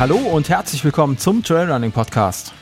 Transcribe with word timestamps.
Hallo 0.00 0.16
und 0.16 0.48
herzlich 0.48 0.82
willkommen 0.82 1.18
zum 1.18 1.42
Trailrunning 1.42 1.92
Podcast. 1.92 2.54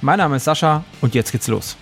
Mein 0.00 0.16
Name 0.16 0.36
ist 0.36 0.44
Sascha 0.44 0.82
und 1.02 1.14
jetzt 1.14 1.30
geht's 1.30 1.48
los. 1.48 1.76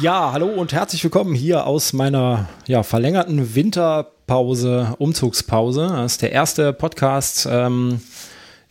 Ja, 0.00 0.30
hallo 0.30 0.46
und 0.46 0.72
herzlich 0.72 1.02
willkommen 1.02 1.34
hier 1.34 1.66
aus 1.66 1.92
meiner 1.92 2.48
ja, 2.68 2.84
verlängerten 2.84 3.56
Winterpause, 3.56 4.94
Umzugspause. 4.98 5.88
Das 5.88 6.12
ist 6.12 6.22
der 6.22 6.30
erste 6.30 6.72
Podcast 6.72 7.48
ähm, 7.50 8.02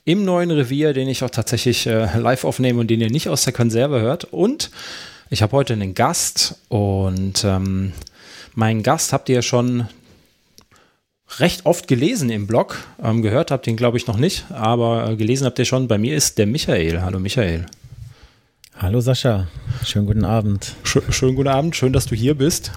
im 0.07 0.23
neuen 0.23 0.52
Revier, 0.52 0.93
den 0.93 1.09
ich 1.09 1.21
auch 1.21 1.29
tatsächlich 1.29 1.85
äh, 1.85 2.17
live 2.17 2.45
aufnehme 2.45 2.79
und 2.79 2.88
den 2.88 3.02
ihr 3.02 3.11
nicht 3.11 3.27
aus 3.27 3.43
der 3.43 3.52
Konserve 3.52 3.99
hört. 3.99 4.23
Und 4.23 4.71
ich 5.30 5.41
habe 5.41 5.52
heute 5.52 5.73
einen 5.73 5.95
Gast 5.95 6.55
und 6.70 7.43
ähm, 7.43 7.91
meinen 8.55 8.83
Gast 8.83 9.11
habt 9.11 9.27
ihr 9.27 9.41
schon 9.41 9.89
recht 11.39 11.66
oft 11.66 11.89
gelesen 11.89 12.30
im 12.30 12.47
Blog. 12.47 12.77
Ähm, 13.03 13.21
gehört 13.21 13.52
habt 13.52 13.67
ihr 13.67 13.71
ihn, 13.71 13.77
glaube 13.77 13.97
ich, 13.97 14.07
noch 14.07 14.16
nicht, 14.16 14.45
aber 14.49 15.09
äh, 15.09 15.16
gelesen 15.17 15.45
habt 15.45 15.59
ihr 15.59 15.66
schon. 15.66 15.89
Bei 15.89 15.97
mir 15.97 16.16
ist 16.16 16.38
der 16.38 16.47
Michael. 16.47 17.02
Hallo 17.02 17.19
Michael. 17.19 17.66
Hallo 18.77 19.02
Sascha, 19.02 19.47
schönen 19.83 20.05
guten 20.05 20.23
Abend. 20.23 20.73
Sch 20.83 20.99
schönen 21.09 21.35
guten 21.35 21.49
Abend, 21.49 21.75
schön, 21.75 21.91
dass 21.91 22.05
du 22.05 22.16
hier 22.16 22.35
bist. 22.35 22.71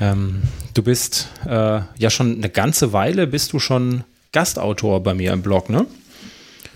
Ähm, 0.00 0.42
du 0.74 0.84
bist 0.84 1.30
äh, 1.46 1.80
ja 1.98 2.10
schon 2.10 2.36
eine 2.36 2.48
ganze 2.48 2.92
Weile, 2.92 3.26
bist 3.26 3.52
du 3.54 3.58
schon 3.58 4.04
Gastautor 4.30 5.02
bei 5.02 5.14
mir 5.14 5.32
im 5.32 5.42
Blog, 5.42 5.68
ne? 5.68 5.84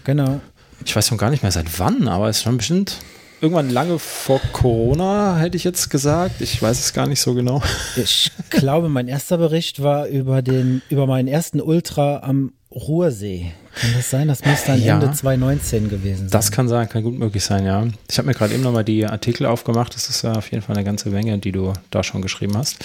Genau. 0.05 0.41
Ich 0.84 0.95
weiß 0.95 1.08
schon 1.08 1.19
gar 1.19 1.31
nicht 1.31 1.42
mehr 1.42 1.53
seit 1.53 1.78
wann, 1.78 2.08
aber 2.08 2.28
es 2.28 2.39
ist 2.39 2.42
schon 2.42 2.56
bestimmt 2.56 2.98
irgendwann 3.42 3.70
lange 3.70 3.98
vor 3.98 4.41
Corona, 4.53 5.36
hätte 5.36 5.56
ich 5.56 5.64
jetzt 5.64 5.91
gesagt. 5.91 6.41
Ich 6.41 6.62
weiß 6.62 6.78
es 6.78 6.92
gar 6.92 7.09
nicht 7.09 7.20
so 7.20 7.34
genau. 7.34 7.61
Ich 7.97 8.31
glaube, 8.50 8.89
mein 8.89 9.09
erster 9.09 9.36
Bericht 9.36 9.83
war 9.83 10.06
über 10.06 10.42
den, 10.42 10.81
über 10.89 11.09
meinen 11.09 11.27
ersten 11.27 11.61
Ultra 11.61 12.20
am 12.22 12.53
Ruhrsee. 12.70 13.53
Kann 13.75 13.91
das 13.97 14.11
sein? 14.11 14.28
Das 14.28 14.44
muss 14.44 14.64
dann 14.64 14.81
ja, 14.81 14.94
Ende 14.94 15.11
2019 15.12 15.91
gewesen 15.91 16.28
sein. 16.28 16.31
Das 16.31 16.53
kann 16.53 16.69
sein, 16.69 16.89
kann 16.89 17.03
gut 17.03 17.19
möglich 17.19 17.42
sein, 17.42 17.66
ja. 17.66 17.84
Ich 18.09 18.16
habe 18.19 18.28
mir 18.28 18.34
gerade 18.34 18.55
eben 18.55 18.62
nochmal 18.62 18.84
die 18.84 19.05
Artikel 19.05 19.47
aufgemacht. 19.47 19.94
Das 19.94 20.09
ist 20.09 20.22
ja 20.22 20.33
auf 20.33 20.50
jeden 20.53 20.62
Fall 20.62 20.77
eine 20.77 20.84
ganze 20.84 21.09
Menge, 21.11 21.37
die 21.39 21.53
du 21.53 21.72
da 21.91 22.05
schon 22.05 22.22
geschrieben 22.22 22.56
hast. 22.56 22.77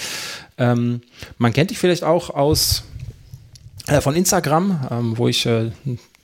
Ähm, 0.58 1.02
man 1.38 1.52
kennt 1.52 1.70
dich 1.70 1.78
vielleicht 1.78 2.02
auch 2.02 2.30
aus 2.30 2.82
äh, 3.86 4.00
von 4.00 4.16
Instagram, 4.16 4.88
ähm, 4.90 5.18
wo 5.18 5.28
ich 5.28 5.46
äh, 5.46 5.70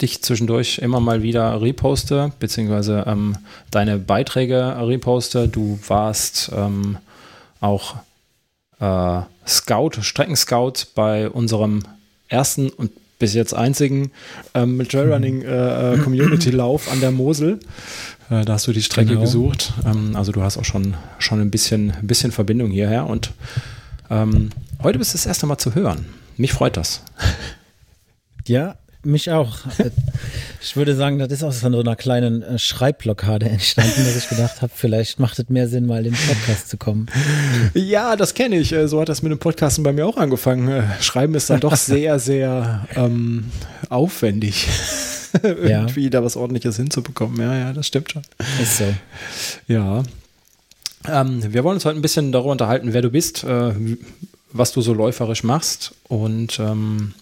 dich 0.01 0.23
zwischendurch 0.23 0.79
immer 0.79 1.01
mal 1.01 1.23
wieder 1.23 1.61
reposte, 1.61 2.33
beziehungsweise 2.39 3.05
ähm, 3.07 3.37
deine 3.71 3.99
Beiträge 3.99 4.77
reposte. 4.79 5.49
Du 5.49 5.79
warst 5.87 6.51
ähm, 6.55 6.99
auch 7.61 7.97
äh, 8.81 9.21
Scout, 9.47 10.03
Streckenscout 10.03 10.87
bei 10.95 11.29
unserem 11.29 11.83
ersten 12.29 12.71
und 12.71 12.91
bis 13.19 13.35
jetzt 13.35 13.55
einzigen 13.55 14.11
ähm, 14.55 14.87
Trailrunning 14.87 15.43
äh, 15.43 15.95
äh, 15.95 15.99
Community 15.99 16.51
Lauf 16.51 16.91
an 16.91 17.01
der 17.01 17.13
Mosel. 17.13 17.61
Äh, 18.31 18.45
da 18.45 18.55
hast 18.55 18.67
du 18.67 18.73
die 18.73 18.83
Strecke 18.83 19.11
genau. 19.11 19.21
gesucht. 19.21 19.73
Ähm, 19.87 20.17
also 20.17 20.33
du 20.33 20.43
hast 20.43 20.59
auch 20.59 20.65
schon, 20.65 20.95
schon 21.19 21.41
ein 21.41 21.51
bisschen, 21.51 21.93
ein 21.93 22.07
bisschen 22.07 22.33
Verbindung 22.33 22.71
hierher 22.71 23.07
und 23.07 23.33
ähm, 24.11 24.51
heute 24.83 24.99
bist 24.99 25.15
du 25.15 25.19
das 25.19 25.27
erste 25.27 25.47
Mal 25.47 25.59
zu 25.59 25.75
hören. 25.75 26.07
Mich 26.37 26.53
freut 26.53 26.77
das. 26.77 27.03
Ja, 28.47 28.77
mich 29.07 29.31
auch. 29.31 29.59
Ich 30.61 30.77
würde 30.77 30.95
sagen, 30.97 31.19
das 31.19 31.31
ist 31.31 31.43
aus 31.43 31.61
so 31.61 31.67
einer 31.67 31.97
kleinen 31.97 32.43
äh, 32.43 32.59
Schreibblockade 32.59 33.49
entstanden, 33.49 34.05
dass 34.05 34.17
ich 34.17 34.29
gedacht 34.29 34.63
habe, 34.63 34.73
vielleicht 34.75 35.21
macht 35.21 35.39
es 35.39 35.49
mehr 35.49 35.69
Sinn, 35.69 35.87
mal 35.87 36.07
in 36.07 36.13
den 36.13 36.27
Podcast 36.27 36.69
zu 36.69 36.77
kommen. 36.77 37.07
Ja, 37.75 38.17
das 38.17 38.35
kenne 38.35 38.57
ich. 38.57 38.73
Äh, 38.73 38.89
so 38.89 39.01
hat 39.01 39.09
das 39.09 39.23
mit 39.23 39.31
dem 39.31 39.39
Podcasten 39.39 39.85
bei 39.85 39.93
mir 39.93 40.07
auch 40.07 40.17
angefangen. 40.17 40.69
Äh, 40.69 40.85
Schreiben 41.01 41.35
ist 41.35 41.51
dann 41.51 41.61
doch 41.61 41.77
sehr, 41.77 42.19
sehr 42.19 42.87
ähm, 42.97 43.51
aufwendig. 43.89 44.69
Irgendwie 45.43 46.05
ja. 46.05 46.11
da 46.11 46.25
was 46.25 46.37
ordentliches 46.37 46.77
hinzubekommen. 46.77 47.41
Ja, 47.41 47.57
ja, 47.57 47.73
das 47.73 47.87
stimmt 47.87 48.13
schon. 48.13 48.23
Ist 48.63 48.79
so. 48.79 48.95
Ja. 49.67 50.03
Ähm, 51.07 51.53
wir 51.53 51.65
wollen 51.65 51.75
uns 51.75 51.85
heute 51.85 51.99
ein 51.99 52.03
bisschen 52.03 52.33
darüber 52.33 52.53
unterhalten, 52.53 52.93
wer 52.93 53.03
du 53.03 53.11
bist, 53.11 53.45
äh, 53.45 53.73
was 54.53 54.73
du 54.73 54.81
so 54.81 54.95
läuferisch 54.95 55.43
machst 55.43 55.95
und 56.09 56.59
ähm, 56.61 57.13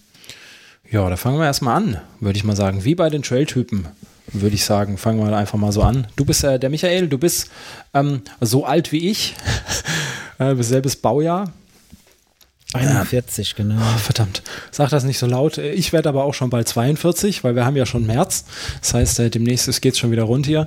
ja, 0.93 1.09
da 1.09 1.17
fangen 1.17 1.39
wir 1.39 1.45
erstmal 1.45 1.75
an, 1.75 1.97
würde 2.19 2.37
ich 2.37 2.43
mal 2.43 2.55
sagen. 2.55 2.85
Wie 2.85 2.93
bei 2.93 3.09
den 3.09 3.23
Trail-Typen, 3.23 3.87
würde 4.27 4.55
ich 4.55 4.63
sagen. 4.63 4.99
Fangen 4.99 5.19
wir 5.19 5.35
einfach 5.35 5.57
mal 5.57 5.71
so 5.71 5.81
an. 5.81 6.05
Du 6.15 6.23
bist 6.23 6.43
äh, 6.43 6.59
der 6.59 6.69
Michael, 6.69 7.07
du 7.07 7.17
bist 7.17 7.49
ähm, 7.95 8.21
so 8.41 8.63
alt 8.65 8.91
wie 8.91 9.09
ich. 9.09 9.33
äh, 10.37 10.55
selbes 10.61 10.95
Baujahr. 10.95 11.51
41, 12.73 13.49
ja. 13.49 13.53
genau. 13.57 13.81
Oh, 13.81 13.97
verdammt, 13.97 14.43
sag 14.69 14.91
das 14.91 15.03
nicht 15.03 15.17
so 15.17 15.25
laut. 15.25 15.57
Ich 15.57 15.93
werde 15.93 16.09
aber 16.09 16.25
auch 16.25 16.35
schon 16.35 16.51
bald 16.51 16.67
42, 16.67 17.43
weil 17.43 17.55
wir 17.55 17.65
haben 17.65 17.75
ja 17.75 17.87
schon 17.87 18.05
März. 18.05 18.45
Das 18.79 18.93
heißt, 18.93 19.19
äh, 19.19 19.29
demnächst 19.31 19.81
geht 19.81 19.93
es 19.93 19.99
schon 19.99 20.11
wieder 20.11 20.23
rund 20.23 20.45
hier. 20.45 20.63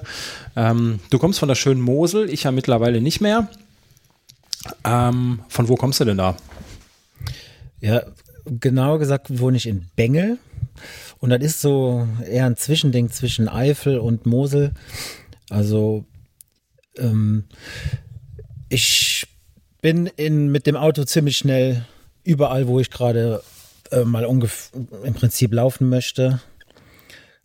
Ähm, 0.57 0.99
du 1.11 1.21
kommst 1.21 1.39
von 1.39 1.49
der 1.49 1.55
schönen 1.55 1.81
Mosel, 1.81 2.29
ich 2.31 2.43
ja 2.43 2.51
mittlerweile 2.51 3.01
nicht 3.01 3.21
mehr. 3.21 3.49
Ähm, 4.83 5.41
von 5.49 5.69
wo 5.69 5.77
kommst 5.77 6.01
du 6.01 6.05
denn 6.05 6.17
da? 6.19 6.37
Ja, 7.81 8.03
genauer 8.47 8.99
gesagt 8.99 9.39
wohne 9.39 9.57
ich 9.57 9.67
in 9.67 9.87
Bengel. 9.97 10.39
Und 11.19 11.31
das 11.31 11.43
ist 11.43 11.61
so 11.61 12.07
eher 12.29 12.47
ein 12.47 12.57
Zwischending 12.57 13.11
zwischen 13.11 13.49
Eifel 13.49 13.99
und 13.99 14.27
Mosel. 14.27 14.73
Also 15.51 16.05
ähm, 16.99 17.45
ich 18.69 19.27
bin 19.81 20.07
in, 20.07 20.51
mit 20.51 20.67
dem 20.67 20.77
Auto 20.77 21.05
ziemlich 21.05 21.37
schnell 21.37 21.85
überall, 22.25 22.67
wo 22.67 22.81
ich 22.81 22.91
gerade 22.91 23.43
äh, 23.91 24.05
mal 24.05 24.25
im 24.25 25.15
Prinzip 25.15 25.53
laufen 25.53 25.89
möchte. 25.89 26.41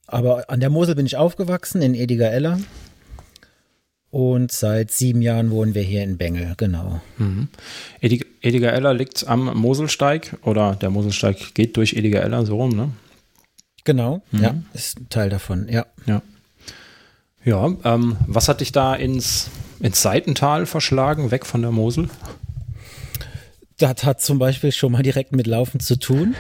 Aber 0.08 0.50
an 0.50 0.60
der 0.60 0.70
Mosel 0.70 0.96
bin 0.96 1.06
ich 1.06 1.18
aufgewachsen, 1.18 1.82
in 1.82 1.94
Ediger-Eller. 1.94 2.60
Und 4.12 4.52
seit 4.52 4.92
sieben 4.92 5.22
Jahren 5.22 5.52
wohnen 5.52 5.74
wir 5.74 5.84
hier 5.84 6.04
in 6.04 6.18
Bengel, 6.18 6.54
genau. 6.58 7.00
Mhm. 7.18 7.48
Ediger 8.02 8.74
Eller 8.74 8.94
liegt 8.94 9.26
am 9.26 9.58
Moselsteig 9.58 10.38
oder 10.44 10.76
der 10.76 10.90
Moselsteig 10.90 11.54
geht 11.54 11.78
durch 11.78 11.94
Ediger 11.94 12.22
Eller 12.22 12.46
so 12.46 12.58
rum, 12.58 12.76
ne? 12.76 12.90
Genau, 13.86 14.22
mhm. 14.32 14.44
ja, 14.44 14.56
ist 14.74 15.00
ein 15.00 15.10
Teil 15.10 15.30
davon, 15.30 15.70
ja. 15.70 15.86
Ja, 16.06 16.22
ja 17.46 17.74
ähm, 17.86 18.18
was 18.28 18.50
hat 18.50 18.60
dich 18.60 18.74
da 18.74 18.96
ins, 18.96 19.50
ins 19.80 20.02
Seitental 20.02 20.66
verschlagen, 20.66 21.32
weg 21.32 21.46
von 21.46 21.62
der 21.62 21.72
Mosel? 21.72 22.10
Das 23.78 24.04
hat 24.04 24.22
zum 24.22 24.40
Beispiel 24.40 24.74
schon 24.74 24.92
mal 24.92 25.04
direkt 25.04 25.34
mit 25.34 25.48
Laufen 25.48 25.80
zu 25.80 25.98
tun. 25.98 26.36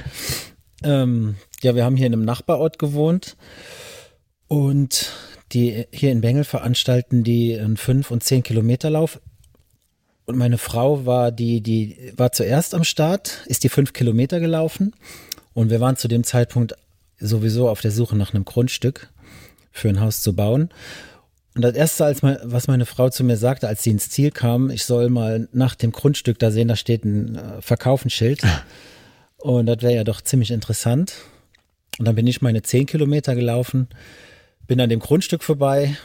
ähm, 0.83 1.35
ja, 1.61 1.73
wir 1.73 1.85
haben 1.85 1.95
hier 1.95 2.07
in 2.07 2.13
einem 2.13 2.25
Nachbarort 2.25 2.79
gewohnt 2.79 3.37
und 4.47 5.13
die 5.53 5.85
hier 5.91 6.11
in 6.11 6.21
Bengel 6.21 6.43
veranstalten 6.43 7.23
die 7.23 7.57
einen 7.57 7.77
5- 7.77 8.11
und 8.11 8.23
10 8.23 8.43
Kilometer 8.43 8.89
Lauf. 8.89 9.19
Und 10.25 10.37
meine 10.37 10.57
Frau 10.57 11.05
war 11.05 11.31
die, 11.31 11.61
die 11.61 12.13
war 12.15 12.31
zuerst 12.31 12.73
am 12.73 12.83
Start, 12.83 13.41
ist 13.47 13.63
die 13.63 13.69
fünf 13.69 13.93
Kilometer 13.93 14.39
gelaufen. 14.39 14.93
Und 15.53 15.69
wir 15.69 15.81
waren 15.81 15.97
zu 15.97 16.07
dem 16.07 16.23
Zeitpunkt 16.23 16.75
sowieso 17.19 17.69
auf 17.69 17.81
der 17.81 17.91
Suche 17.91 18.15
nach 18.15 18.33
einem 18.33 18.45
Grundstück 18.45 19.09
für 19.71 19.89
ein 19.89 19.99
Haus 19.99 20.21
zu 20.21 20.33
bauen. 20.35 20.69
Und 21.55 21.63
das 21.63 21.75
erste, 21.75 22.05
als 22.05 22.21
mein, 22.21 22.37
was 22.43 22.67
meine 22.67 22.85
Frau 22.85 23.09
zu 23.09 23.23
mir 23.23 23.35
sagte, 23.35 23.67
als 23.67 23.83
sie 23.83 23.89
ins 23.89 24.09
Ziel 24.09 24.31
kam, 24.31 24.69
ich 24.69 24.85
soll 24.85 25.09
mal 25.09 25.49
nach 25.51 25.75
dem 25.75 25.91
Grundstück 25.91 26.39
da 26.39 26.49
sehen, 26.49 26.69
da 26.69 26.77
steht 26.77 27.03
ein 27.03 27.35
äh, 27.35 27.61
Verkaufenschild. 27.61 28.41
Und 29.37 29.65
das 29.65 29.81
wäre 29.81 29.95
ja 29.95 30.03
doch 30.03 30.21
ziemlich 30.21 30.51
interessant. 30.51 31.13
Und 31.99 32.05
dann 32.05 32.15
bin 32.15 32.27
ich 32.27 32.41
meine 32.41 32.61
zehn 32.61 32.85
Kilometer 32.85 33.35
gelaufen 33.35 33.89
bin 34.71 34.79
an 34.79 34.89
dem 34.89 35.01
Grundstück 35.01 35.43
vorbei, 35.43 35.97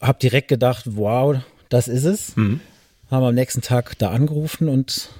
habe 0.00 0.18
direkt 0.18 0.48
gedacht, 0.48 0.84
wow, 0.86 1.36
das 1.68 1.86
ist 1.86 2.04
es. 2.04 2.34
Mhm. 2.34 2.60
Haben 3.10 3.24
am 3.24 3.34
nächsten 3.34 3.60
Tag 3.60 3.98
da 3.98 4.08
angerufen 4.08 4.70
und 4.70 5.10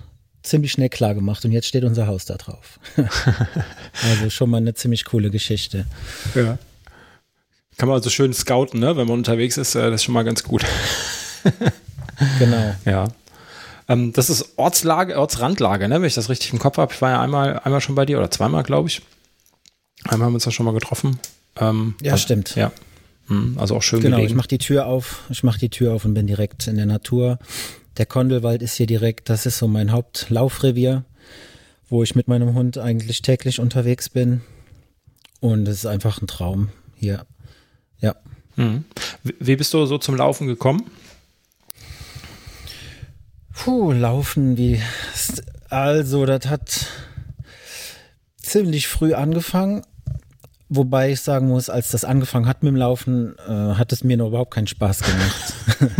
ziemlich 0.42 0.72
schnell 0.72 0.88
klar 0.88 1.14
gemacht 1.14 1.44
und 1.44 1.52
jetzt 1.52 1.66
steht 1.66 1.84
unser 1.84 2.06
Haus 2.06 2.24
da 2.24 2.38
drauf. 2.38 2.80
also 4.02 4.30
schon 4.30 4.48
mal 4.48 4.56
eine 4.56 4.72
ziemlich 4.72 5.04
coole 5.04 5.28
Geschichte. 5.28 5.84
Ja. 6.34 6.56
Kann 7.76 7.90
man 7.90 7.96
also 7.98 8.08
schön 8.08 8.32
scouten, 8.32 8.80
ne? 8.80 8.96
wenn 8.96 9.06
man 9.06 9.18
unterwegs 9.18 9.58
ist, 9.58 9.74
äh, 9.74 9.90
das 9.90 9.96
ist 9.96 10.04
schon 10.04 10.14
mal 10.14 10.24
ganz 10.24 10.42
gut. 10.42 10.64
genau. 12.38 12.76
Ja. 12.86 13.08
Ähm, 13.88 14.14
das 14.14 14.30
ist 14.30 14.56
Ortslage, 14.56 15.18
Ortsrandlage, 15.18 15.86
ne? 15.86 15.96
wenn 15.96 16.08
ich 16.08 16.14
das 16.14 16.30
richtig 16.30 16.54
im 16.54 16.58
Kopf 16.58 16.78
habe. 16.78 16.94
Ich 16.94 17.02
war 17.02 17.10
ja 17.10 17.20
einmal, 17.20 17.58
einmal 17.58 17.82
schon 17.82 17.94
bei 17.94 18.06
dir 18.06 18.16
oder 18.16 18.30
zweimal, 18.30 18.62
glaube 18.62 18.88
ich. 18.88 19.02
Einmal 20.04 20.24
haben 20.24 20.32
wir 20.32 20.36
uns 20.36 20.44
da 20.44 20.50
schon 20.50 20.64
mal 20.64 20.72
getroffen. 20.72 21.20
Ähm, 21.60 21.94
ja, 22.02 22.12
was, 22.14 22.22
stimmt. 22.22 22.54
Ja. 22.56 22.72
Hm, 23.28 23.56
also 23.58 23.76
auch 23.76 23.82
schön 23.82 24.00
Genau, 24.00 24.16
gelegen. 24.16 24.32
ich 24.32 24.36
mache 24.36 24.48
die 24.48 24.58
Tür 24.58 24.86
auf, 24.86 25.20
ich 25.30 25.42
mache 25.44 25.58
die 25.58 25.68
Tür 25.68 25.94
auf 25.94 26.04
und 26.04 26.14
bin 26.14 26.26
direkt 26.26 26.66
in 26.66 26.76
der 26.76 26.86
Natur. 26.86 27.38
Der 27.96 28.06
Kondelwald 28.06 28.62
ist 28.62 28.74
hier 28.74 28.86
direkt, 28.86 29.28
das 29.28 29.46
ist 29.46 29.58
so 29.58 29.68
mein 29.68 29.92
Hauptlaufrevier, 29.92 31.04
wo 31.88 32.02
ich 32.02 32.14
mit 32.14 32.28
meinem 32.28 32.54
Hund 32.54 32.78
eigentlich 32.78 33.22
täglich 33.22 33.60
unterwegs 33.60 34.08
bin. 34.08 34.40
Und 35.40 35.68
es 35.68 35.78
ist 35.78 35.86
einfach 35.86 36.20
ein 36.20 36.26
Traum 36.26 36.70
hier. 36.96 37.24
Ja. 38.00 38.14
Mhm. 38.56 38.84
Wie 39.22 39.56
bist 39.56 39.72
du 39.74 39.86
so 39.86 39.98
zum 39.98 40.16
Laufen 40.16 40.46
gekommen? 40.46 40.84
Puh, 43.54 43.92
Laufen, 43.92 44.56
wie. 44.56 44.80
Also, 45.68 46.24
das 46.26 46.46
hat 46.46 46.86
ziemlich 48.36 48.88
früh 48.88 49.14
angefangen. 49.14 49.82
Wobei 50.72 51.10
ich 51.10 51.20
sagen 51.20 51.48
muss, 51.48 51.68
als 51.68 51.90
das 51.90 52.04
angefangen 52.04 52.46
hat 52.46 52.62
mit 52.62 52.70
dem 52.70 52.76
Laufen, 52.76 53.34
äh, 53.44 53.50
hat 53.50 53.92
es 53.92 54.04
mir 54.04 54.16
noch 54.16 54.28
überhaupt 54.28 54.54
keinen 54.54 54.68
Spaß 54.68 55.02
gemacht. 55.02 55.54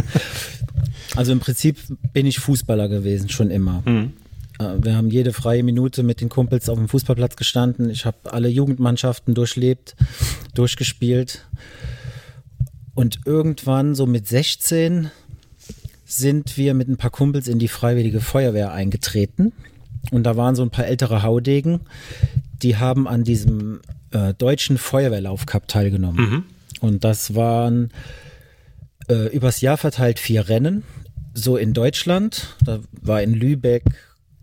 also 1.17 1.33
im 1.33 1.41
Prinzip 1.41 1.77
bin 2.13 2.25
ich 2.25 2.39
Fußballer 2.39 2.89
gewesen, 2.89 3.29
schon 3.29 3.51
immer. 3.51 3.83
Mhm. 3.85 4.13
Äh, 4.61 4.77
wir 4.81 4.95
haben 4.95 5.11
jede 5.11 5.33
freie 5.33 5.65
Minute 5.65 6.05
mit 6.05 6.21
den 6.21 6.29
Kumpels 6.29 6.69
auf 6.69 6.79
dem 6.79 6.89
Fußballplatz 6.89 7.35
gestanden. 7.35 7.91
Ich 7.91 8.07
habe 8.07 8.33
alle 8.33 8.49
Jugendmannschaften 8.49 9.35
durchlebt, 9.35 9.97
durchgespielt. 10.55 11.47
Und 12.95 13.19
irgendwann, 13.25 13.97
so 13.97 14.07
mit 14.07 14.29
16, 14.29 15.11
sind 16.05 16.57
wir 16.57 16.75
mit 16.75 16.89
ein 16.89 16.97
paar 16.97 17.11
Kumpels 17.11 17.49
in 17.49 17.59
die 17.59 17.67
Freiwillige 17.67 18.21
Feuerwehr 18.21 18.73
eingetreten. 18.73 19.53
Und 20.13 20.23
da 20.23 20.37
waren 20.37 20.55
so 20.55 20.63
ein 20.63 20.71
paar 20.71 20.87
ältere 20.87 21.25
Haudegen, 21.25 21.81
die 22.63 22.77
haben 22.77 23.09
an 23.09 23.25
diesem 23.25 23.81
äh, 24.13 24.35
deutschen 24.35 24.79
Feuerwehrlaufcup 24.79 25.69
teilgenommen. 25.69 26.31
Mhm. 26.31 26.45
Und 26.81 27.05
das 27.05 27.35
waren 27.35 27.91
äh, 29.09 29.27
übers 29.35 29.61
Jahr 29.61 29.77
verteilt 29.77 30.19
vier 30.19 30.49
Rennen. 30.49 30.85
So 31.35 31.57
in 31.57 31.75
Deutschland, 31.75 32.57
da 32.65 32.81
war 33.01 33.23
in 33.23 33.35
Lübeck, 33.35 33.85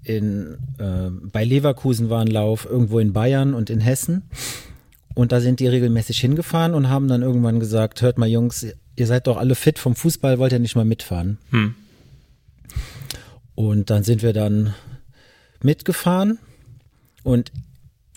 in, 0.03 0.57
äh, 0.77 1.09
bei 1.09 1.43
Leverkusen 1.43 2.09
war 2.09 2.21
ein 2.21 2.27
Lauf, 2.27 2.65
irgendwo 2.65 2.99
in 2.99 3.13
Bayern 3.13 3.53
und 3.53 3.69
in 3.69 3.81
Hessen. 3.81 4.29
Und 5.13 5.31
da 5.31 5.41
sind 5.41 5.59
die 5.59 5.67
regelmäßig 5.67 6.19
hingefahren 6.19 6.73
und 6.73 6.89
haben 6.89 7.07
dann 7.07 7.23
irgendwann 7.23 7.59
gesagt, 7.59 8.01
hört 8.01 8.17
mal 8.17 8.29
Jungs, 8.29 8.65
ihr 8.95 9.07
seid 9.07 9.27
doch 9.27 9.37
alle 9.37 9.55
fit 9.55 9.79
vom 9.79 9.95
Fußball, 9.95 10.39
wollt 10.39 10.53
ihr 10.53 10.59
nicht 10.59 10.75
mal 10.75 10.85
mitfahren? 10.85 11.39
Hm. 11.49 11.75
Und 13.55 13.89
dann 13.89 14.03
sind 14.03 14.21
wir 14.21 14.33
dann 14.33 14.75
mitgefahren 15.63 16.37
und 17.23 17.51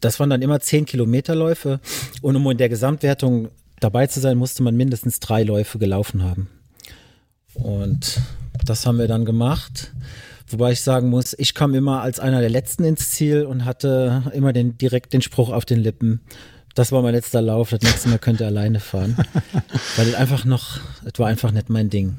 das 0.00 0.20
waren 0.20 0.30
dann 0.30 0.42
immer 0.42 0.60
10 0.60 0.86
Kilometerläufe 0.86 1.80
und 2.22 2.36
um 2.36 2.50
in 2.50 2.58
der 2.58 2.68
Gesamtwertung 2.68 3.48
dabei 3.80 4.06
zu 4.06 4.20
sein, 4.20 4.38
musste 4.38 4.62
man 4.62 4.76
mindestens 4.76 5.20
drei 5.20 5.42
Läufe 5.42 5.78
gelaufen 5.78 6.22
haben. 6.22 6.48
Und 7.54 8.20
das 8.64 8.86
haben 8.86 8.98
wir 8.98 9.08
dann 9.08 9.24
gemacht. 9.24 9.92
Wobei 10.48 10.72
ich 10.72 10.80
sagen 10.80 11.08
muss, 11.08 11.34
ich 11.38 11.54
kam 11.54 11.74
immer 11.74 12.02
als 12.02 12.18
einer 12.20 12.40
der 12.40 12.50
Letzten 12.50 12.84
ins 12.84 13.10
Ziel 13.10 13.44
und 13.44 13.64
hatte 13.64 14.24
immer 14.34 14.52
den, 14.52 14.76
direkt 14.78 15.12
den 15.12 15.22
Spruch 15.22 15.50
auf 15.50 15.64
den 15.64 15.78
Lippen, 15.78 16.20
das 16.74 16.92
war 16.92 17.02
mein 17.02 17.14
letzter 17.14 17.42
Lauf, 17.42 17.70
das 17.70 17.82
nächste 17.82 18.08
Mal 18.08 18.18
könnt 18.18 18.40
ihr 18.40 18.46
alleine 18.46 18.80
fahren. 18.80 19.16
Weil 19.96 20.06
das 20.06 20.14
einfach 20.14 20.44
noch, 20.44 20.78
das 21.04 21.18
war 21.18 21.26
einfach 21.26 21.50
nicht 21.50 21.68
mein 21.68 21.90
Ding. 21.90 22.18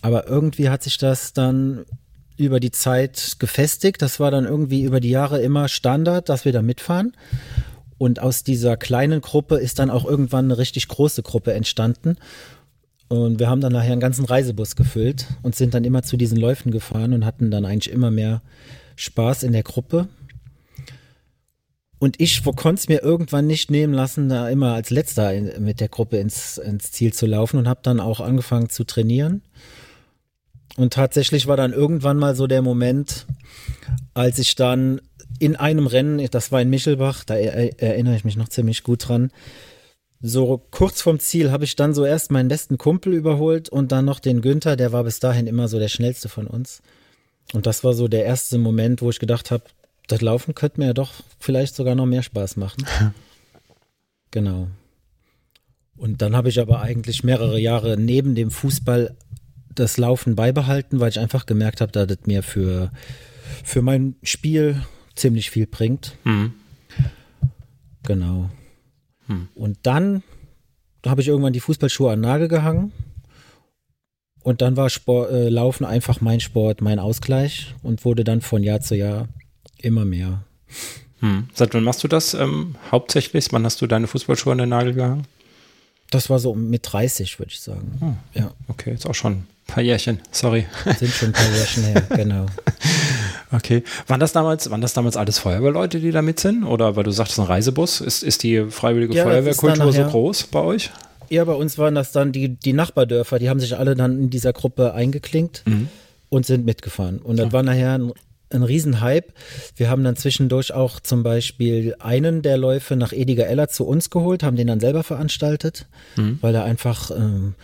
Aber 0.00 0.26
irgendwie 0.26 0.68
hat 0.68 0.82
sich 0.82 0.98
das 0.98 1.32
dann 1.32 1.84
über 2.36 2.60
die 2.60 2.70
Zeit 2.70 3.36
gefestigt. 3.38 4.02
Das 4.02 4.20
war 4.20 4.30
dann 4.30 4.44
irgendwie 4.44 4.82
über 4.82 5.00
die 5.00 5.10
Jahre 5.10 5.40
immer 5.40 5.68
Standard, 5.68 6.28
dass 6.28 6.44
wir 6.44 6.52
da 6.52 6.62
mitfahren. 6.62 7.14
Und 7.98 8.20
aus 8.20 8.42
dieser 8.42 8.76
kleinen 8.76 9.20
Gruppe 9.20 9.56
ist 9.56 9.78
dann 9.78 9.90
auch 9.90 10.04
irgendwann 10.04 10.46
eine 10.46 10.58
richtig 10.58 10.88
große 10.88 11.22
Gruppe 11.22 11.52
entstanden. 11.52 12.16
Und 13.08 13.38
wir 13.38 13.48
haben 13.48 13.60
dann 13.60 13.72
nachher 13.72 13.92
einen 13.92 14.00
ganzen 14.00 14.24
Reisebus 14.24 14.74
gefüllt 14.74 15.26
und 15.42 15.54
sind 15.54 15.74
dann 15.74 15.84
immer 15.84 16.02
zu 16.02 16.16
diesen 16.16 16.38
Läufen 16.38 16.72
gefahren 16.72 17.12
und 17.12 17.24
hatten 17.24 17.50
dann 17.50 17.64
eigentlich 17.64 17.92
immer 17.92 18.10
mehr 18.10 18.42
Spaß 18.96 19.42
in 19.42 19.52
der 19.52 19.62
Gruppe. 19.62 20.08
Und 21.98 22.20
ich 22.20 22.42
konnte 22.42 22.80
es 22.80 22.88
mir 22.88 23.02
irgendwann 23.02 23.46
nicht 23.46 23.70
nehmen 23.70 23.94
lassen, 23.94 24.28
da 24.28 24.48
immer 24.48 24.74
als 24.74 24.90
letzter 24.90 25.32
in, 25.32 25.62
mit 25.62 25.78
der 25.78 25.88
Gruppe 25.88 26.16
ins, 26.16 26.58
ins 26.58 26.90
Ziel 26.90 27.12
zu 27.12 27.26
laufen 27.26 27.58
und 27.58 27.68
habe 27.68 27.80
dann 27.84 28.00
auch 28.00 28.18
angefangen 28.18 28.70
zu 28.70 28.82
trainieren. 28.82 29.42
Und 30.76 30.92
tatsächlich 30.92 31.46
war 31.46 31.56
dann 31.56 31.72
irgendwann 31.72 32.18
mal 32.18 32.34
so 32.34 32.46
der 32.46 32.62
Moment, 32.62 33.26
als 34.14 34.38
ich 34.38 34.54
dann 34.54 35.00
in 35.38 35.56
einem 35.56 35.86
Rennen, 35.86 36.26
das 36.30 36.52
war 36.52 36.62
in 36.62 36.70
Michelbach, 36.70 37.24
da 37.24 37.34
er, 37.34 37.80
erinnere 37.82 38.16
ich 38.16 38.24
mich 38.24 38.36
noch 38.36 38.48
ziemlich 38.48 38.82
gut 38.82 39.08
dran, 39.08 39.30
so 40.20 40.62
kurz 40.70 41.02
vorm 41.02 41.18
Ziel 41.18 41.50
habe 41.50 41.64
ich 41.64 41.74
dann 41.74 41.94
so 41.94 42.04
erst 42.04 42.30
meinen 42.30 42.48
besten 42.48 42.78
Kumpel 42.78 43.12
überholt 43.12 43.68
und 43.68 43.90
dann 43.90 44.04
noch 44.04 44.20
den 44.20 44.40
Günther, 44.40 44.76
der 44.76 44.92
war 44.92 45.02
bis 45.02 45.18
dahin 45.18 45.48
immer 45.48 45.66
so 45.66 45.80
der 45.80 45.88
schnellste 45.88 46.28
von 46.28 46.46
uns. 46.46 46.80
Und 47.52 47.66
das 47.66 47.82
war 47.82 47.92
so 47.92 48.06
der 48.06 48.24
erste 48.24 48.56
Moment, 48.56 49.02
wo 49.02 49.10
ich 49.10 49.18
gedacht 49.18 49.50
habe, 49.50 49.64
das 50.06 50.20
Laufen 50.20 50.54
könnte 50.54 50.80
mir 50.80 50.86
ja 50.86 50.92
doch 50.94 51.12
vielleicht 51.40 51.74
sogar 51.74 51.96
noch 51.96 52.06
mehr 52.06 52.22
Spaß 52.22 52.56
machen. 52.56 52.84
genau. 54.30 54.68
Und 55.96 56.22
dann 56.22 56.36
habe 56.36 56.48
ich 56.48 56.60
aber 56.60 56.80
eigentlich 56.80 57.24
mehrere 57.24 57.58
Jahre 57.58 57.96
neben 57.96 58.34
dem 58.34 58.50
Fußball 58.50 59.16
das 59.74 59.96
Laufen 59.96 60.36
beibehalten, 60.36 61.00
weil 61.00 61.10
ich 61.10 61.18
einfach 61.18 61.46
gemerkt 61.46 61.80
habe, 61.80 61.92
dass 61.92 62.06
das 62.06 62.18
mir 62.26 62.42
für, 62.42 62.90
für 63.64 63.82
mein 63.82 64.16
Spiel 64.22 64.82
ziemlich 65.14 65.50
viel 65.50 65.66
bringt. 65.66 66.16
Mhm. 66.24 66.54
Genau. 68.04 68.50
Mhm. 69.28 69.48
Und 69.54 69.78
dann 69.82 70.22
habe 71.06 71.20
ich 71.20 71.28
irgendwann 71.28 71.52
die 71.52 71.60
Fußballschuhe 71.60 72.12
an 72.12 72.20
den 72.20 72.28
Nagel 72.28 72.48
gehangen. 72.48 72.92
Und 74.42 74.60
dann 74.60 74.76
war 74.76 74.90
Sport, 74.90 75.30
äh, 75.30 75.48
Laufen 75.48 75.84
einfach 75.84 76.20
mein 76.20 76.40
Sport, 76.40 76.80
mein 76.80 76.98
Ausgleich 76.98 77.74
und 77.82 78.04
wurde 78.04 78.24
dann 78.24 78.40
von 78.40 78.62
Jahr 78.62 78.80
zu 78.80 78.96
Jahr 78.96 79.28
Immer 79.82 80.04
mehr. 80.04 80.44
Hm. 81.18 81.48
Seit 81.54 81.74
wann 81.74 81.82
machst 81.82 82.04
du 82.04 82.08
das 82.08 82.34
ähm, 82.34 82.76
hauptsächlich? 82.90 83.52
Wann 83.52 83.64
hast 83.64 83.82
du 83.82 83.88
deine 83.88 84.06
Fußballschuhe 84.06 84.52
an 84.52 84.58
den 84.58 84.68
Nagel 84.68 84.94
gehangen? 84.94 85.26
Das 86.10 86.30
war 86.30 86.38
so 86.38 86.54
mit 86.54 86.92
30, 86.92 87.38
würde 87.38 87.50
ich 87.50 87.60
sagen. 87.60 87.96
Hm. 87.98 88.16
Ja. 88.34 88.52
Okay, 88.68 88.90
jetzt 88.90 89.06
auch 89.06 89.14
schon 89.14 89.46
paar 89.72 89.82
Jährchen, 89.82 90.20
sorry. 90.30 90.66
Sind 90.98 91.12
schon 91.12 91.28
ein 91.30 91.32
paar 91.32 91.50
Jährchen 91.50 91.84
her, 91.84 92.02
genau. 92.14 92.46
Okay. 93.54 93.82
Waren 94.06 94.18
das 94.18 94.32
damals, 94.32 94.70
waren 94.70 94.80
das 94.80 94.94
damals 94.94 95.14
alles 95.14 95.38
Feuerwehrleute, 95.38 96.00
die 96.00 96.10
da 96.10 96.22
mit 96.22 96.40
sind? 96.40 96.64
Oder 96.64 96.96
weil 96.96 97.04
du 97.04 97.10
sagst, 97.10 97.38
ein 97.38 97.44
Reisebus, 97.44 98.00
ist, 98.00 98.22
ist 98.22 98.44
die 98.44 98.64
freiwillige 98.70 99.14
ja, 99.14 99.24
Feuerwehrkultur 99.24 99.92
so 99.92 100.04
groß 100.04 100.44
bei 100.44 100.60
euch? 100.60 100.90
Ja, 101.28 101.44
bei 101.44 101.52
uns 101.52 101.76
waren 101.76 101.94
das 101.94 102.12
dann 102.12 102.32
die, 102.32 102.48
die 102.48 102.72
Nachbardörfer, 102.72 103.38
die 103.38 103.50
haben 103.50 103.60
sich 103.60 103.76
alle 103.76 103.94
dann 103.94 104.18
in 104.18 104.30
dieser 104.30 104.54
Gruppe 104.54 104.94
eingeklinkt 104.94 105.64
mhm. 105.66 105.88
und 106.30 106.46
sind 106.46 106.64
mitgefahren. 106.64 107.18
Und 107.18 107.38
das 107.38 107.48
ja. 107.48 107.52
war 107.52 107.62
nachher 107.62 107.98
ein 107.98 108.12
ein 108.54 108.62
Riesenhype. 108.62 109.32
Wir 109.76 109.88
haben 109.88 110.04
dann 110.04 110.16
zwischendurch 110.16 110.72
auch 110.72 111.00
zum 111.00 111.22
Beispiel 111.22 111.94
einen 111.98 112.42
der 112.42 112.58
Läufe 112.58 112.96
nach 112.96 113.12
Ediger 113.12 113.46
Eller 113.46 113.68
zu 113.68 113.86
uns 113.86 114.10
geholt, 114.10 114.42
haben 114.42 114.56
den 114.56 114.66
dann 114.66 114.80
selber 114.80 115.02
veranstaltet, 115.02 115.86
mhm. 116.16 116.38
weil 116.40 116.52
da 116.52 116.64
einfach 116.64 117.10
ähm, 117.10 117.54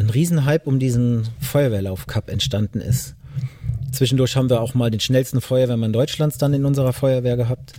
ein 0.00 0.10
Riesenhype 0.10 0.64
um 0.64 0.78
diesen 0.78 1.28
Feuerwehrlauf-Cup 1.40 2.30
entstanden 2.30 2.80
ist. 2.80 3.14
Zwischendurch 3.92 4.36
haben 4.36 4.50
wir 4.50 4.60
auch 4.60 4.74
mal 4.74 4.90
den 4.90 5.00
schnellsten 5.00 5.40
Feuerwehrmann 5.40 5.92
Deutschlands 5.92 6.38
dann 6.38 6.54
in 6.54 6.64
unserer 6.64 6.92
Feuerwehr 6.92 7.36
gehabt. 7.36 7.74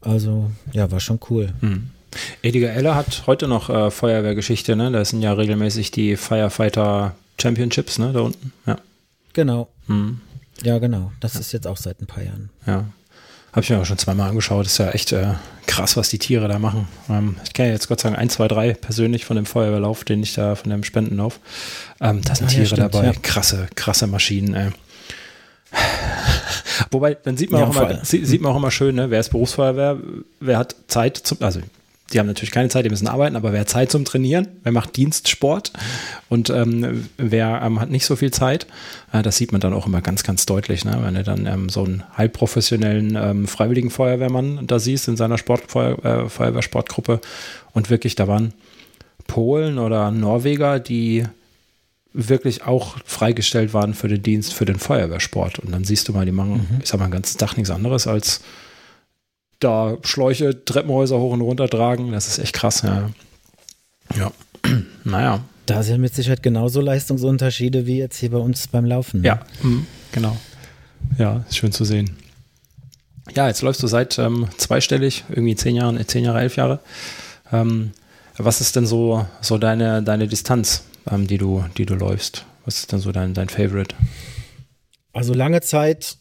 Also 0.00 0.50
ja, 0.72 0.90
war 0.90 1.00
schon 1.00 1.20
cool. 1.30 1.52
Mhm. 1.60 1.90
Ediger 2.42 2.72
Eller 2.72 2.96
hat 2.96 3.24
heute 3.26 3.46
noch 3.46 3.70
äh, 3.70 3.90
Feuerwehrgeschichte, 3.90 4.74
ne? 4.74 4.90
Da 4.90 5.04
sind 5.04 5.22
ja 5.22 5.32
regelmäßig 5.32 5.90
die 5.92 6.16
Firefighter 6.16 7.14
Championships, 7.40 7.98
ne, 7.98 8.12
da 8.12 8.20
unten. 8.20 8.52
Ja. 8.66 8.78
Genau. 9.32 9.68
Mhm. 9.86 10.20
Ja, 10.62 10.78
genau. 10.78 11.12
Das 11.20 11.34
ja. 11.34 11.40
ist 11.40 11.52
jetzt 11.52 11.66
auch 11.66 11.76
seit 11.76 12.00
ein 12.00 12.06
paar 12.06 12.24
Jahren. 12.24 12.50
Ja. 12.66 12.86
Habe 13.52 13.62
ich 13.62 13.70
mir 13.70 13.80
auch 13.80 13.86
schon 13.86 13.98
zweimal 13.98 14.28
angeschaut. 14.28 14.66
Ist 14.66 14.78
ja 14.78 14.90
echt 14.90 15.12
äh, 15.12 15.34
krass, 15.66 15.96
was 15.96 16.08
die 16.08 16.18
Tiere 16.18 16.48
da 16.48 16.58
machen. 16.58 16.86
Ähm, 17.08 17.36
ich 17.44 17.52
kenne 17.52 17.70
jetzt 17.70 17.88
Gott 17.88 18.00
sei 18.00 18.10
Dank 18.10 18.20
ein, 18.20 18.30
zwei, 18.30 18.48
drei 18.48 18.74
persönlich 18.74 19.24
von 19.24 19.36
dem 19.36 19.46
Feuerwehrlauf, 19.46 20.04
den 20.04 20.22
ich 20.22 20.34
da 20.34 20.54
von 20.54 20.70
dem 20.70 20.84
Spendenlauf. 20.84 21.40
Ähm, 22.00 22.22
da 22.22 22.34
sind 22.34 22.46
ah, 22.46 22.50
Tiere 22.50 22.62
ja, 22.62 22.66
stimmt, 22.66 22.94
dabei. 22.94 23.06
Ja. 23.06 23.12
Krasse, 23.22 23.68
krasse 23.74 24.06
Maschinen. 24.06 24.54
Ey. 24.54 24.70
Wobei, 26.90 27.14
dann 27.14 27.36
sieht 27.36 27.50
man, 27.50 27.62
auch 27.64 27.74
immer, 27.74 28.04
sieht 28.04 28.40
man 28.40 28.52
auch 28.52 28.56
immer 28.56 28.70
schön, 28.70 28.94
ne? 28.94 29.10
wer 29.10 29.20
ist 29.20 29.30
Berufsfeuerwehr, 29.30 29.98
wer 30.40 30.58
hat 30.58 30.74
Zeit 30.88 31.16
zum, 31.16 31.38
also 31.40 31.60
die 32.12 32.18
haben 32.18 32.26
natürlich 32.26 32.50
keine 32.50 32.68
Zeit, 32.68 32.84
die 32.84 32.90
müssen 32.90 33.08
arbeiten, 33.08 33.36
aber 33.36 33.52
wer 33.52 33.60
hat 33.60 33.68
Zeit 33.68 33.90
zum 33.90 34.04
Trainieren, 34.04 34.48
wer 34.62 34.72
macht 34.72 34.96
Dienstsport 34.96 35.72
und 36.28 36.50
ähm, 36.50 37.08
wer 37.16 37.62
ähm, 37.62 37.80
hat 37.80 37.90
nicht 37.90 38.04
so 38.04 38.16
viel 38.16 38.30
Zeit, 38.30 38.66
äh, 39.12 39.22
das 39.22 39.36
sieht 39.36 39.52
man 39.52 39.60
dann 39.60 39.72
auch 39.72 39.86
immer 39.86 40.00
ganz, 40.00 40.22
ganz 40.22 40.46
deutlich, 40.46 40.84
ne? 40.84 40.98
wenn 41.02 41.14
du 41.14 41.22
dann 41.22 41.46
ähm, 41.46 41.68
so 41.68 41.84
einen 41.84 42.02
halbprofessionellen 42.16 43.16
ähm, 43.16 43.46
freiwilligen 43.46 43.90
Feuerwehrmann 43.90 44.66
da 44.66 44.78
siehst 44.78 45.08
in 45.08 45.16
seiner 45.16 45.38
Sport, 45.38 45.70
Feuer, 45.70 46.04
äh, 46.04 46.28
Feuerwehrsportgruppe 46.28 47.20
und 47.72 47.90
wirklich, 47.90 48.14
da 48.14 48.26
waren 48.26 48.52
Polen 49.26 49.78
oder 49.78 50.10
Norweger, 50.10 50.80
die 50.80 51.24
wirklich 52.12 52.64
auch 52.64 52.96
freigestellt 53.04 53.72
waren 53.72 53.94
für 53.94 54.08
den 54.08 54.22
Dienst, 54.22 54.52
für 54.54 54.64
den 54.64 54.78
Feuerwehrsport. 54.78 55.60
Und 55.60 55.70
dann 55.72 55.84
siehst 55.84 56.08
du 56.08 56.12
mal, 56.12 56.26
die 56.26 56.32
machen, 56.32 56.66
mhm. 56.68 56.80
ich 56.82 56.88
sag 56.88 56.98
mal, 56.98 57.06
ein 57.06 57.12
ganzes 57.12 57.36
Dach 57.36 57.56
nichts 57.56 57.70
anderes 57.70 58.08
als 58.08 58.40
da 59.60 59.98
Schläuche, 60.02 60.64
Treppenhäuser 60.64 61.18
hoch 61.18 61.32
und 61.32 61.42
runter 61.42 61.68
tragen. 61.68 62.12
Das 62.12 62.26
ist 62.26 62.38
echt 62.38 62.54
krass, 62.54 62.82
ja. 62.82 63.10
Ja, 64.16 64.32
naja. 65.04 65.44
Da 65.66 65.82
sind 65.82 66.00
mit 66.00 66.14
Sicherheit 66.14 66.42
genauso 66.42 66.80
Leistungsunterschiede 66.80 67.86
wie 67.86 67.98
jetzt 67.98 68.16
hier 68.18 68.30
bei 68.30 68.38
uns 68.38 68.66
beim 68.66 68.84
Laufen. 68.84 69.20
Ne? 69.20 69.28
Ja, 69.28 69.40
mhm, 69.62 69.86
genau. 70.10 70.36
Ja, 71.18 71.44
ist 71.48 71.58
schön 71.58 71.70
zu 71.70 71.84
sehen. 71.84 72.16
Ja, 73.36 73.46
jetzt 73.46 73.62
läufst 73.62 73.82
du 73.82 73.86
seit 73.86 74.18
ähm, 74.18 74.48
zweistellig, 74.56 75.24
irgendwie 75.28 75.54
zehn 75.54 75.76
Jahren, 75.76 76.04
zehn 76.08 76.24
Jahre, 76.24 76.40
elf 76.40 76.56
Jahre. 76.56 76.80
Ähm, 77.52 77.92
Was 78.36 78.60
ist 78.60 78.74
denn 78.74 78.86
so, 78.86 79.26
so 79.40 79.58
deine, 79.58 80.02
deine 80.02 80.26
Distanz, 80.26 80.84
ähm, 81.08 81.26
die, 81.26 81.38
du, 81.38 81.64
die 81.76 81.86
du 81.86 81.94
läufst? 81.94 82.44
Was 82.64 82.78
ist 82.78 82.92
denn 82.92 82.98
so 82.98 83.12
dein, 83.12 83.34
dein 83.34 83.48
Favorite? 83.48 83.94
Also 85.12 85.34
lange 85.34 85.60
Zeit 85.60 86.16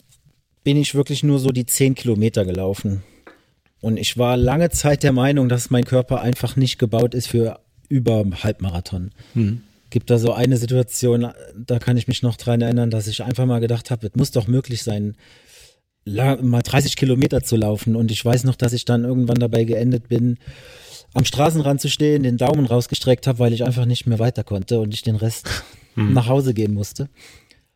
bin 0.63 0.77
ich 0.77 0.93
wirklich 0.93 1.23
nur 1.23 1.39
so 1.39 1.49
die 1.49 1.65
10 1.65 1.95
Kilometer 1.95 2.45
gelaufen. 2.45 3.03
Und 3.81 3.97
ich 3.97 4.17
war 4.17 4.37
lange 4.37 4.69
Zeit 4.69 5.03
der 5.03 5.13
Meinung, 5.13 5.49
dass 5.49 5.69
mein 5.69 5.85
Körper 5.85 6.21
einfach 6.21 6.55
nicht 6.55 6.79
gebaut 6.79 7.13
ist 7.13 7.27
für 7.27 7.59
über 7.87 8.23
Halbmarathon. 8.43 9.11
Hm. 9.33 9.61
Gibt 9.89 10.09
da 10.09 10.19
so 10.19 10.33
eine 10.33 10.57
Situation, 10.57 11.27
da 11.55 11.79
kann 11.79 11.97
ich 11.97 12.07
mich 12.07 12.21
noch 12.21 12.35
dran 12.35 12.61
erinnern, 12.61 12.91
dass 12.91 13.07
ich 13.07 13.23
einfach 13.23 13.45
mal 13.45 13.59
gedacht 13.59 13.89
habe, 13.89 14.07
es 14.07 14.15
muss 14.15 14.31
doch 14.31 14.47
möglich 14.47 14.83
sein, 14.83 15.15
mal 16.05 16.61
30 16.61 16.95
Kilometer 16.95 17.41
zu 17.41 17.55
laufen. 17.55 17.95
Und 17.95 18.11
ich 18.11 18.23
weiß 18.23 18.43
noch, 18.43 18.55
dass 18.55 18.73
ich 18.73 18.85
dann 18.85 19.03
irgendwann 19.03 19.39
dabei 19.39 19.63
geendet 19.63 20.07
bin, 20.09 20.37
am 21.13 21.25
Straßenrand 21.25 21.81
zu 21.81 21.89
stehen, 21.89 22.23
den 22.23 22.37
Daumen 22.37 22.65
rausgestreckt 22.65 23.25
habe, 23.25 23.39
weil 23.39 23.53
ich 23.53 23.63
einfach 23.63 23.85
nicht 23.85 24.05
mehr 24.05 24.19
weiter 24.19 24.43
konnte 24.43 24.79
und 24.79 24.93
ich 24.93 25.01
den 25.01 25.15
Rest 25.15 25.49
hm. 25.95 26.13
nach 26.13 26.27
Hause 26.27 26.53
gehen 26.53 26.73
musste. 26.73 27.09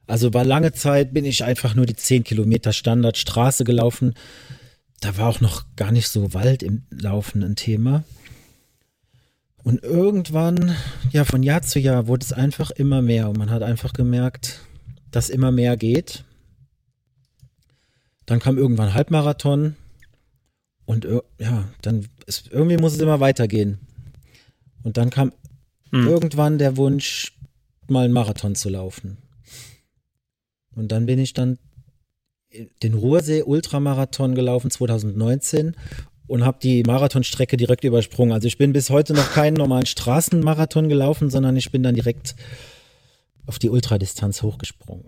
Also 0.06 0.34
war 0.34 0.44
lange 0.44 0.74
Zeit 0.74 1.14
bin 1.14 1.26
ich 1.26 1.44
einfach 1.44 1.76
nur 1.76 1.86
die 1.86 1.96
10 1.96 2.24
Kilometer 2.24 2.74
Standardstraße 2.74 3.64
gelaufen. 3.64 4.14
Da 5.04 5.18
war 5.18 5.28
auch 5.28 5.42
noch 5.42 5.66
gar 5.76 5.92
nicht 5.92 6.08
so 6.08 6.34
Wald 6.34 6.64
im 6.64 6.84
Laufen 6.90 7.44
ein 7.44 7.58
Thema. 7.58 8.06
Und 9.62 9.84
irgendwann, 9.84 10.78
ja, 11.12 11.26
von 11.26 11.44
Jahr 11.44 11.62
zu 11.62 11.78
Jahr 11.78 12.08
wurde 12.08 12.24
es 12.24 12.32
einfach 12.32 12.72
immer 12.72 13.02
mehr 13.02 13.28
und 13.28 13.38
man 13.38 13.50
hat 13.50 13.64
einfach 13.64 13.92
gemerkt, 13.92 14.62
dass 15.12 15.30
immer 15.30 15.52
mehr 15.52 15.76
geht. 15.76 16.24
Dann 18.26 18.40
kam 18.40 18.58
irgendwann 18.58 18.94
Halbmarathon 18.94 19.76
und 20.86 21.06
ja, 21.38 21.68
dann 21.82 22.08
ist, 22.26 22.50
irgendwie 22.52 22.78
muss 22.78 22.94
es 22.94 23.02
immer 23.02 23.20
weitergehen. 23.20 23.80
Und 24.84 24.96
dann 24.96 25.10
kam 25.10 25.34
hm. 25.92 26.08
irgendwann 26.08 26.60
der 26.60 26.78
Wunsch, 26.78 27.38
mal 27.90 28.06
einen 28.06 28.14
Marathon 28.14 28.56
zu 28.56 28.70
laufen. 28.70 29.18
Und 30.76 30.94
dann 30.94 31.06
bin 31.06 31.20
ich 31.20 31.34
dann 31.34 31.60
den 32.82 32.94
Ruhrsee 32.94 33.44
Ultramarathon 33.44 34.36
gelaufen 34.36 34.72
2019 34.72 35.76
und 36.28 36.46
habe 36.46 36.58
die 36.62 36.84
Marathonstrecke 36.84 37.58
direkt 37.58 37.84
übersprungen. 37.84 38.34
Also 38.34 38.48
ich 38.48 38.58
bin 38.58 38.74
bis 38.74 38.90
heute 38.90 39.14
noch 39.14 39.34
keinen 39.34 39.56
normalen 39.56 39.86
Straßenmarathon 39.86 40.90
gelaufen, 40.90 41.30
sondern 41.30 41.58
ich 41.58 41.72
bin 41.72 41.84
dann 41.84 41.96
direkt 41.96 42.36
auf 43.46 43.60
die 43.60 43.70
Ultradistanz 43.70 44.42
hochgesprungen. 44.42 45.06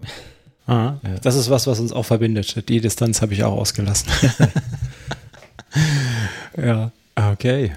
Ah, 0.68 0.96
ja. 1.04 1.20
Das 1.22 1.36
ist 1.36 1.50
was, 1.50 1.68
was 1.68 1.80
uns 1.80 1.92
auch 1.92 2.06
verbindet. 2.06 2.68
Die 2.70 2.82
Distanz 2.82 3.22
habe 3.22 3.34
ich 3.34 3.44
auch 3.44 3.54
ausgelassen. 3.54 4.10
ja, 6.58 6.92
okay. 7.16 7.72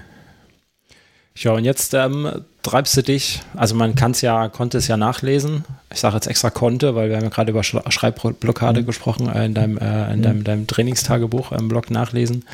Ja, 1.35 1.53
und 1.53 1.63
jetzt 1.63 1.93
ähm, 1.93 2.43
treibst 2.63 2.97
du 2.97 3.03
dich, 3.03 3.41
also 3.55 3.75
man 3.75 3.95
kann 3.95 4.11
es 4.11 4.21
ja, 4.21 4.49
konnte 4.49 4.79
es 4.79 4.87
ja 4.87 4.97
nachlesen. 4.97 5.63
Ich 5.91 5.99
sage 5.99 6.15
jetzt 6.15 6.27
extra 6.27 6.49
konnte, 6.49 6.95
weil 6.95 7.09
wir 7.09 7.17
haben 7.17 7.23
ja 7.23 7.29
gerade 7.29 7.51
über 7.51 7.63
Schreibblockade 7.63 8.81
mhm. 8.81 8.85
gesprochen, 8.85 9.27
äh, 9.27 9.45
in, 9.45 9.53
deinem, 9.53 9.77
äh, 9.77 10.11
in 10.13 10.19
mhm. 10.19 10.23
deinem, 10.23 10.43
deinem 10.43 10.67
Trainingstagebuch 10.67 11.51
im 11.51 11.67
Blog 11.67 11.89
nachlesen. 11.89 12.45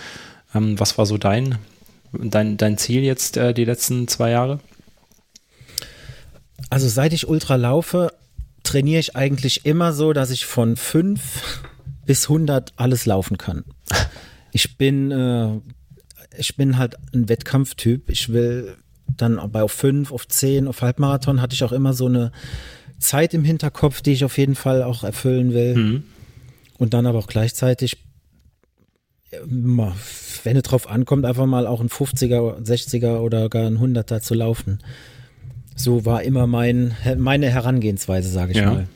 Ähm, 0.53 0.79
was 0.79 0.97
war 0.97 1.05
so 1.05 1.17
dein, 1.17 1.57
dein, 2.13 2.57
dein 2.57 2.77
Ziel 2.77 3.03
jetzt 3.03 3.35
äh, 3.35 3.53
die 3.53 3.65
letzten 3.65 4.07
zwei 4.07 4.31
Jahre? 4.31 4.59
Also 6.69 6.87
seit 6.87 7.13
ich 7.13 7.27
Ultra 7.27 7.55
laufe, 7.55 8.13
trainiere 8.63 8.99
ich 8.99 9.15
eigentlich 9.15 9.65
immer 9.65 9.91
so, 9.93 10.13
dass 10.13 10.31
ich 10.31 10.45
von 10.45 10.75
5 10.75 11.63
bis 12.05 12.23
100 12.29 12.73
alles 12.77 13.05
laufen 13.05 13.37
kann. 13.37 13.65
Ich 14.51 14.77
bin, 14.77 15.11
äh, 15.11 15.59
ich 16.37 16.55
bin 16.55 16.77
halt 16.77 16.95
ein 17.13 17.27
Wettkampftyp. 17.27 18.09
Ich 18.09 18.31
will 18.31 18.77
dann 19.05 19.37
bei 19.51 19.61
auf 19.61 19.73
5, 19.73 20.13
auf 20.13 20.29
10, 20.29 20.69
auf 20.69 20.81
Halbmarathon 20.81 21.41
hatte 21.41 21.53
ich 21.53 21.65
auch 21.65 21.73
immer 21.73 21.91
so 21.91 22.05
eine 22.05 22.31
Zeit 22.99 23.33
im 23.33 23.43
Hinterkopf, 23.43 24.01
die 24.01 24.13
ich 24.13 24.25
auf 24.25 24.37
jeden 24.37 24.55
Fall 24.55 24.83
auch 24.83 25.03
erfüllen 25.03 25.53
will. 25.53 25.75
Mhm. 25.75 26.03
Und 26.77 26.93
dann 26.93 27.05
aber 27.05 27.19
auch 27.19 27.27
gleichzeitig, 27.27 27.97
wenn 29.41 30.57
es 30.57 30.63
drauf 30.63 30.89
ankommt, 30.89 31.25
einfach 31.25 31.45
mal 31.45 31.67
auch 31.67 31.81
ein 31.81 31.89
50er, 31.89 32.61
60er 32.61 33.19
oder 33.19 33.49
gar 33.49 33.67
ein 33.67 33.79
100er 33.79 34.21
zu 34.21 34.33
laufen. 34.33 34.79
So 35.75 36.05
war 36.05 36.23
immer 36.23 36.47
mein, 36.47 36.95
meine 37.17 37.49
Herangehensweise, 37.49 38.29
sage 38.29 38.51
ich 38.51 38.57
ja. 38.57 38.71
mal. 38.71 38.87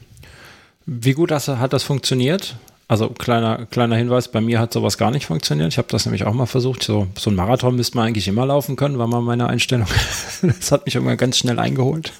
Wie 0.85 1.13
gut 1.13 1.31
das, 1.31 1.47
hat 1.47 1.73
das 1.73 1.83
funktioniert? 1.83 2.55
Also 2.87 3.09
kleiner, 3.09 3.67
kleiner 3.67 3.95
Hinweis, 3.95 4.29
bei 4.29 4.41
mir 4.41 4.59
hat 4.59 4.73
sowas 4.73 4.97
gar 4.97 5.11
nicht 5.11 5.27
funktioniert. 5.27 5.71
Ich 5.71 5.77
habe 5.77 5.87
das 5.91 6.05
nämlich 6.05 6.23
auch 6.23 6.33
mal 6.33 6.47
versucht. 6.47 6.81
So, 6.81 7.07
so 7.15 7.29
ein 7.29 7.35
Marathon 7.35 7.75
müsste 7.75 7.97
man 7.97 8.07
eigentlich 8.07 8.27
immer 8.27 8.47
laufen 8.47 8.75
können, 8.75 8.97
war 8.97 9.05
mal 9.05 9.21
meine 9.21 9.47
Einstellung. 9.47 9.87
Das 10.41 10.71
hat 10.71 10.85
mich 10.85 10.95
irgendwann 10.95 11.17
ganz 11.17 11.37
schnell 11.37 11.59
eingeholt. 11.59 12.13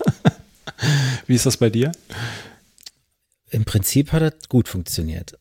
Wie 1.28 1.36
ist 1.36 1.46
das 1.46 1.58
bei 1.58 1.70
dir? 1.70 1.92
Im 3.52 3.66
Prinzip 3.66 4.12
hat 4.12 4.22
das 4.22 4.50
gut 4.50 4.68
funktioniert. 4.68 5.38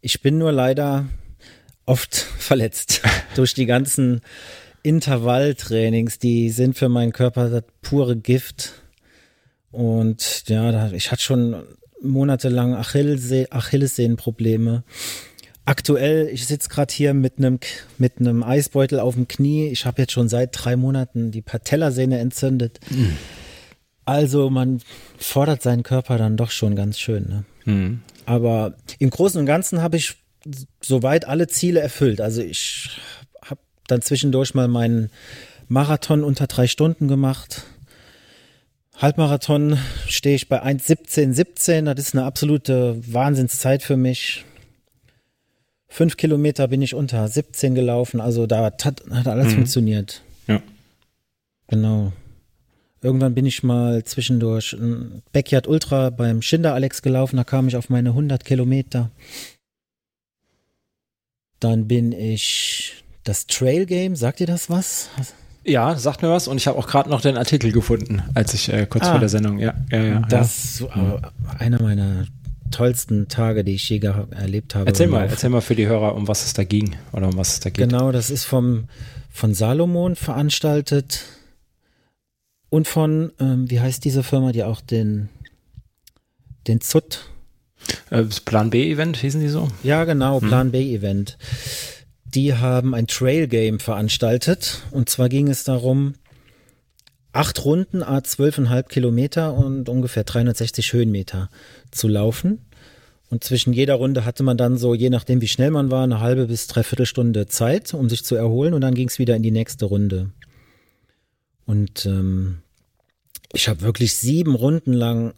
Ich 0.00 0.20
bin 0.20 0.38
nur 0.38 0.52
leider 0.52 1.06
oft 1.84 2.14
verletzt 2.38 3.02
durch 3.34 3.54
die 3.54 3.66
ganzen 3.66 4.20
Intervalltrainings. 4.82 6.18
Die 6.18 6.50
sind 6.50 6.76
für 6.76 6.88
meinen 6.88 7.12
Körper 7.12 7.48
das 7.48 7.64
pure 7.82 8.16
Gift. 8.16 8.72
Und 9.70 10.48
ja, 10.48 10.90
ich 10.92 11.10
hatte 11.10 11.22
schon 11.22 11.62
monatelang 12.00 12.74
Achillesse 12.74 13.50
Achillessehnenprobleme. 13.50 14.84
Aktuell, 15.64 16.28
ich 16.28 16.46
sitze 16.46 16.68
gerade 16.68 16.94
hier 16.94 17.12
mit 17.12 17.38
einem 17.38 17.58
mit 17.98 18.20
einem 18.20 18.44
Eisbeutel 18.44 19.00
auf 19.00 19.14
dem 19.14 19.26
Knie. 19.26 19.66
Ich 19.66 19.84
habe 19.84 20.02
jetzt 20.02 20.12
schon 20.12 20.28
seit 20.28 20.50
drei 20.52 20.76
Monaten 20.76 21.32
die 21.32 21.42
Patellasehne 21.42 22.20
entzündet. 22.20 22.78
Mhm. 22.90 23.16
Also 24.06 24.50
man 24.50 24.80
fordert 25.18 25.62
seinen 25.62 25.82
Körper 25.82 26.16
dann 26.16 26.36
doch 26.36 26.50
schon 26.50 26.76
ganz 26.76 26.98
schön. 26.98 27.26
Ne? 27.28 27.44
Mhm. 27.64 28.00
Aber 28.24 28.74
im 28.98 29.10
Großen 29.10 29.38
und 29.38 29.46
Ganzen 29.46 29.82
habe 29.82 29.96
ich 29.96 30.14
soweit 30.80 31.26
alle 31.26 31.48
Ziele 31.48 31.80
erfüllt. 31.80 32.20
Also 32.20 32.40
ich 32.40 33.00
habe 33.44 33.60
dann 33.88 34.00
zwischendurch 34.00 34.54
mal 34.54 34.68
meinen 34.68 35.10
Marathon 35.68 36.22
unter 36.22 36.46
drei 36.46 36.68
Stunden 36.68 37.08
gemacht. 37.08 37.64
Halbmarathon 38.96 39.76
stehe 40.06 40.36
ich 40.36 40.48
bei 40.48 40.62
1,17,17. 40.62 41.92
Das 41.92 42.06
ist 42.06 42.14
eine 42.14 42.24
absolute 42.24 42.96
Wahnsinnszeit 43.12 43.82
für 43.82 43.96
mich. 43.96 44.44
Fünf 45.88 46.16
Kilometer 46.16 46.68
bin 46.68 46.80
ich 46.80 46.94
unter 46.94 47.26
17 47.26 47.74
gelaufen. 47.74 48.20
Also 48.20 48.46
da 48.46 48.64
hat, 48.64 48.84
hat 48.84 49.26
alles 49.26 49.48
mhm. 49.48 49.54
funktioniert. 49.54 50.22
Ja. 50.46 50.62
Genau. 51.68 52.12
Irgendwann 53.02 53.34
bin 53.34 53.46
ich 53.46 53.62
mal 53.62 54.04
zwischendurch 54.04 54.72
ein 54.72 55.22
Backyard 55.32 55.66
Ultra 55.68 56.10
beim 56.10 56.42
Schinder 56.42 56.74
Alex 56.74 57.02
gelaufen. 57.02 57.36
Da 57.36 57.44
kam 57.44 57.68
ich 57.68 57.76
auf 57.76 57.90
meine 57.90 58.10
100 58.10 58.44
Kilometer. 58.44 59.10
Dann 61.60 61.86
bin 61.86 62.12
ich 62.12 63.04
das 63.24 63.46
Trail 63.46 63.86
Game. 63.86 64.16
Sagt 64.16 64.40
ihr 64.40 64.46
das 64.46 64.70
was? 64.70 65.08
Ja, 65.64 65.96
sagt 65.96 66.22
mir 66.22 66.30
was 66.30 66.46
und 66.46 66.58
ich 66.58 66.68
habe 66.68 66.78
auch 66.78 66.86
gerade 66.86 67.10
noch 67.10 67.20
den 67.20 67.36
Artikel 67.36 67.72
gefunden, 67.72 68.22
als 68.34 68.54
ich 68.54 68.72
äh, 68.72 68.86
kurz 68.86 69.04
ah, 69.04 69.10
vor 69.10 69.18
der 69.20 69.28
Sendung, 69.28 69.58
ja, 69.58 69.74
ja, 69.90 70.02
ja. 70.02 70.20
Das 70.20 70.78
ja. 70.78 71.16
Äh, 71.16 71.20
einer 71.58 71.82
meiner 71.82 72.26
tollsten 72.70 73.26
Tage, 73.26 73.64
die 73.64 73.74
ich 73.74 73.88
je 73.88 73.98
erlebt 74.30 74.76
habe. 74.76 74.86
Erzähl 74.86 75.08
mal, 75.08 75.26
erzähl 75.28 75.50
mal 75.50 75.60
für 75.60 75.74
die 75.74 75.88
Hörer, 75.88 76.14
um 76.14 76.28
was 76.28 76.44
es 76.44 76.52
da 76.52 76.62
ging 76.62 76.94
oder 77.12 77.28
um 77.28 77.36
was 77.36 77.54
es 77.54 77.60
da 77.60 77.70
geht. 77.70 77.88
Genau, 77.88 78.12
das 78.12 78.30
ist 78.30 78.44
vom 78.44 78.84
von 79.32 79.54
Salomon 79.54 80.14
veranstaltet 80.14 81.24
und 82.68 82.88
von, 82.88 83.32
ähm, 83.40 83.70
wie 83.70 83.80
heißt 83.80 84.04
diese 84.04 84.22
Firma, 84.22 84.52
die 84.52 84.64
auch 84.64 84.80
den 84.80 85.28
den 86.66 86.80
ZUT 86.80 87.30
äh, 88.10 88.24
Plan 88.44 88.70
B 88.70 88.90
Event 88.90 89.16
hießen 89.16 89.40
die 89.40 89.48
so? 89.48 89.68
Ja, 89.82 90.04
genau, 90.04 90.40
hm. 90.40 90.48
Plan 90.48 90.66
hm. 90.66 90.72
B 90.72 90.94
Event 90.94 91.38
die 92.36 92.54
haben 92.54 92.94
ein 92.94 93.06
Trail 93.06 93.48
Game 93.48 93.80
veranstaltet. 93.80 94.82
Und 94.90 95.08
zwar 95.08 95.28
ging 95.28 95.48
es 95.48 95.64
darum, 95.64 96.14
acht 97.32 97.64
Runden, 97.64 98.02
a 98.02 98.18
12,5 98.18 98.88
Kilometer 98.88 99.54
und 99.54 99.88
ungefähr 99.88 100.22
360 100.22 100.92
Höhenmeter 100.92 101.48
zu 101.90 102.08
laufen. 102.08 102.60
Und 103.28 103.42
zwischen 103.42 103.72
jeder 103.72 103.94
Runde 103.94 104.24
hatte 104.24 104.42
man 104.42 104.56
dann 104.56 104.76
so, 104.76 104.94
je 104.94 105.10
nachdem 105.10 105.40
wie 105.40 105.48
schnell 105.48 105.70
man 105.70 105.90
war, 105.90 106.04
eine 106.04 106.20
halbe 106.20 106.46
bis 106.46 106.68
dreiviertel 106.68 107.06
Stunde 107.06 107.46
Zeit, 107.46 107.92
um 107.94 108.08
sich 108.08 108.22
zu 108.22 108.36
erholen. 108.36 108.74
Und 108.74 108.82
dann 108.82 108.94
ging 108.94 109.08
es 109.08 109.18
wieder 109.18 109.34
in 109.34 109.42
die 109.42 109.50
nächste 109.50 109.86
Runde. 109.86 110.30
Und 111.66 112.06
ähm, 112.06 112.58
ich 113.52 113.68
habe 113.68 113.82
wirklich 113.82 114.14
sieben 114.14 114.54
Runden 114.54 114.92
lang 114.92 115.34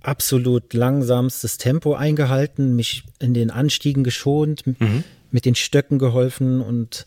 absolut 0.00 0.72
langsamstes 0.74 1.58
Tempo 1.58 1.94
eingehalten, 1.94 2.76
mich 2.76 3.04
in 3.18 3.34
den 3.34 3.50
Anstiegen 3.50 4.04
geschont, 4.04 4.66
mhm. 4.66 5.04
mit 5.30 5.44
den 5.44 5.54
Stöcken 5.54 5.98
geholfen 5.98 6.60
und 6.60 7.04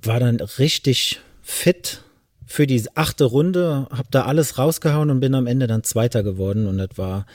war 0.00 0.20
dann 0.20 0.40
richtig 0.40 1.20
fit 1.42 2.02
für 2.46 2.66
die 2.66 2.84
achte 2.94 3.24
Runde, 3.24 3.88
hab 3.90 4.10
da 4.10 4.24
alles 4.24 4.58
rausgehauen 4.58 5.10
und 5.10 5.20
bin 5.20 5.34
am 5.34 5.46
Ende 5.46 5.66
dann 5.66 5.84
Zweiter 5.84 6.22
geworden. 6.22 6.66
Und 6.66 6.78
das 6.78 6.90
war, 6.96 7.26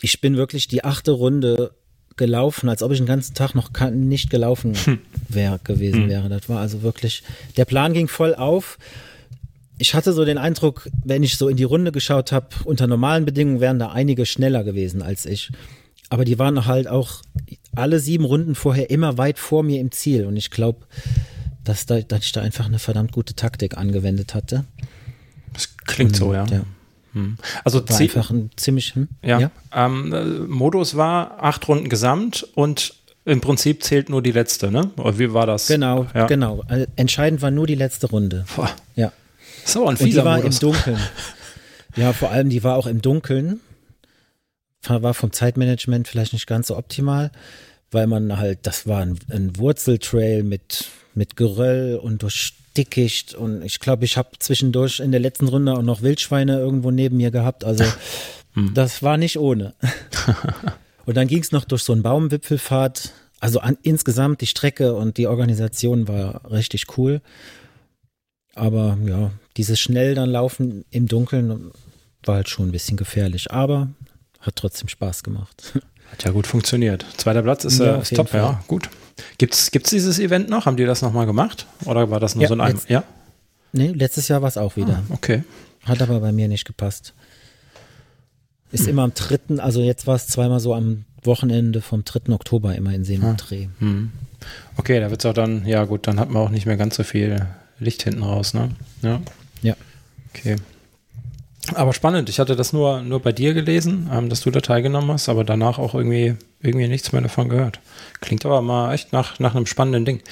ich 0.00 0.20
bin 0.20 0.36
wirklich 0.36 0.68
die 0.68 0.84
achte 0.84 1.12
Runde 1.12 1.72
gelaufen, 2.16 2.68
als 2.68 2.82
ob 2.82 2.92
ich 2.92 2.98
den 2.98 3.06
ganzen 3.06 3.34
Tag 3.34 3.54
noch 3.54 3.70
nicht 3.90 4.30
gelaufen 4.30 4.74
wäre 5.28 5.60
gewesen 5.62 6.02
hm. 6.02 6.08
wäre. 6.08 6.28
Das 6.28 6.48
war 6.48 6.60
also 6.60 6.82
wirklich, 6.82 7.22
der 7.56 7.64
Plan 7.64 7.92
ging 7.92 8.08
voll 8.08 8.34
auf. 8.34 8.78
Ich 9.78 9.94
hatte 9.94 10.12
so 10.12 10.24
den 10.24 10.38
Eindruck, 10.38 10.88
wenn 11.04 11.22
ich 11.22 11.36
so 11.36 11.48
in 11.48 11.56
die 11.56 11.64
Runde 11.64 11.92
geschaut 11.92 12.32
habe, 12.32 12.48
unter 12.64 12.86
normalen 12.86 13.26
Bedingungen 13.26 13.60
wären 13.60 13.78
da 13.78 13.90
einige 13.90 14.24
schneller 14.24 14.64
gewesen 14.64 15.02
als 15.02 15.26
ich. 15.26 15.50
Aber 16.08 16.24
die 16.24 16.38
waren 16.38 16.66
halt 16.66 16.88
auch 16.88 17.22
alle 17.74 17.98
sieben 18.00 18.24
Runden 18.24 18.54
vorher 18.54 18.90
immer 18.90 19.18
weit 19.18 19.38
vor 19.38 19.62
mir 19.62 19.80
im 19.80 19.90
Ziel. 19.90 20.24
Und 20.24 20.36
ich 20.36 20.50
glaube, 20.50 20.86
dass, 21.64 21.84
da, 21.84 22.00
dass 22.00 22.24
ich 22.24 22.32
da 22.32 22.40
einfach 22.40 22.66
eine 22.66 22.78
verdammt 22.78 23.12
gute 23.12 23.34
Taktik 23.34 23.76
angewendet 23.76 24.34
hatte. 24.34 24.64
Das 25.52 25.76
klingt 25.84 26.12
Und, 26.12 26.16
so, 26.16 26.32
ja. 26.32 26.46
ja. 26.46 26.62
Hm. 27.16 27.38
Also 27.64 27.88
war 27.88 27.98
einfach 27.98 28.30
ein 28.30 28.50
ziemlich. 28.56 28.94
Hm? 28.94 29.08
Ja. 29.22 29.40
ja. 29.40 29.50
Ähm, 29.72 30.12
äh, 30.12 30.24
Modus 30.24 30.96
war 30.96 31.42
acht 31.42 31.66
Runden 31.66 31.88
gesamt 31.88 32.46
und 32.54 32.94
im 33.24 33.40
Prinzip 33.40 33.82
zählt 33.82 34.10
nur 34.10 34.22
die 34.22 34.32
letzte, 34.32 34.70
ne? 34.70 34.90
Oder 34.98 35.18
wie 35.18 35.32
war 35.32 35.46
das? 35.46 35.66
Genau, 35.66 36.06
ja. 36.14 36.26
genau. 36.26 36.62
Also 36.68 36.84
entscheidend 36.96 37.40
war 37.40 37.50
nur 37.50 37.66
die 37.66 37.74
letzte 37.74 38.08
Runde. 38.08 38.44
Boah. 38.54 38.70
Ja. 38.96 39.12
So 39.64 39.88
ein 39.88 39.96
fieser 39.96 40.04
Und 40.04 40.10
die 40.10 40.24
war 40.24 40.36
Modus. 40.36 40.54
im 40.54 40.60
Dunkeln. 40.60 40.98
ja, 41.96 42.12
vor 42.12 42.30
allem 42.30 42.50
die 42.50 42.62
war 42.62 42.76
auch 42.76 42.86
im 42.86 43.00
Dunkeln. 43.00 43.60
War 44.86 45.14
vom 45.14 45.32
Zeitmanagement 45.32 46.06
vielleicht 46.06 46.34
nicht 46.34 46.46
ganz 46.46 46.68
so 46.68 46.76
optimal, 46.76 47.32
weil 47.90 48.06
man 48.06 48.36
halt, 48.38 48.60
das 48.62 48.86
war 48.86 49.00
ein, 49.00 49.18
ein 49.30 49.56
Wurzeltrail 49.56 50.44
mit, 50.44 50.84
mit 51.14 51.34
Geröll 51.34 51.96
und 51.96 52.22
durch 52.22 52.52
Dickicht 52.76 53.34
und 53.34 53.62
ich 53.62 53.80
glaube, 53.80 54.04
ich 54.04 54.16
habe 54.16 54.30
zwischendurch 54.38 55.00
in 55.00 55.10
der 55.10 55.20
letzten 55.20 55.48
Runde 55.48 55.74
auch 55.74 55.82
noch 55.82 56.02
Wildschweine 56.02 56.58
irgendwo 56.58 56.90
neben 56.90 57.16
mir 57.16 57.30
gehabt. 57.30 57.64
Also 57.64 57.84
hm. 58.54 58.74
das 58.74 59.02
war 59.02 59.16
nicht 59.16 59.38
ohne. 59.38 59.74
und 61.06 61.16
dann 61.16 61.28
ging 61.28 61.40
es 61.40 61.52
noch 61.52 61.64
durch 61.64 61.82
so 61.82 61.92
einen 61.92 62.02
Baumwipfelfahrt. 62.02 63.12
Also 63.40 63.60
an, 63.60 63.76
insgesamt 63.82 64.40
die 64.40 64.46
Strecke 64.46 64.94
und 64.94 65.16
die 65.18 65.26
Organisation 65.26 66.08
war 66.08 66.50
richtig 66.50 66.96
cool. 66.96 67.20
Aber 68.54 68.96
ja, 69.06 69.30
dieses 69.56 69.78
schnell 69.78 70.14
dann 70.14 70.30
laufen 70.30 70.84
im 70.90 71.06
Dunkeln 71.06 71.70
war 72.24 72.36
halt 72.36 72.48
schon 72.48 72.68
ein 72.68 72.72
bisschen 72.72 72.96
gefährlich. 72.96 73.50
Aber 73.52 73.88
hat 74.40 74.56
trotzdem 74.56 74.88
Spaß 74.88 75.22
gemacht. 75.22 75.72
Hat 76.12 76.22
ja 76.22 76.30
gut 76.30 76.46
funktioniert. 76.46 77.04
Zweiter 77.16 77.42
Platz 77.42 77.64
ist, 77.64 77.80
ja, 77.80 77.96
äh, 77.96 78.02
ist 78.02 78.14
top, 78.14 78.28
Fall. 78.28 78.40
ja, 78.40 78.64
gut. 78.68 78.88
Gibt 79.38 79.54
es 79.54 79.70
dieses 79.70 80.18
Event 80.18 80.48
noch? 80.48 80.66
Haben 80.66 80.76
die 80.76 80.84
das 80.84 81.02
nochmal 81.02 81.26
gemacht? 81.26 81.66
Oder 81.84 82.10
war 82.10 82.20
das 82.20 82.34
nur 82.34 82.42
ja, 82.42 82.48
so 82.48 82.54
ein 82.54 82.60
Einmal? 82.60 82.82
Ja? 82.88 83.04
Nee, 83.72 83.88
letztes 83.88 84.28
Jahr 84.28 84.42
war 84.42 84.48
es 84.48 84.58
auch 84.58 84.76
wieder. 84.76 85.02
Ah, 85.08 85.14
okay. 85.14 85.44
Hat 85.84 86.02
aber 86.02 86.20
bei 86.20 86.32
mir 86.32 86.48
nicht 86.48 86.64
gepasst. 86.64 87.14
Ist 88.72 88.82
hm. 88.82 88.90
immer 88.90 89.02
am 89.02 89.14
3., 89.14 89.58
also 89.58 89.80
jetzt 89.82 90.06
war 90.06 90.16
es 90.16 90.26
zweimal 90.26 90.60
so 90.60 90.74
am 90.74 91.04
Wochenende 91.22 91.80
vom 91.80 92.04
3. 92.04 92.32
Oktober 92.32 92.74
immer 92.74 92.94
in 92.94 93.04
Seen 93.04 93.22
und 93.22 93.36
Dreh. 93.36 93.66
Ah, 93.66 93.80
hm. 93.80 94.12
Okay, 94.76 95.00
da 95.00 95.10
wird 95.10 95.20
es 95.20 95.26
auch 95.26 95.34
dann, 95.34 95.66
ja 95.66 95.84
gut, 95.84 96.06
dann 96.06 96.20
hat 96.20 96.30
man 96.30 96.42
auch 96.42 96.50
nicht 96.50 96.66
mehr 96.66 96.76
ganz 96.76 96.96
so 96.96 97.04
viel 97.04 97.46
Licht 97.78 98.02
hinten 98.02 98.22
raus, 98.22 98.54
ne? 98.54 98.70
Ja. 99.02 99.20
Ja. 99.62 99.76
Okay. 100.30 100.56
Aber 101.74 101.92
spannend, 101.92 102.28
ich 102.28 102.38
hatte 102.38 102.56
das 102.56 102.72
nur, 102.72 103.02
nur 103.02 103.20
bei 103.20 103.32
dir 103.32 103.54
gelesen, 103.54 104.10
ähm, 104.12 104.28
dass 104.28 104.42
du 104.42 104.50
da 104.50 104.60
teilgenommen 104.60 105.10
hast, 105.10 105.28
aber 105.28 105.44
danach 105.44 105.78
auch 105.78 105.94
irgendwie, 105.94 106.36
irgendwie 106.60 106.88
nichts 106.88 107.12
mehr 107.12 107.22
davon 107.22 107.48
gehört. 107.48 107.80
Klingt 108.20 108.44
aber 108.46 108.62
mal 108.62 108.92
echt 108.92 109.12
nach, 109.12 109.38
nach 109.38 109.54
einem 109.54 109.66
spannenden 109.66 110.04
Ding. 110.04 110.22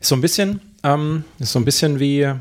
Ist 0.00 0.08
so 0.08 0.14
ein 0.14 0.20
bisschen, 0.20 0.60
ähm, 0.82 1.24
ist 1.38 1.52
so 1.52 1.58
ein 1.58 1.64
bisschen 1.64 2.00
wie, 2.00 2.32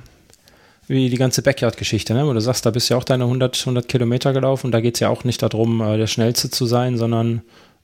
wie 0.88 1.10
die 1.10 1.18
ganze 1.18 1.42
Backyard-Geschichte, 1.42 2.14
ne? 2.14 2.26
wo 2.28 2.34
du 2.34 2.42
sagst, 2.42 2.66
da 2.66 2.72
bist 2.72 2.90
ja 2.90 2.98
auch 2.98 3.04
deine 3.04 3.26
100, 3.26 3.60
100 3.60 3.88
Kilometer 3.88 4.34
gelaufen. 4.34 4.72
Da 4.72 4.82
geht 4.82 4.96
es 4.96 5.00
ja 5.00 5.10
auch 5.10 5.24
nicht 5.24 5.42
darum, 5.42 5.82
äh, 5.82 5.98
der 5.98 6.08
Schnellste 6.08 6.50
zu 6.50 6.66
sein, 6.66 6.98
sondern 6.98 7.42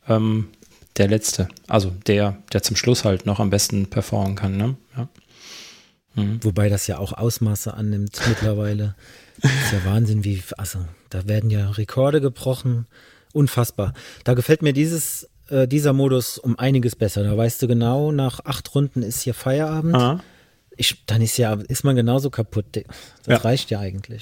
ähm, 0.08 0.50
der 0.98 1.08
Letzte. 1.08 1.48
Also 1.68 1.92
der, 2.08 2.38
der 2.54 2.64
zum 2.64 2.76
Schluss 2.76 3.06
halt 3.06 3.26
noch 3.26 3.40
am 3.40 3.50
besten 3.50 3.88
performen 3.88 4.36
kann. 4.36 4.58
Ne? 4.58 4.76
Ja. 4.96 5.08
Mhm. 6.18 6.44
Wobei 6.44 6.68
das 6.68 6.88
ja 6.88 6.98
auch 6.98 7.14
Ausmaße 7.14 7.74
annimmt 7.74 8.20
mittlerweile. 8.28 8.96
Das 9.42 9.52
ist 9.52 9.74
ja 9.74 9.86
Wahnsinn, 9.86 10.24
wie, 10.24 10.42
also 10.58 10.80
da 11.10 11.28
werden 11.28 11.50
ja 11.50 11.70
Rekorde 11.70 12.20
gebrochen. 12.20 12.88
Unfassbar. 13.34 13.94
Da 14.24 14.34
gefällt 14.34 14.64
mir 14.64 14.74
dieses, 14.74 15.30
äh, 15.50 15.68
dieser 15.68 15.94
Modus 15.94 16.38
um 16.38 16.58
einiges 16.58 16.96
besser. 16.96 17.24
Da 17.24 17.38
weißt 17.38 17.62
du 17.62 17.68
genau, 17.68 18.12
nach 18.12 18.44
acht 18.46 18.74
Runden 18.74 19.04
ist 19.04 19.22
hier 19.22 19.34
Feierabend. 19.34 19.96
Aha. 19.96 20.24
Ich, 20.76 21.06
dann 21.06 21.22
ist 21.22 21.38
ja, 21.38 21.54
ist 21.54 21.84
man 21.84 21.96
genauso 21.96 22.30
kaputt. 22.30 22.66
Das 22.76 22.86
ja. 23.28 23.38
reicht 23.38 23.70
ja 23.70 23.80
eigentlich. 23.80 24.22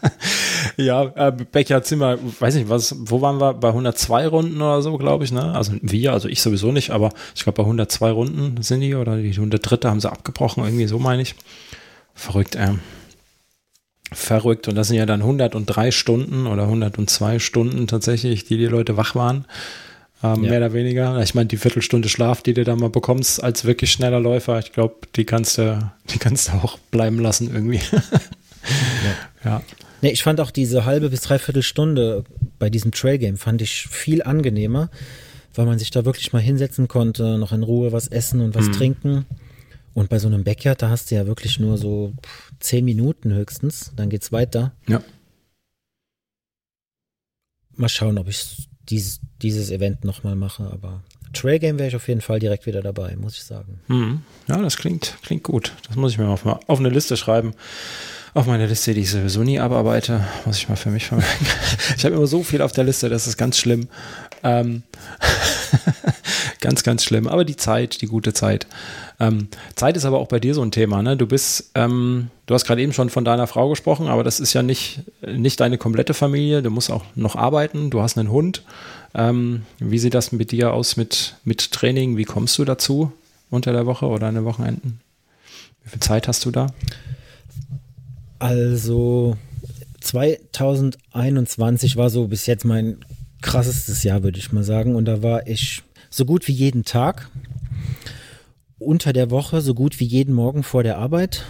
ja, 0.76 1.04
äh, 1.14 1.32
Becker 1.32 1.82
Zimmer, 1.82 2.18
weiß 2.40 2.54
nicht, 2.54 2.68
was, 2.68 2.94
wo 2.98 3.20
waren 3.22 3.40
wir? 3.40 3.54
Bei 3.54 3.68
102 3.68 4.26
Runden 4.26 4.60
oder 4.60 4.82
so, 4.82 4.96
glaube 4.98 5.24
ich, 5.24 5.32
ne? 5.32 5.54
Also 5.54 5.72
wir, 5.80 6.12
also 6.12 6.28
ich 6.28 6.42
sowieso 6.42 6.72
nicht, 6.72 6.90
aber 6.90 7.12
ich 7.34 7.44
glaube 7.44 7.56
bei 7.56 7.62
102 7.62 8.10
Runden 8.10 8.62
sind 8.62 8.80
die 8.80 8.94
oder 8.94 9.16
die 9.16 9.30
103. 9.30 9.88
haben 9.88 10.00
sie 10.00 10.10
abgebrochen, 10.10 10.64
irgendwie 10.64 10.86
so 10.86 10.98
meine 10.98 11.22
ich. 11.22 11.34
Verrückt, 12.14 12.56
ähm. 12.56 12.80
Verrückt. 14.12 14.68
Und 14.68 14.76
das 14.76 14.88
sind 14.88 14.96
ja 14.96 15.06
dann 15.06 15.20
103 15.20 15.90
Stunden 15.90 16.46
oder 16.46 16.64
102 16.64 17.38
Stunden 17.38 17.86
tatsächlich, 17.86 18.44
die 18.44 18.56
die 18.56 18.66
Leute 18.66 18.96
wach 18.96 19.14
waren. 19.14 19.46
Ähm, 20.22 20.44
ja. 20.44 20.50
Mehr 20.50 20.58
oder 20.58 20.72
weniger. 20.72 21.20
Ich 21.22 21.34
meine, 21.34 21.46
die 21.46 21.56
Viertelstunde 21.56 22.08
Schlaf, 22.08 22.42
die 22.42 22.54
du 22.54 22.64
da 22.64 22.76
mal 22.76 22.90
bekommst 22.90 23.42
als 23.42 23.64
wirklich 23.64 23.92
schneller 23.92 24.20
Läufer, 24.20 24.58
ich 24.58 24.72
glaube, 24.72 24.94
die 25.16 25.24
kannst 25.24 25.58
du, 25.58 25.90
die 26.10 26.18
kannst 26.18 26.48
du 26.48 26.52
auch 26.52 26.78
bleiben 26.90 27.18
lassen 27.18 27.50
irgendwie. 27.52 27.80
ja. 29.44 29.50
ja. 29.50 29.62
Nee, 30.02 30.10
ich 30.10 30.22
fand 30.22 30.40
auch 30.40 30.50
diese 30.50 30.84
halbe 30.84 31.10
bis 31.10 31.22
dreiviertel 31.22 31.62
Stunde 31.62 32.24
bei 32.58 32.70
diesem 32.70 32.92
Trail 32.92 33.18
Game 33.18 33.36
fand 33.36 33.62
ich 33.62 33.88
viel 33.88 34.22
angenehmer, 34.22 34.90
weil 35.54 35.66
man 35.66 35.78
sich 35.78 35.90
da 35.90 36.04
wirklich 36.04 36.32
mal 36.32 36.42
hinsetzen 36.42 36.88
konnte, 36.88 37.38
noch 37.38 37.52
in 37.52 37.62
Ruhe 37.62 37.92
was 37.92 38.08
essen 38.08 38.40
und 38.40 38.54
was 38.54 38.66
mhm. 38.66 38.72
trinken. 38.72 39.26
Und 39.94 40.10
bei 40.10 40.18
so 40.18 40.28
einem 40.28 40.44
Backyard, 40.44 40.82
da 40.82 40.90
hast 40.90 41.10
du 41.10 41.14
ja 41.14 41.26
wirklich 41.26 41.58
nur 41.58 41.78
so 41.78 42.12
zehn 42.60 42.84
Minuten 42.84 43.32
höchstens, 43.32 43.92
dann 43.96 44.10
geht's 44.10 44.30
weiter. 44.30 44.72
Ja. 44.86 45.02
Mal 47.74 47.88
schauen, 47.88 48.18
ob 48.18 48.28
ich 48.28 48.68
dieses, 48.88 49.20
dieses 49.40 49.70
Event 49.70 50.04
nochmal 50.04 50.36
mache, 50.36 50.64
aber 50.64 51.02
Trail 51.32 51.58
Game 51.58 51.78
wäre 51.78 51.88
ich 51.88 51.96
auf 51.96 52.08
jeden 52.08 52.20
Fall 52.20 52.38
direkt 52.38 52.66
wieder 52.66 52.82
dabei, 52.82 53.16
muss 53.16 53.36
ich 53.36 53.44
sagen. 53.44 53.80
Mhm. 53.88 54.22
Ja, 54.48 54.60
das 54.60 54.76
klingt, 54.76 55.16
klingt 55.22 55.42
gut. 55.42 55.72
Das 55.86 55.96
muss 55.96 56.12
ich 56.12 56.18
mir 56.18 56.28
auf, 56.28 56.44
auf 56.44 56.78
eine 56.78 56.88
Liste 56.88 57.16
schreiben. 57.16 57.54
Auf 58.36 58.44
meine 58.44 58.66
Liste, 58.66 58.92
die 58.92 59.00
ich 59.00 59.10
sowieso 59.10 59.44
nie 59.44 59.58
abarbeite, 59.58 60.22
muss 60.44 60.58
ich 60.58 60.68
mal 60.68 60.76
für 60.76 60.90
mich 60.90 61.06
vermerken. 61.06 61.46
Ich 61.96 62.04
habe 62.04 62.16
immer 62.16 62.26
so 62.26 62.42
viel 62.42 62.60
auf 62.60 62.70
der 62.70 62.84
Liste, 62.84 63.08
das 63.08 63.26
ist 63.26 63.38
ganz 63.38 63.56
schlimm. 63.56 63.88
Ähm 64.42 64.82
ganz, 66.60 66.82
ganz 66.82 67.02
schlimm. 67.02 67.28
Aber 67.28 67.46
die 67.46 67.56
Zeit, 67.56 68.02
die 68.02 68.06
gute 68.06 68.34
Zeit. 68.34 68.66
Ähm, 69.18 69.48
Zeit 69.74 69.96
ist 69.96 70.04
aber 70.04 70.18
auch 70.18 70.28
bei 70.28 70.38
dir 70.38 70.52
so 70.52 70.60
ein 70.60 70.70
Thema. 70.70 71.02
Ne? 71.02 71.16
Du 71.16 71.26
bist, 71.26 71.70
ähm, 71.74 72.28
du 72.44 72.52
hast 72.52 72.66
gerade 72.66 72.82
eben 72.82 72.92
schon 72.92 73.08
von 73.08 73.24
deiner 73.24 73.46
Frau 73.46 73.70
gesprochen, 73.70 74.06
aber 74.08 74.22
das 74.22 74.38
ist 74.38 74.52
ja 74.52 74.62
nicht, 74.62 75.00
nicht 75.26 75.58
deine 75.60 75.78
komplette 75.78 76.12
Familie. 76.12 76.60
Du 76.60 76.68
musst 76.68 76.90
auch 76.90 77.04
noch 77.14 77.36
arbeiten. 77.36 77.88
Du 77.88 78.02
hast 78.02 78.18
einen 78.18 78.30
Hund. 78.30 78.64
Ähm, 79.14 79.62
wie 79.78 79.98
sieht 79.98 80.12
das 80.12 80.32
mit 80.32 80.52
dir 80.52 80.74
aus 80.74 80.98
mit, 80.98 81.36
mit 81.44 81.72
Training? 81.72 82.18
Wie 82.18 82.24
kommst 82.24 82.58
du 82.58 82.66
dazu 82.66 83.12
unter 83.48 83.72
der 83.72 83.86
Woche 83.86 84.04
oder 84.04 84.26
an 84.26 84.34
den 84.34 84.44
Wochenenden? 84.44 85.00
Wie 85.84 85.88
viel 85.88 86.00
Zeit 86.00 86.28
hast 86.28 86.44
du 86.44 86.50
da? 86.50 86.66
Also 88.38 89.36
2021 90.00 91.96
war 91.96 92.10
so 92.10 92.28
bis 92.28 92.46
jetzt 92.46 92.64
mein 92.64 92.98
krassestes 93.42 94.02
Jahr, 94.02 94.22
würde 94.22 94.38
ich 94.38 94.52
mal 94.52 94.64
sagen. 94.64 94.94
Und 94.94 95.06
da 95.06 95.22
war 95.22 95.46
ich 95.46 95.82
so 96.10 96.24
gut 96.24 96.48
wie 96.48 96.52
jeden 96.52 96.84
Tag 96.84 97.30
unter 98.78 99.12
der 99.12 99.30
Woche 99.30 99.60
so 99.60 99.74
gut 99.74 100.00
wie 100.00 100.04
jeden 100.04 100.34
Morgen 100.34 100.62
vor 100.62 100.82
der 100.82 100.98
Arbeit. 100.98 101.44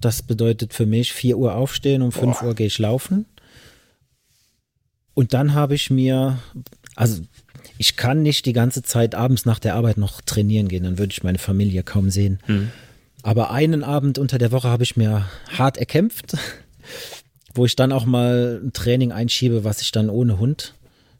Das 0.00 0.22
bedeutet 0.22 0.74
für 0.74 0.86
mich 0.86 1.12
4 1.12 1.38
Uhr 1.38 1.54
aufstehen, 1.54 2.02
um 2.02 2.12
5 2.12 2.42
Uhr 2.42 2.54
gehe 2.54 2.66
ich 2.66 2.78
laufen. 2.78 3.26
Und 5.14 5.34
dann 5.34 5.54
habe 5.54 5.74
ich 5.74 5.90
mir, 5.90 6.38
also 6.96 7.22
ich 7.78 7.96
kann 7.96 8.22
nicht 8.22 8.46
die 8.46 8.52
ganze 8.52 8.82
Zeit 8.82 9.14
abends 9.14 9.44
nach 9.44 9.58
der 9.58 9.74
Arbeit 9.74 9.98
noch 9.98 10.20
trainieren 10.22 10.68
gehen, 10.68 10.84
dann 10.84 10.98
würde 10.98 11.12
ich 11.12 11.22
meine 11.22 11.38
Familie 11.38 11.82
kaum 11.82 12.10
sehen. 12.10 12.40
Mhm. 12.46 12.70
Aber 13.22 13.50
einen 13.50 13.84
Abend 13.84 14.18
unter 14.18 14.38
der 14.38 14.52
Woche 14.52 14.68
habe 14.68 14.82
ich 14.82 14.96
mir 14.96 15.26
hart 15.56 15.76
erkämpft, 15.76 16.36
wo 17.54 17.64
ich 17.64 17.76
dann 17.76 17.92
auch 17.92 18.04
mal 18.04 18.60
ein 18.64 18.72
Training 18.72 19.12
einschiebe, 19.12 19.64
was 19.64 19.82
ich 19.82 19.92
dann 19.92 20.10
ohne 20.10 20.38
Hund 20.38 20.74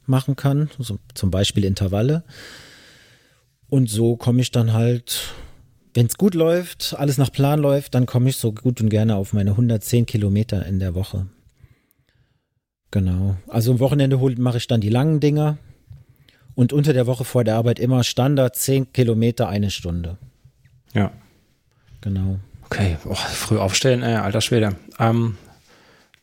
machen 0.05 0.35
kann, 0.35 0.69
so 0.79 0.99
zum 1.13 1.31
Beispiel 1.31 1.63
Intervalle. 1.63 2.23
Und 3.69 3.89
so 3.89 4.17
komme 4.17 4.41
ich 4.41 4.51
dann 4.51 4.73
halt 4.73 5.33
wenn 5.93 6.07
es 6.07 6.17
gut 6.17 6.33
läuft, 6.33 6.95
alles 6.97 7.17
nach 7.17 7.31
Plan 7.31 7.59
läuft, 7.59 7.93
dann 7.93 8.05
komme 8.05 8.29
ich 8.29 8.37
so 8.37 8.51
gut 8.51 8.81
und 8.81 8.89
gerne 8.89 9.15
auf 9.15 9.33
meine 9.33 9.51
110 9.51 10.05
Kilometer 10.05 10.65
in 10.65 10.79
der 10.79 10.95
Woche. 10.95 11.27
Genau. 12.91 13.35
Also 13.47 13.71
am 13.71 13.79
Wochenende 13.79 14.17
mache 14.37 14.57
ich 14.57 14.67
dann 14.67 14.81
die 14.81 14.89
langen 14.89 15.19
Dinger 15.19 15.57
und 16.55 16.73
unter 16.73 16.93
der 16.93 17.07
Woche 17.07 17.25
vor 17.25 17.43
der 17.43 17.55
Arbeit 17.55 17.79
immer 17.79 18.03
Standard 18.03 18.55
10 18.55 18.91
Kilometer 18.93 19.49
eine 19.49 19.71
Stunde. 19.71 20.17
Ja. 20.93 21.11
Genau. 22.03 22.37
Okay, 22.65 22.97
oh, 23.05 23.15
früh 23.15 23.57
aufstellen, 23.57 24.03
äh, 24.03 24.15
alter 24.15 24.41
Schwede. 24.41 24.75
Ähm, 24.99 25.37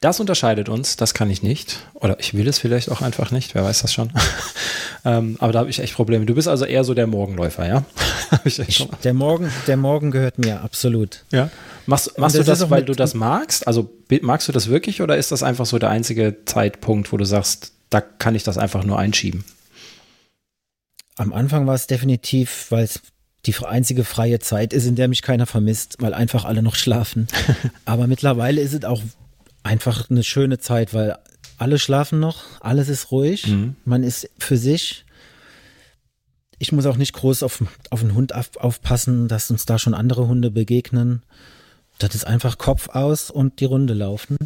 Das 0.03 0.19
unterscheidet 0.19 0.71
uns, 0.71 0.97
das 0.97 1.13
kann 1.13 1.29
ich 1.31 1.43
nicht. 1.43 1.81
Oder 1.93 2.19
ich 2.21 2.33
will 2.33 2.49
es 2.49 2.59
vielleicht 2.59 2.91
auch 2.91 3.03
einfach 3.03 3.31
nicht, 3.33 3.55
wer 3.55 3.65
weiß 3.65 3.83
das 3.83 3.93
schon. 3.93 4.11
ähm, 5.05 5.37
aber 5.41 5.53
da 5.53 5.59
habe 5.59 5.69
ich 5.69 5.79
echt 5.79 5.95
Probleme. 5.95 6.25
Du 6.25 6.35
bist 6.35 6.49
also 6.49 6.65
eher 6.65 6.85
so 6.85 6.95
der 6.95 7.07
Morgenläufer, 7.07 7.67
ja? 7.69 7.85
ich 8.45 8.87
der, 9.05 9.13
Morgen, 9.13 9.53
der 9.67 9.77
Morgen 9.77 10.11
gehört 10.11 10.39
mir, 10.39 10.63
absolut. 10.63 11.25
Ja. 11.33 11.51
Machst, 11.85 12.19
machst 12.19 12.37
das 12.37 12.47
du 12.47 12.51
das, 12.51 12.71
weil 12.71 12.85
du 12.85 12.95
das 12.95 13.13
magst? 13.13 13.67
Also 13.67 13.91
magst 14.23 14.49
du 14.49 14.53
das 14.53 14.69
wirklich 14.69 15.03
oder 15.03 15.19
ist 15.19 15.33
das 15.33 15.43
einfach 15.43 15.67
so 15.67 15.79
der 15.79 15.91
einzige 15.91 16.45
Zeitpunkt, 16.47 17.13
wo 17.13 17.19
du 17.19 17.25
sagst, 17.25 17.73
da 17.91 18.01
kann 18.01 18.35
ich 18.35 18.43
das 18.43 18.57
einfach 18.57 18.85
nur 18.85 18.99
einschieben? 18.99 19.45
Am 21.17 21.35
Anfang 21.35 21.67
war 21.67 21.75
es 21.75 21.87
definitiv, 21.87 22.67
weil 22.71 22.85
es 22.85 23.01
die 23.47 23.57
einzige 23.65 24.05
freie 24.05 24.39
Zeit 24.39 24.73
ist, 24.73 24.87
in 24.87 24.97
der 24.97 25.09
mich 25.09 25.23
keiner 25.23 25.47
vermisst, 25.47 25.97
weil 26.01 26.15
einfach 26.15 26.45
alle 26.45 26.63
noch 26.63 26.75
schlafen. 26.75 27.27
Aber 27.85 28.07
mittlerweile 28.07 28.61
ist 28.61 28.75
es 28.75 28.85
auch 28.85 29.03
einfach 29.63 30.11
eine 30.11 30.23
schöne 30.23 30.59
Zeit, 30.59 30.93
weil 30.93 31.17
alle 31.59 31.79
schlafen 31.79 32.21
noch, 32.21 32.45
alles 32.61 32.89
ist 32.89 33.11
ruhig, 33.11 33.47
mhm. 33.47 33.77
man 33.85 34.03
ist 34.03 34.31
für 34.39 34.57
sich. 34.57 35.05
Ich 36.59 36.73
muss 36.73 36.87
auch 36.87 36.97
nicht 36.97 37.15
groß 37.15 37.43
auf, 37.43 37.63
auf 37.91 38.01
den 38.01 38.15
Hund 38.15 38.35
auf, 38.35 38.57
aufpassen, 38.57 39.29
dass 39.29 39.51
uns 39.51 39.65
da 39.65 39.79
schon 39.79 39.95
andere 39.95 40.27
Hunde 40.27 40.51
begegnen. 40.51 41.23
Das 41.99 42.15
ist 42.15 42.27
einfach 42.27 42.59
Kopf 42.59 42.89
aus 42.91 43.31
und 43.31 43.61
die 43.61 43.67
Runde 43.67 43.95
laufen. 43.95 44.37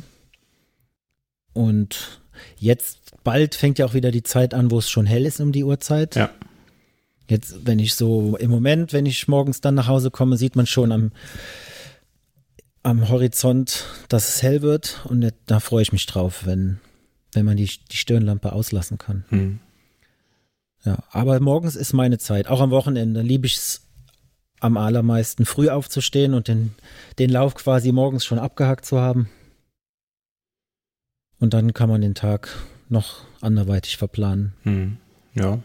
Und 1.53 2.21
jetzt 2.57 2.99
bald 3.23 3.55
fängt 3.55 3.79
ja 3.79 3.87
auch 3.87 3.95
wieder 3.95 4.11
die 4.11 4.23
Zeit 4.23 4.55
an, 4.55 4.71
wo 4.71 4.79
es 4.79 4.91
schon 4.91 5.07
hell 5.07 5.27
ist 5.27 5.41
um 5.41 5.53
die 5.53 5.65
Uhrzeit. 5.65 6.17
Ja. 6.17 6.31
Jetzt, 7.29 7.67
wenn 7.67 7.79
ich 7.79 7.95
so 7.95 8.37
im 8.37 8.51
Moment, 8.51 8.93
wenn 8.93 9.07
ich 9.07 9.29
morgens 9.29 9.61
dann 9.61 9.75
nach 9.75 9.89
Hause 9.89 10.11
komme, 10.11 10.37
sieht 10.37 10.57
man 10.57 10.67
schon 10.67 10.93
am, 10.93 11.13
am 12.83 13.09
Horizont, 13.09 13.87
dass 14.09 14.29
es 14.29 14.43
hell 14.43 14.61
wird 14.61 15.01
und 15.09 15.33
da 15.47 15.61
freue 15.61 15.83
ich 15.83 15.93
mich 15.93 16.05
drauf, 16.07 16.45
wenn, 16.45 16.81
wenn 17.33 17.47
man 17.47 17.57
die, 17.57 17.71
die 17.91 17.97
Stirnlampe 17.97 18.53
auslassen 18.53 18.99
kann. 18.99 19.25
Hm. 19.31 19.59
Ja, 20.85 20.99
aber 21.11 21.41
morgens 21.41 21.77
ist 21.77 21.95
meine 21.95 22.19
Zeit, 22.19 22.47
auch 22.49 22.61
am 22.61 22.71
Wochenende 22.71 23.23
liebe 23.23 23.47
ich 23.47 23.57
es 23.57 23.81
am 24.61 24.77
allermeisten, 24.77 25.47
früh 25.47 25.71
aufzustehen 25.71 26.35
und 26.35 26.49
den, 26.49 26.75
den 27.19 27.31
Lauf 27.31 27.55
quasi 27.55 27.91
morgens 27.91 28.25
schon 28.25 28.39
abgehackt 28.39 28.85
zu 28.85 29.01
haben. 29.01 29.31
Und 31.39 31.55
dann 31.55 31.73
kann 31.73 31.89
man 31.89 32.03
den 32.03 32.15
Tag 32.15 32.49
noch 32.91 33.23
anderweitig 33.41 33.97
verplanen. 33.97 34.53
Hm. 34.63 34.99
Ja, 35.35 35.59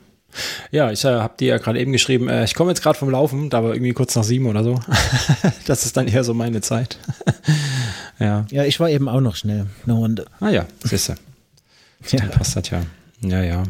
ja, 0.71 0.91
ich 0.91 1.03
äh, 1.03 1.07
habe 1.07 1.35
dir 1.39 1.47
ja 1.47 1.57
gerade 1.57 1.79
eben 1.79 1.91
geschrieben, 1.91 2.29
äh, 2.29 2.43
ich 2.43 2.55
komme 2.55 2.71
jetzt 2.71 2.81
gerade 2.81 2.97
vom 2.97 3.09
Laufen, 3.09 3.49
da 3.49 3.63
war 3.63 3.73
irgendwie 3.73 3.93
kurz 3.93 4.15
nach 4.15 4.23
sieben 4.23 4.45
oder 4.45 4.63
so. 4.63 4.79
das 5.65 5.85
ist 5.85 5.97
dann 5.97 6.07
eher 6.07 6.23
so 6.23 6.33
meine 6.33 6.61
Zeit. 6.61 6.97
ja. 8.19 8.45
Ja, 8.51 8.63
ich 8.63 8.79
war 8.79 8.89
eben 8.89 9.09
auch 9.09 9.21
noch 9.21 9.35
schnell 9.35 9.67
eine 9.85 9.93
Runde. 9.93 10.25
Ah 10.39 10.49
ja, 10.49 10.65
siehst 10.83 11.09
du. 11.09 11.13
Ja. 12.11 12.25
passt 12.27 12.55
das 12.55 12.69
ja. 12.69 12.81
Ja, 13.21 13.43
ja. 13.43 13.63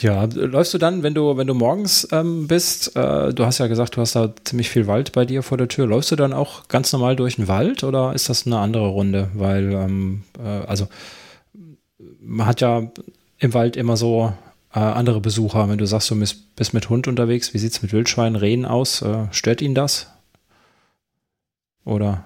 Ja, 0.00 0.24
läufst 0.24 0.72
du 0.72 0.78
dann, 0.78 1.02
wenn 1.02 1.12
du, 1.12 1.36
wenn 1.36 1.46
du 1.46 1.52
morgens 1.52 2.08
ähm, 2.12 2.48
bist, 2.48 2.96
äh, 2.96 3.34
du 3.34 3.44
hast 3.44 3.58
ja 3.58 3.66
gesagt, 3.66 3.96
du 3.96 4.00
hast 4.00 4.16
da 4.16 4.32
ziemlich 4.42 4.70
viel 4.70 4.86
Wald 4.86 5.12
bei 5.12 5.26
dir 5.26 5.42
vor 5.42 5.58
der 5.58 5.68
Tür, 5.68 5.86
läufst 5.86 6.10
du 6.10 6.16
dann 6.16 6.32
auch 6.32 6.66
ganz 6.68 6.90
normal 6.94 7.14
durch 7.14 7.36
den 7.36 7.46
Wald 7.46 7.84
oder 7.84 8.14
ist 8.14 8.30
das 8.30 8.46
eine 8.46 8.58
andere 8.58 8.88
Runde? 8.88 9.28
Weil, 9.34 9.70
ähm, 9.72 10.22
äh, 10.42 10.48
also 10.66 10.88
man 12.20 12.46
hat 12.46 12.62
ja 12.62 12.90
im 13.38 13.54
Wald 13.54 13.76
immer 13.76 13.98
so 13.98 14.32
äh, 14.74 14.78
andere 14.78 15.20
Besucher, 15.20 15.68
wenn 15.68 15.78
du 15.78 15.86
sagst, 15.86 16.10
du 16.10 16.18
bist, 16.18 16.74
mit 16.74 16.88
Hund 16.88 17.08
unterwegs, 17.08 17.54
wie 17.54 17.58
sieht 17.58 17.72
es 17.72 17.82
mit 17.82 17.92
Wildschweinen, 17.92 18.36
Rehen 18.36 18.64
aus? 18.64 19.02
Äh, 19.02 19.26
stört 19.30 19.60
ihn 19.60 19.74
das? 19.74 20.08
Oder? 21.84 22.24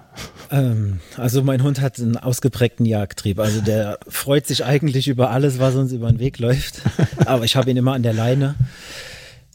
Ähm, 0.50 1.00
also 1.16 1.42
mein 1.42 1.62
Hund 1.62 1.80
hat 1.80 1.98
einen 1.98 2.16
ausgeprägten 2.16 2.84
Jagdtrieb. 2.86 3.38
Also 3.38 3.60
der 3.60 3.98
freut 4.06 4.46
sich 4.46 4.64
eigentlich 4.64 5.08
über 5.08 5.30
alles, 5.30 5.58
was 5.58 5.74
uns 5.74 5.92
über 5.92 6.08
den 6.10 6.20
Weg 6.20 6.38
läuft. 6.38 6.82
Aber 7.24 7.44
ich 7.44 7.56
habe 7.56 7.70
ihn 7.70 7.76
immer 7.76 7.94
an 7.94 8.02
der 8.02 8.12
Leine. 8.12 8.54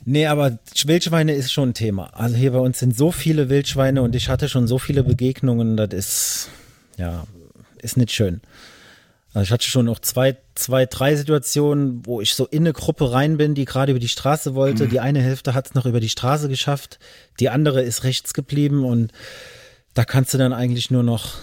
Nee, 0.04 0.25
aber 0.25 0.58
Wildschweine 0.86 1.34
ist 1.34 1.54
schon 1.54 1.69
ein 1.69 1.73
Thema. 1.73 2.10
Also 2.13 2.36
hier 2.36 2.51
bei 2.51 2.60
uns 2.60 2.80
sind 2.80 2.97
so 2.97 3.12
viele 3.12 3.49
Wildschweine 3.49 4.01
und 4.01 4.15
ich 4.15 4.30
hatte 4.30 4.49
schon 4.49 4.67
so 4.67 4.80
viele 4.80 5.04
Begegnungen, 5.04 5.77
das 5.77 5.89
ist, 5.91 6.49
ja, 6.97 7.27
ist 7.77 7.97
nicht 7.97 8.12
schön. 8.12 8.41
Also 9.34 9.46
ich 9.46 9.52
hatte 9.52 9.67
schon 9.67 9.86
noch 9.86 10.00
zwei, 10.00 10.38
zwei, 10.56 10.86
drei 10.86 11.15
Situationen, 11.15 12.06
wo 12.06 12.20
ich 12.20 12.36
so 12.36 12.46
in 12.48 12.63
eine 12.63 12.74
Gruppe 12.74 13.13
rein 13.13 13.38
bin, 13.38 13.56
die 13.56 13.65
gerade 13.65 13.91
über 13.91 14.00
die 14.00 14.10
Straße 14.10 14.56
wollte. 14.56 14.86
Mhm. 14.86 14.89
Die 14.89 15.00
eine 15.00 15.22
Hälfte 15.22 15.54
hat 15.54 15.67
es 15.67 15.74
noch 15.74 15.86
über 15.86 16.02
die 16.02 16.10
Straße 16.10 16.50
geschafft, 16.50 17.00
die 17.39 17.50
andere 17.50 17.82
ist 17.82 18.04
rechts 18.04 18.34
geblieben 18.34 18.84
und 18.84 19.12
da 19.94 20.04
kannst 20.04 20.34
du 20.34 20.38
dann 20.38 20.54
eigentlich 20.54 20.91
nur 20.91 21.04
noch 21.04 21.36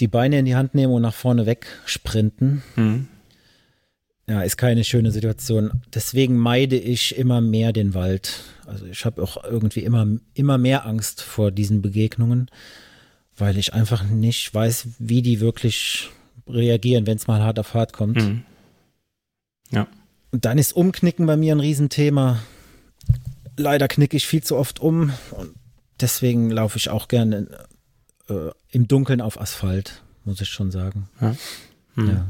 die 0.00 0.08
Beine 0.08 0.38
in 0.38 0.46
die 0.46 0.56
Hand 0.56 0.74
nehmen 0.74 0.92
und 0.92 1.02
nach 1.02 1.14
vorne 1.14 1.46
weg 1.46 1.66
sprinten. 1.84 2.62
Mhm. 2.74 3.08
Ja, 4.28 4.42
ist 4.42 4.56
keine 4.56 4.84
schöne 4.84 5.10
Situation. 5.10 5.82
Deswegen 5.94 6.36
meide 6.36 6.76
ich 6.76 7.16
immer 7.16 7.40
mehr 7.40 7.72
den 7.72 7.92
Wald. 7.94 8.40
Also 8.66 8.86
ich 8.86 9.04
habe 9.04 9.22
auch 9.22 9.42
irgendwie 9.44 9.80
immer, 9.80 10.06
immer 10.34 10.58
mehr 10.58 10.86
Angst 10.86 11.22
vor 11.22 11.50
diesen 11.50 11.82
Begegnungen, 11.82 12.50
weil 13.36 13.58
ich 13.58 13.74
einfach 13.74 14.04
nicht 14.04 14.54
weiß, 14.54 14.88
wie 14.98 15.22
die 15.22 15.40
wirklich 15.40 16.10
reagieren, 16.52 17.06
wenn 17.06 17.16
es 17.16 17.26
mal 17.26 17.42
hart 17.42 17.58
auf 17.58 17.74
hart 17.74 17.92
kommt. 17.92 18.16
Mhm. 18.16 18.42
Ja. 19.70 19.86
Und 20.30 20.44
dann 20.44 20.58
ist 20.58 20.74
Umknicken 20.74 21.26
bei 21.26 21.36
mir 21.36 21.54
ein 21.54 21.60
Riesenthema. 21.60 22.40
Leider 23.56 23.88
knicke 23.88 24.16
ich 24.16 24.26
viel 24.26 24.42
zu 24.42 24.56
oft 24.56 24.80
um 24.80 25.12
und 25.32 25.54
deswegen 26.00 26.50
laufe 26.50 26.78
ich 26.78 26.88
auch 26.88 27.08
gerne 27.08 27.66
äh, 28.28 28.50
im 28.70 28.88
Dunkeln 28.88 29.20
auf 29.20 29.40
Asphalt, 29.40 30.02
muss 30.24 30.40
ich 30.40 30.48
schon 30.48 30.70
sagen. 30.70 31.08
Ja. 31.20 31.36
Mhm. 31.94 32.08
ja. 32.08 32.26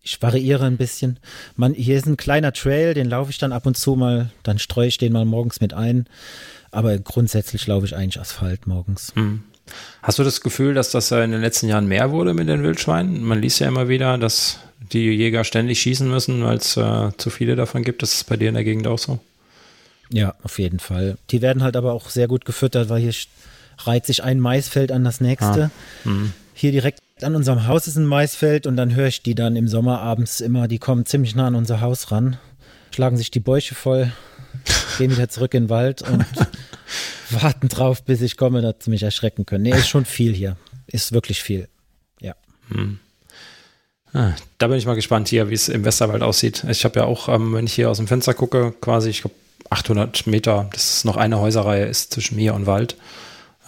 Ich 0.00 0.20
variiere 0.20 0.66
ein 0.66 0.76
bisschen. 0.76 1.18
Man, 1.56 1.72
hier 1.72 1.96
ist 1.96 2.06
ein 2.06 2.18
kleiner 2.18 2.52
Trail, 2.52 2.92
den 2.92 3.08
laufe 3.08 3.30
ich 3.30 3.38
dann 3.38 3.52
ab 3.52 3.64
und 3.64 3.76
zu 3.76 3.96
mal, 3.96 4.30
dann 4.42 4.58
streue 4.58 4.88
ich 4.88 4.98
den 4.98 5.14
mal 5.14 5.24
morgens 5.24 5.62
mit 5.62 5.72
ein. 5.72 6.06
Aber 6.70 6.98
grundsätzlich 6.98 7.66
laufe 7.66 7.86
ich 7.86 7.96
eigentlich 7.96 8.20
Asphalt 8.20 8.66
morgens. 8.66 9.14
Mhm. 9.16 9.44
Hast 10.02 10.18
du 10.18 10.24
das 10.24 10.40
Gefühl, 10.40 10.74
dass 10.74 10.90
das 10.90 11.10
in 11.10 11.32
den 11.32 11.40
letzten 11.40 11.68
Jahren 11.68 11.86
mehr 11.86 12.10
wurde 12.10 12.34
mit 12.34 12.48
den 12.48 12.62
Wildschweinen? 12.62 13.22
Man 13.22 13.40
liest 13.40 13.60
ja 13.60 13.68
immer 13.68 13.88
wieder, 13.88 14.18
dass 14.18 14.58
die 14.92 15.10
Jäger 15.10 15.44
ständig 15.44 15.80
schießen 15.80 16.08
müssen, 16.08 16.44
weil 16.44 16.58
es 16.58 16.76
äh, 16.76 17.10
zu 17.16 17.30
viele 17.30 17.56
davon 17.56 17.82
gibt. 17.82 18.02
Das 18.02 18.14
ist 18.14 18.24
bei 18.24 18.36
dir 18.36 18.48
in 18.48 18.54
der 18.54 18.64
Gegend 18.64 18.86
auch 18.86 18.98
so? 18.98 19.18
Ja, 20.10 20.34
auf 20.42 20.58
jeden 20.58 20.78
Fall. 20.78 21.16
Die 21.30 21.42
werden 21.42 21.62
halt 21.62 21.76
aber 21.76 21.92
auch 21.94 22.10
sehr 22.10 22.28
gut 22.28 22.44
gefüttert, 22.44 22.88
weil 22.88 23.00
hier 23.00 23.14
reiht 23.78 24.06
sich 24.06 24.22
ein 24.22 24.40
Maisfeld 24.40 24.92
an 24.92 25.04
das 25.04 25.20
nächste. 25.20 25.70
Ah. 26.04 26.08
Mhm. 26.08 26.32
Hier 26.52 26.72
direkt 26.72 27.00
an 27.22 27.34
unserem 27.34 27.66
Haus 27.66 27.86
ist 27.86 27.96
ein 27.96 28.06
Maisfeld 28.06 28.66
und 28.66 28.76
dann 28.76 28.94
höre 28.94 29.08
ich 29.08 29.22
die 29.22 29.34
dann 29.34 29.56
im 29.56 29.68
Sommer 29.68 30.00
abends 30.00 30.40
immer, 30.40 30.68
die 30.68 30.78
kommen 30.78 31.06
ziemlich 31.06 31.34
nah 31.34 31.46
an 31.46 31.54
unser 31.54 31.80
Haus 31.80 32.10
ran, 32.12 32.36
schlagen 32.94 33.16
sich 33.16 33.30
die 33.30 33.40
Bäuche 33.40 33.74
voll, 33.74 34.12
gehen 34.98 35.10
wieder 35.10 35.28
zurück 35.28 35.54
in 35.54 35.64
den 35.64 35.70
Wald 35.70 36.02
und 36.02 36.24
warten 37.30 37.68
drauf, 37.68 38.02
bis 38.04 38.20
ich 38.20 38.36
komme, 38.36 38.62
dass 38.62 38.76
sie 38.80 38.90
mich 38.90 39.02
erschrecken 39.02 39.46
können. 39.46 39.64
Nee, 39.64 39.72
ist 39.72 39.88
schon 39.88 40.04
viel 40.04 40.34
hier. 40.34 40.56
Ist 40.86 41.12
wirklich 41.12 41.42
viel. 41.42 41.68
Ja. 42.20 42.34
Hm. 42.70 42.98
Ah, 44.12 44.32
da 44.58 44.68
bin 44.68 44.78
ich 44.78 44.86
mal 44.86 44.94
gespannt 44.94 45.28
hier, 45.28 45.50
wie 45.50 45.54
es 45.54 45.68
im 45.68 45.84
Westerwald 45.84 46.22
aussieht. 46.22 46.64
Ich 46.68 46.84
habe 46.84 47.00
ja 47.00 47.06
auch, 47.06 47.28
ähm, 47.28 47.52
wenn 47.52 47.66
ich 47.66 47.74
hier 47.74 47.90
aus 47.90 47.96
dem 47.96 48.06
Fenster 48.06 48.32
gucke, 48.32 48.72
quasi, 48.80 49.10
ich 49.10 49.22
glaube, 49.22 49.34
800 49.70 50.26
Meter, 50.28 50.68
das 50.72 50.98
ist 50.98 51.04
noch 51.04 51.16
eine 51.16 51.40
Häuserreihe, 51.40 51.86
ist 51.86 52.12
zwischen 52.12 52.36
mir 52.36 52.54
und 52.54 52.66
Wald. 52.66 52.96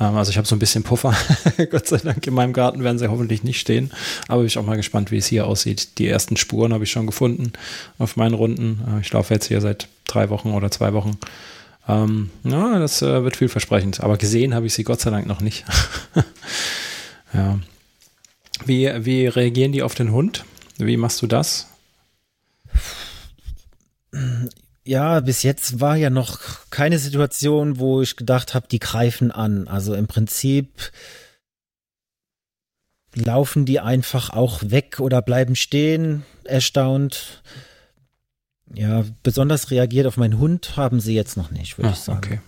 Ähm, 0.00 0.16
also 0.16 0.30
ich 0.30 0.36
habe 0.36 0.46
so 0.46 0.54
ein 0.54 0.60
bisschen 0.60 0.84
Puffer. 0.84 1.14
Gott 1.70 1.88
sei 1.88 1.98
Dank 1.98 2.24
in 2.26 2.34
meinem 2.34 2.52
Garten 2.52 2.84
werden 2.84 2.98
sie 2.98 3.08
hoffentlich 3.08 3.42
nicht 3.42 3.58
stehen. 3.58 3.90
Aber 4.28 4.38
bin 4.38 4.46
ich 4.46 4.58
auch 4.58 4.66
mal 4.66 4.76
gespannt, 4.76 5.10
wie 5.10 5.18
es 5.18 5.26
hier 5.26 5.46
aussieht. 5.46 5.98
Die 5.98 6.08
ersten 6.08 6.36
Spuren 6.36 6.72
habe 6.72 6.84
ich 6.84 6.90
schon 6.90 7.06
gefunden 7.06 7.52
auf 7.98 8.16
meinen 8.16 8.34
Runden. 8.34 8.80
Äh, 8.88 9.00
ich 9.00 9.12
laufe 9.12 9.34
jetzt 9.34 9.46
hier 9.46 9.60
seit 9.60 9.88
drei 10.06 10.30
Wochen 10.30 10.52
oder 10.52 10.70
zwei 10.70 10.92
Wochen. 10.92 11.18
Ähm, 11.88 12.30
ja, 12.42 12.78
das 12.78 13.02
äh, 13.02 13.22
wird 13.22 13.36
vielversprechend. 13.36 14.00
Aber 14.00 14.16
gesehen 14.16 14.54
habe 14.54 14.66
ich 14.66 14.74
sie 14.74 14.84
Gott 14.84 15.00
sei 15.00 15.10
Dank 15.10 15.26
noch 15.26 15.40
nicht. 15.40 15.64
ja. 17.32 17.58
Wie, 18.64 18.90
wie 19.04 19.26
reagieren 19.26 19.72
die 19.72 19.82
auf 19.82 19.94
den 19.94 20.12
Hund? 20.12 20.44
Wie 20.78 20.96
machst 20.96 21.22
du 21.22 21.26
das? 21.26 21.68
Ja, 24.84 25.20
bis 25.20 25.42
jetzt 25.42 25.80
war 25.80 25.96
ja 25.96 26.10
noch 26.10 26.40
keine 26.70 26.98
Situation, 26.98 27.78
wo 27.78 28.02
ich 28.02 28.16
gedacht 28.16 28.54
habe, 28.54 28.68
die 28.68 28.78
greifen 28.78 29.30
an. 29.30 29.68
Also 29.68 29.94
im 29.94 30.06
Prinzip 30.06 30.92
laufen 33.14 33.64
die 33.64 33.80
einfach 33.80 34.30
auch 34.30 34.60
weg 34.62 35.00
oder 35.00 35.22
bleiben 35.22 35.56
stehen, 35.56 36.24
erstaunt. 36.44 37.42
Ja, 38.74 39.04
besonders 39.22 39.70
reagiert 39.70 40.06
auf 40.06 40.16
meinen 40.16 40.38
Hund 40.38 40.76
haben 40.76 41.00
sie 41.00 41.14
jetzt 41.14 41.36
noch 41.36 41.50
nicht, 41.50 41.78
würde 41.78 41.90
ah, 41.90 41.92
ich 41.92 41.98
sagen. 41.98 42.18
Okay. 42.18 42.40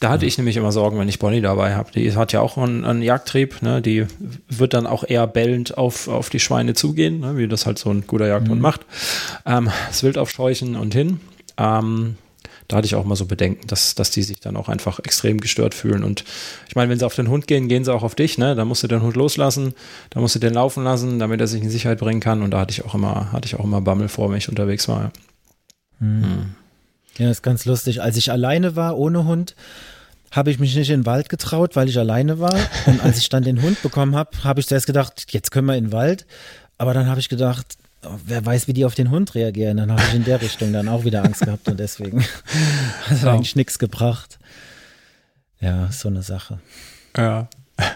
Da 0.00 0.08
hatte 0.08 0.24
ich 0.24 0.38
nämlich 0.38 0.56
immer 0.56 0.72
Sorgen, 0.72 0.98
wenn 0.98 1.08
ich 1.10 1.18
Bonnie 1.18 1.42
dabei 1.42 1.74
habe. 1.74 1.92
Die 1.92 2.10
hat 2.14 2.32
ja 2.32 2.40
auch 2.40 2.56
einen, 2.56 2.86
einen 2.86 3.02
Jagdtrieb. 3.02 3.60
Ne? 3.60 3.82
Die 3.82 4.06
wird 4.48 4.72
dann 4.72 4.86
auch 4.86 5.04
eher 5.06 5.26
bellend 5.26 5.76
auf, 5.76 6.08
auf 6.08 6.30
die 6.30 6.40
Schweine 6.40 6.72
zugehen, 6.72 7.20
ne? 7.20 7.36
wie 7.36 7.46
das 7.48 7.66
halt 7.66 7.78
so 7.78 7.90
ein 7.90 8.06
guter 8.06 8.26
Jagdhund 8.26 8.56
mhm. 8.56 8.62
macht. 8.62 8.80
Ähm, 9.44 9.70
das 9.88 10.02
Wild 10.02 10.16
aufscheuchen 10.16 10.74
und 10.74 10.94
hin. 10.94 11.20
Ähm, 11.58 12.16
da 12.70 12.76
hatte 12.76 12.86
ich 12.86 12.94
auch 12.94 13.04
mal 13.04 13.16
so 13.16 13.26
Bedenken, 13.26 13.66
dass, 13.66 13.96
dass 13.96 14.12
die 14.12 14.22
sich 14.22 14.38
dann 14.38 14.56
auch 14.56 14.68
einfach 14.68 15.00
extrem 15.00 15.40
gestört 15.40 15.74
fühlen. 15.74 16.04
Und 16.04 16.24
ich 16.68 16.76
meine, 16.76 16.88
wenn 16.88 16.98
sie 17.00 17.04
auf 17.04 17.16
den 17.16 17.28
Hund 17.28 17.48
gehen, 17.48 17.66
gehen 17.66 17.84
sie 17.84 17.92
auch 17.92 18.04
auf 18.04 18.14
dich, 18.14 18.38
ne? 18.38 18.54
Da 18.54 18.64
musst 18.64 18.84
du 18.84 18.86
den 18.86 19.02
Hund 19.02 19.16
loslassen, 19.16 19.74
da 20.10 20.20
musst 20.20 20.36
du 20.36 20.38
den 20.38 20.54
laufen 20.54 20.84
lassen, 20.84 21.18
damit 21.18 21.40
er 21.40 21.48
sich 21.48 21.62
in 21.62 21.68
Sicherheit 21.70 21.98
bringen 21.98 22.20
kann. 22.20 22.42
Und 22.42 22.52
da 22.52 22.60
hatte 22.60 22.70
ich 22.70 22.84
auch 22.84 22.94
immer, 22.94 23.32
hatte 23.32 23.46
ich 23.46 23.56
auch 23.56 23.64
immer 23.64 23.80
Bammel 23.80 24.08
vor, 24.08 24.30
wenn 24.30 24.38
ich 24.38 24.48
unterwegs 24.48 24.86
war. 24.86 25.10
Hm. 25.98 26.22
Hm. 26.22 26.54
Ja, 27.18 27.28
ist 27.28 27.42
ganz 27.42 27.64
lustig. 27.64 28.02
Als 28.02 28.16
ich 28.16 28.30
alleine 28.30 28.76
war, 28.76 28.96
ohne 28.96 29.24
Hund, 29.24 29.56
habe 30.30 30.52
ich 30.52 30.60
mich 30.60 30.76
nicht 30.76 30.90
in 30.90 31.00
den 31.00 31.06
Wald 31.06 31.28
getraut, 31.28 31.74
weil 31.74 31.88
ich 31.88 31.98
alleine 31.98 32.38
war. 32.38 32.54
Und 32.86 33.02
als 33.02 33.18
ich 33.18 33.28
dann 33.28 33.42
den 33.42 33.62
Hund 33.62 33.82
bekommen 33.82 34.14
habe, 34.14 34.44
habe 34.44 34.60
ich 34.60 34.68
zuerst 34.68 34.86
gedacht, 34.86 35.26
jetzt 35.30 35.50
können 35.50 35.66
wir 35.66 35.76
in 35.76 35.86
den 35.86 35.92
Wald. 35.92 36.24
Aber 36.78 36.94
dann 36.94 37.06
habe 37.08 37.18
ich 37.18 37.28
gedacht, 37.28 37.79
wer 38.02 38.44
weiß, 38.44 38.68
wie 38.68 38.72
die 38.72 38.84
auf 38.84 38.94
den 38.94 39.10
Hund 39.10 39.34
reagieren. 39.34 39.76
Dann 39.76 39.92
habe 39.92 40.02
ich 40.02 40.14
in 40.14 40.24
der 40.24 40.40
Richtung 40.40 40.72
dann 40.72 40.88
auch 40.88 41.04
wieder 41.04 41.24
Angst 41.24 41.42
gehabt 41.42 41.68
und 41.68 41.78
deswegen 41.78 42.22
hat 43.04 43.10
es 43.10 43.24
eigentlich 43.24 43.56
nichts 43.56 43.78
gebracht. 43.78 44.38
Ja, 45.60 45.90
so 45.92 46.08
eine 46.08 46.22
Sache. 46.22 46.58
Ja. 47.16 47.48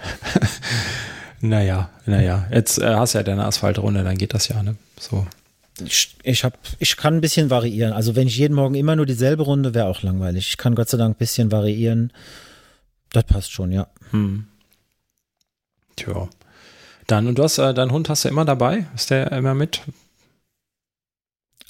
naja, 1.40 1.90
naja. 2.06 2.46
Jetzt 2.50 2.78
äh, 2.78 2.94
hast 2.94 3.14
du 3.14 3.18
ja 3.18 3.22
deine 3.22 3.44
Asphaltrunde, 3.44 4.04
dann 4.04 4.18
geht 4.18 4.34
das 4.34 4.48
ja, 4.48 4.62
ne? 4.62 4.76
So. 5.00 5.26
Ich, 5.84 6.14
ich, 6.22 6.44
hab, 6.44 6.58
ich 6.78 6.96
kann 6.96 7.16
ein 7.16 7.20
bisschen 7.20 7.50
variieren. 7.50 7.92
Also 7.92 8.14
wenn 8.14 8.28
ich 8.28 8.36
jeden 8.36 8.54
Morgen 8.54 8.74
immer 8.74 8.94
nur 8.94 9.06
dieselbe 9.06 9.42
Runde, 9.42 9.74
wäre 9.74 9.86
auch 9.86 10.02
langweilig. 10.02 10.48
Ich 10.50 10.56
kann 10.56 10.74
Gott 10.74 10.88
sei 10.88 10.98
Dank 10.98 11.16
ein 11.16 11.18
bisschen 11.18 11.50
variieren. 11.50 12.12
Das 13.10 13.24
passt 13.24 13.50
schon, 13.50 13.72
ja. 13.72 13.88
Hm. 14.10 14.46
Tja. 15.96 16.28
Dann, 17.06 17.26
und 17.26 17.38
du 17.38 17.42
hast, 17.42 17.58
äh, 17.58 17.74
deinen 17.74 17.92
Hund 17.92 18.08
hast 18.08 18.24
du 18.24 18.28
immer 18.28 18.44
dabei? 18.44 18.86
Ist 18.94 19.10
der 19.10 19.32
immer 19.32 19.54
mit? 19.54 19.82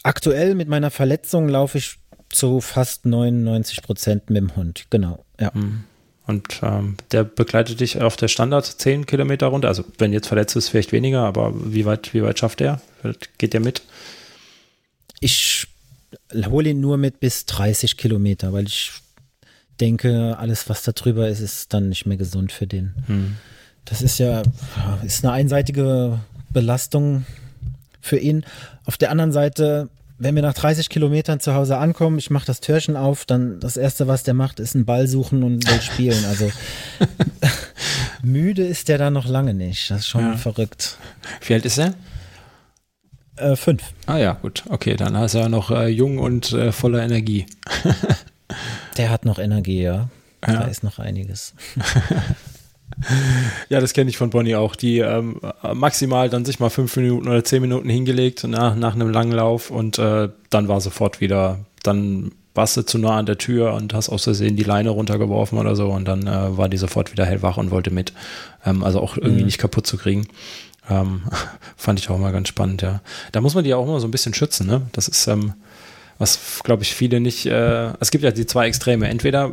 Aktuell 0.03 0.55
mit 0.55 0.69
meiner 0.69 0.91
Verletzung 0.91 1.49
laufe 1.49 1.79
ich 1.79 1.97
zu 2.29 2.61
fast 2.61 3.07
99 3.07 3.83
Prozent 3.83 4.29
mit 4.31 4.39
dem 4.39 4.57
Hund, 4.57 4.87
genau, 4.91 5.25
ja. 5.41 5.53
Hm. 5.55 5.85
Und 6.27 6.61
ähm, 6.63 6.97
der 7.13 7.23
begleitet 7.25 7.81
dich 7.81 8.01
auf 8.01 8.17
der 8.17 8.29
Standard 8.29 8.65
10 8.65 9.05
Kilometer 9.05 9.49
runter. 9.49 9.69
Also 9.69 9.85
wenn 9.99 10.13
jetzt 10.13 10.29
verletzt 10.29 10.57
ist, 10.57 10.71
vielleicht 10.71 10.93
weniger, 10.93 11.21
aber 11.21 11.53
wie 11.55 11.85
weit, 11.85 12.15
wie 12.15 12.23
weit 12.23 12.39
schafft 12.39 12.63
er? 12.63 12.81
Geht 13.37 13.53
der 13.53 13.61
mit? 13.61 13.83
Ich 15.21 15.67
hole 16.47 16.71
ihn 16.71 16.81
nur 16.81 16.97
mit 16.97 17.21
bis 17.21 17.45
30 17.45 17.99
Kilometer, 17.99 18.55
weil 18.55 18.67
ich 18.67 18.93
denke, 19.81 20.37
alles, 20.39 20.69
was 20.71 20.83
da 20.83 20.93
drüber 20.93 21.29
ist, 21.29 21.41
ist 21.41 21.75
dann 21.75 21.91
nicht 21.91 22.07
mehr 22.07 22.17
gesund 22.17 22.53
für 22.53 22.67
den. 22.67 22.95
Hm. 23.07 23.37
Das 23.85 24.03
ist 24.03 24.19
ja 24.19 24.43
ist 25.05 25.25
eine 25.25 25.33
einseitige 25.33 26.19
Belastung 26.51 27.27
für 28.01 28.19
ihn. 28.19 28.45
Auf 28.85 28.97
der 28.97 29.11
anderen 29.11 29.33
Seite 29.33 29.89
wenn 30.19 30.35
wir 30.35 30.43
nach 30.43 30.55
30 30.55 30.89
Kilometern 30.89 31.41
zu 31.41 31.55
Hause 31.55 31.77
ankommen, 31.77 32.19
ich 32.19 32.31
mache 32.31 32.47
das 32.47 32.61
Türchen 32.61 32.97
auf, 32.97 33.25
dann 33.25 33.59
das 33.61 33.77
Erste, 33.77 34.07
was 34.07 34.23
der 34.23 34.35
macht, 34.35 34.61
ist 34.61 34.75
einen 34.75 34.85
Ball 34.85 35.09
suchen 35.09 35.43
und 35.43 35.69
will 35.69 35.81
spielen. 35.81 36.25
Also 36.27 36.51
müde 38.23 38.65
ist 38.65 38.89
der 38.89 38.99
da 38.99 39.11
noch 39.11 39.27
lange 39.27 39.55
nicht. 39.55 39.91
Das 39.91 40.01
ist 40.01 40.09
schon 40.09 40.23
ja. 40.23 40.37
verrückt. 40.37 40.99
Wie 41.47 41.55
alt 41.55 41.65
ist 41.65 41.79
er? 41.79 41.95
Äh, 43.37 43.57
fünf. 43.57 43.83
Ah 44.07 44.19
ja, 44.19 44.33
gut. 44.35 44.63
Okay, 44.69 44.95
dann 44.95 45.17
ist 45.17 45.35
er 45.35 45.49
noch 45.49 45.71
äh, 45.73 45.89
jung 45.89 46.19
und 46.19 46.53
äh, 46.53 46.71
voller 46.71 47.03
Energie. 47.03 47.47
der 48.97 49.11
hat 49.11 49.25
noch 49.25 49.41
Energie, 49.41 49.83
ja. 49.83 50.09
ja. 50.47 50.61
Da 50.61 50.63
ist 50.63 50.85
noch 50.85 51.01
einiges. 51.01 51.55
Ja, 53.69 53.81
das 53.81 53.93
kenne 53.93 54.11
ich 54.11 54.17
von 54.17 54.31
Bonnie 54.31 54.55
auch. 54.55 54.77
Die 54.77 54.99
ähm, 54.99 55.41
maximal 55.75 56.29
dann 56.29 56.45
sich 56.45 56.61
mal 56.61 56.71
fünf 56.71 56.97
Minuten 56.97 57.29
oder 57.29 57.45
zehn 57.45 57.61
Minuten 57.61 57.89
hingelegt 57.89 58.45
nach, 58.45 58.77
nach 58.77 58.95
einem 58.95 59.11
langen 59.11 59.33
Lauf 59.33 59.71
und 59.71 59.99
äh, 59.99 60.29
dann 60.51 60.69
war 60.69 60.81
sofort 60.81 61.21
wieder, 61.21 61.61
dann 61.83 62.33
warst 62.55 62.77
du 62.77 62.83
zu 62.83 62.99
nah 62.99 63.19
an 63.19 63.27
der 63.27 63.39
Tür 63.39 63.75
und 63.75 63.93
hast 63.95 64.09
aus 64.09 64.25
Versehen 64.25 64.57
die 64.57 64.63
Leine 64.63 64.91
runtergeworfen 64.91 65.59
oder 65.59 65.75
so 65.75 65.91
und 65.91 66.07
dann 66.07 66.27
äh, 66.27 66.57
war 66.57 66.69
die 66.69 66.77
sofort 66.77 67.11
wieder 67.13 67.27
hellwach 67.27 67.57
und 67.57 67.71
wollte 67.71 67.91
mit. 67.91 68.13
Ähm, 68.65 68.85
also 68.85 69.01
auch 69.01 69.17
irgendwie 69.17 69.41
mhm. 69.41 69.47
nicht 69.47 69.59
kaputt 69.59 69.87
zu 69.87 69.97
kriegen. 69.97 70.29
Ähm, 70.89 71.23
fand 71.77 71.99
ich 71.99 72.09
auch 72.11 72.19
mal 72.19 72.33
ganz 72.33 72.49
spannend, 72.49 72.83
ja. 72.83 73.01
Da 73.33 73.41
muss 73.41 73.55
man 73.55 73.65
die 73.65 73.75
auch 73.75 73.87
immer 73.87 74.01
so 74.01 74.07
ein 74.07 74.13
bisschen 74.13 74.35
schützen, 74.35 74.67
ne? 74.67 74.83
Das 74.93 75.09
ist, 75.09 75.27
ähm, 75.27 75.55
was 76.19 76.61
glaube 76.63 76.85
ich 76.85 76.95
viele 76.95 77.21
nicht, 77.21 77.47
äh, 77.47 77.93
es 77.99 78.13
gibt 78.13 78.23
ja 78.23 78.31
die 78.31 78.47
zwei 78.47 78.69
Extreme. 78.69 79.09
Entweder 79.09 79.51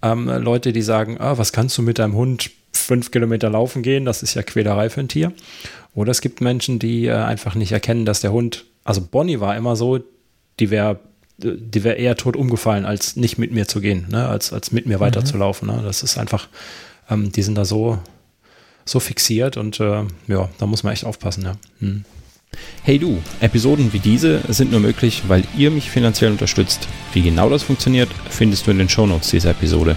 ähm, 0.00 0.28
Leute, 0.28 0.72
die 0.72 0.82
sagen, 0.82 1.18
ah, 1.20 1.36
was 1.36 1.52
kannst 1.52 1.76
du 1.76 1.82
mit 1.82 1.98
deinem 1.98 2.14
Hund 2.14 2.50
fünf 2.88 3.10
Kilometer 3.10 3.50
laufen 3.50 3.82
gehen, 3.82 4.06
das 4.06 4.22
ist 4.22 4.34
ja 4.34 4.42
Quälerei 4.42 4.88
für 4.88 5.00
ein 5.00 5.08
Tier. 5.08 5.32
Oder 5.94 6.10
es 6.10 6.22
gibt 6.22 6.40
Menschen, 6.40 6.78
die 6.78 7.06
äh, 7.06 7.12
einfach 7.12 7.54
nicht 7.54 7.72
erkennen, 7.72 8.06
dass 8.06 8.20
der 8.20 8.32
Hund, 8.32 8.64
also 8.82 9.02
Bonnie 9.02 9.40
war 9.40 9.56
immer 9.56 9.76
so, 9.76 10.00
die 10.58 10.70
wäre 10.70 10.98
die 11.40 11.84
wäre 11.84 11.94
eher 11.94 12.16
tot 12.16 12.34
umgefallen, 12.34 12.84
als 12.84 13.14
nicht 13.14 13.38
mit 13.38 13.52
mir 13.52 13.68
zu 13.68 13.80
gehen, 13.80 14.06
ne? 14.08 14.26
als, 14.26 14.52
als 14.52 14.72
mit 14.72 14.86
mir 14.86 14.96
mhm. 14.96 15.02
weiterzulaufen. 15.02 15.68
Ne? 15.68 15.82
Das 15.84 16.02
ist 16.02 16.18
einfach, 16.18 16.48
ähm, 17.08 17.30
die 17.30 17.42
sind 17.42 17.54
da 17.54 17.64
so, 17.64 17.98
so 18.84 18.98
fixiert 18.98 19.56
und 19.56 19.78
äh, 19.78 20.02
ja, 20.26 20.48
da 20.58 20.66
muss 20.66 20.82
man 20.82 20.92
echt 20.92 21.04
aufpassen. 21.04 21.44
Ja. 21.44 21.52
Hm. 21.78 22.04
Hey 22.82 22.98
du, 22.98 23.22
Episoden 23.40 23.92
wie 23.92 24.00
diese 24.00 24.40
sind 24.48 24.72
nur 24.72 24.80
möglich, 24.80 25.22
weil 25.28 25.44
ihr 25.56 25.70
mich 25.70 25.90
finanziell 25.90 26.32
unterstützt. 26.32 26.88
Wie 27.12 27.22
genau 27.22 27.48
das 27.50 27.62
funktioniert, 27.62 28.08
findest 28.30 28.66
du 28.66 28.72
in 28.72 28.78
den 28.78 28.88
Shownotes 28.88 29.30
dieser 29.30 29.50
Episode. 29.50 29.96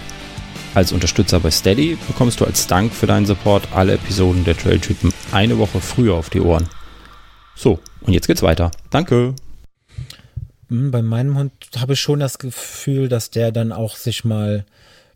Als 0.74 0.94
Unterstützer 0.94 1.42
bei 1.42 1.52
Steady 1.52 1.98
bekommst 2.08 2.40
du 2.40 2.46
als 2.46 2.66
Dank 2.66 2.94
für 2.94 3.06
deinen 3.06 3.26
Support 3.26 3.68
alle 3.74 3.94
Episoden 3.94 4.46
der 4.46 4.56
Trailtypen 4.56 5.12
eine 5.34 5.58
Woche 5.58 5.82
früher 5.82 6.16
auf 6.16 6.30
die 6.30 6.40
Ohren. 6.40 6.70
So, 7.56 7.80
und 8.02 8.14
jetzt 8.14 8.28
geht's 8.28 8.42
weiter. 8.42 8.72
Danke. 8.90 9.36
Hm, 10.70 10.92
bei 10.92 11.02
meinem 11.02 11.38
Hund 11.38 11.52
habe 11.78 11.94
ich 11.94 12.00
schon 12.00 12.22
das 12.22 12.40
Gefühl, 12.40 13.10
dass 13.10 13.32
der 13.32 13.52
dann 13.52 13.74
auch 13.74 13.98
sich 13.98 14.24
mal 14.24 14.66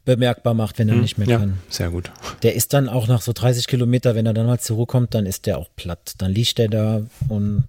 bemerkbar 0.04 0.54
macht, 0.54 0.78
wenn 0.78 0.90
er 0.90 0.96
hm, 0.96 1.02
nicht 1.02 1.18
mehr 1.18 1.28
ja, 1.28 1.40
kann. 1.40 1.58
Sehr 1.70 1.90
gut. 1.90 2.12
Der 2.44 2.56
ist 2.56 2.74
dann 2.74 2.90
auch 2.90 3.08
nach 3.08 3.22
so 3.22 3.32
30 3.32 3.68
Kilometer, 3.68 4.14
wenn 4.14 4.26
er 4.26 4.34
dann 4.34 4.48
mal 4.48 4.60
zur 4.60 4.76
Ruhe 4.76 4.86
kommt, 4.86 5.14
dann 5.14 5.26
ist 5.26 5.46
der 5.46 5.58
auch 5.58 5.70
platt. 5.78 6.16
Dann 6.18 6.32
liegt 6.32 6.60
er 6.60 6.68
da 6.68 7.02
und 7.30 7.64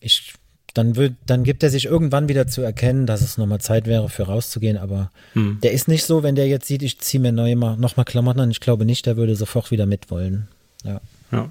ich 0.00 0.34
dann, 0.76 0.96
wird, 0.96 1.14
dann 1.24 1.42
gibt 1.42 1.62
er 1.62 1.70
sich 1.70 1.86
irgendwann 1.86 2.28
wieder 2.28 2.46
zu 2.46 2.60
erkennen, 2.60 3.06
dass 3.06 3.22
es 3.22 3.38
nochmal 3.38 3.60
Zeit 3.60 3.86
wäre, 3.86 4.08
für 4.08 4.24
rauszugehen. 4.24 4.76
Aber 4.76 5.10
hm. 5.32 5.58
der 5.62 5.72
ist 5.72 5.88
nicht 5.88 6.04
so, 6.04 6.22
wenn 6.22 6.34
der 6.34 6.48
jetzt 6.48 6.66
sieht, 6.66 6.82
ich 6.82 6.98
ziehe 6.98 7.20
mir 7.20 7.32
neu 7.32 7.54
nochmal 7.54 8.04
Klamotten 8.04 8.40
an. 8.40 8.50
Ich 8.50 8.60
glaube 8.60 8.84
nicht, 8.84 9.06
der 9.06 9.16
würde 9.16 9.36
sofort 9.36 9.70
wieder 9.70 9.86
mitwollen. 9.86 10.48
Ja. 10.84 11.00
Ja. 11.32 11.50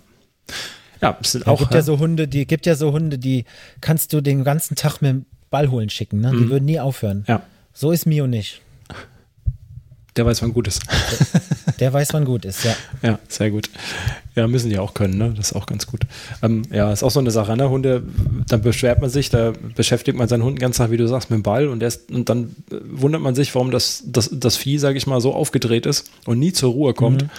Ja, 1.02 1.18
es 1.22 1.34
sind 1.34 1.48
auch. 1.48 1.60
Gibt 1.60 1.74
ja 1.74 1.82
so 1.82 2.00
Hunde, 2.00 2.28
die 2.28 2.46
gibt 2.46 2.66
ja 2.66 2.76
so 2.76 2.92
Hunde, 2.92 3.18
die 3.18 3.46
kannst 3.82 4.14
du 4.14 4.22
den 4.22 4.44
ganzen 4.44 4.76
Tag 4.76 5.02
mit 5.02 5.10
dem 5.10 5.26
Ball 5.50 5.70
holen 5.70 5.90
schicken. 5.90 6.22
Ne? 6.22 6.32
Die 6.32 6.38
hm. 6.38 6.50
würden 6.50 6.66
nie 6.66 6.80
aufhören. 6.80 7.26
Ja. 7.28 7.42
So 7.74 7.92
ist 7.92 8.06
Mio 8.06 8.28
nicht. 8.28 8.62
Der 10.16 10.26
weiß, 10.26 10.42
wann 10.42 10.54
gut 10.54 10.68
ist. 10.68 10.82
Der 11.80 11.92
weiß, 11.92 12.14
wann 12.14 12.26
gut 12.26 12.46
ist, 12.46 12.64
ja. 12.64 12.76
Ja, 13.02 13.20
sehr 13.28 13.52
gut. 13.52 13.70
Ja, 14.36 14.48
müssen 14.48 14.70
die 14.70 14.80
auch 14.80 14.94
können, 14.94 15.18
ne? 15.18 15.34
Das 15.36 15.52
ist 15.52 15.56
auch 15.56 15.66
ganz 15.66 15.88
gut. 15.88 16.02
Ähm, 16.42 16.64
ja, 16.72 16.92
ist 16.92 17.04
auch 17.04 17.12
so 17.12 17.20
eine 17.20 17.32
Sache, 17.32 17.56
ne? 17.56 17.70
Hunde, 17.70 18.04
dann 18.48 18.62
beschwert 18.62 19.02
man 19.02 19.10
sich, 19.10 19.30
da 19.30 19.54
beschäftigt 19.76 20.18
man 20.18 20.28
seinen 20.28 20.44
Hund 20.44 20.58
den 20.58 20.62
ganzen 20.62 20.80
Tag, 20.80 20.92
wie 20.92 20.98
du 20.98 21.08
sagst, 21.08 21.30
mit 21.30 21.40
dem 21.40 21.44
Ball 21.44 21.68
und, 21.68 21.82
ist, 21.82 22.12
und 22.12 22.30
dann 22.30 22.56
wundert 22.70 23.22
man 23.22 23.36
sich, 23.36 23.54
warum 23.56 23.72
das, 23.72 24.04
das, 24.06 24.30
das 24.32 24.58
Vieh, 24.58 24.78
sage 24.78 24.98
ich 24.98 25.08
mal, 25.08 25.22
so 25.22 25.34
aufgedreht 25.34 25.86
ist 25.86 26.12
und 26.26 26.40
nie 26.40 26.52
zur 26.54 26.72
Ruhe 26.72 26.94
kommt. 26.94 27.24
Mhm. 27.24 27.30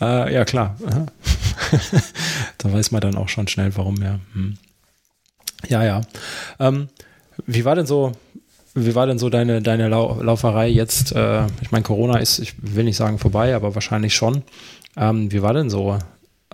Äh, 0.00 0.34
ja, 0.34 0.44
klar. 0.44 0.76
da 2.58 2.72
weiß 2.72 2.90
man 2.90 3.00
dann 3.00 3.16
auch 3.16 3.28
schon 3.28 3.48
schnell, 3.48 3.76
warum, 3.76 4.02
ja. 4.02 4.20
Hm. 4.32 4.56
Ja, 5.68 5.84
ja. 5.84 6.00
Ähm, 6.58 6.88
wie 7.46 7.64
war 7.64 7.74
denn 7.74 7.86
so, 7.86 8.12
wie 8.76 8.94
war 8.94 9.06
denn 9.06 9.18
so 9.18 9.30
deine, 9.30 9.62
deine 9.62 9.88
Lau 9.88 10.20
Lauferei 10.22 10.68
jetzt? 10.68 11.12
Äh, 11.12 11.46
ich 11.62 11.70
meine, 11.70 11.82
Corona 11.82 12.18
ist, 12.18 12.38
ich 12.38 12.54
will 12.60 12.84
nicht 12.84 12.96
sagen 12.96 13.18
vorbei, 13.18 13.54
aber 13.54 13.74
wahrscheinlich 13.74 14.14
schon. 14.14 14.42
Ähm, 14.96 15.32
wie 15.32 15.42
war 15.42 15.54
denn 15.54 15.70
so 15.70 15.98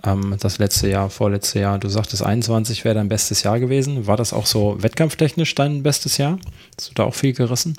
ähm, 0.03 0.37
das 0.39 0.57
letzte 0.57 0.89
Jahr, 0.89 1.09
vorletzte 1.09 1.59
Jahr? 1.59 1.79
Du 1.79 1.89
sagtest, 1.89 2.23
21 2.23 2.85
wäre 2.85 2.95
dein 2.95 3.09
bestes 3.09 3.43
Jahr 3.43 3.59
gewesen. 3.59 4.07
War 4.07 4.15
das 4.15 4.31
auch 4.31 4.45
so 4.45 4.81
wettkampftechnisch 4.81 5.53
dein 5.53 5.83
bestes 5.83 6.17
Jahr? 6.17 6.39
Hast 6.77 6.91
du 6.91 6.93
da 6.93 7.03
auch 7.03 7.15
viel 7.15 7.33
gerissen? 7.33 7.77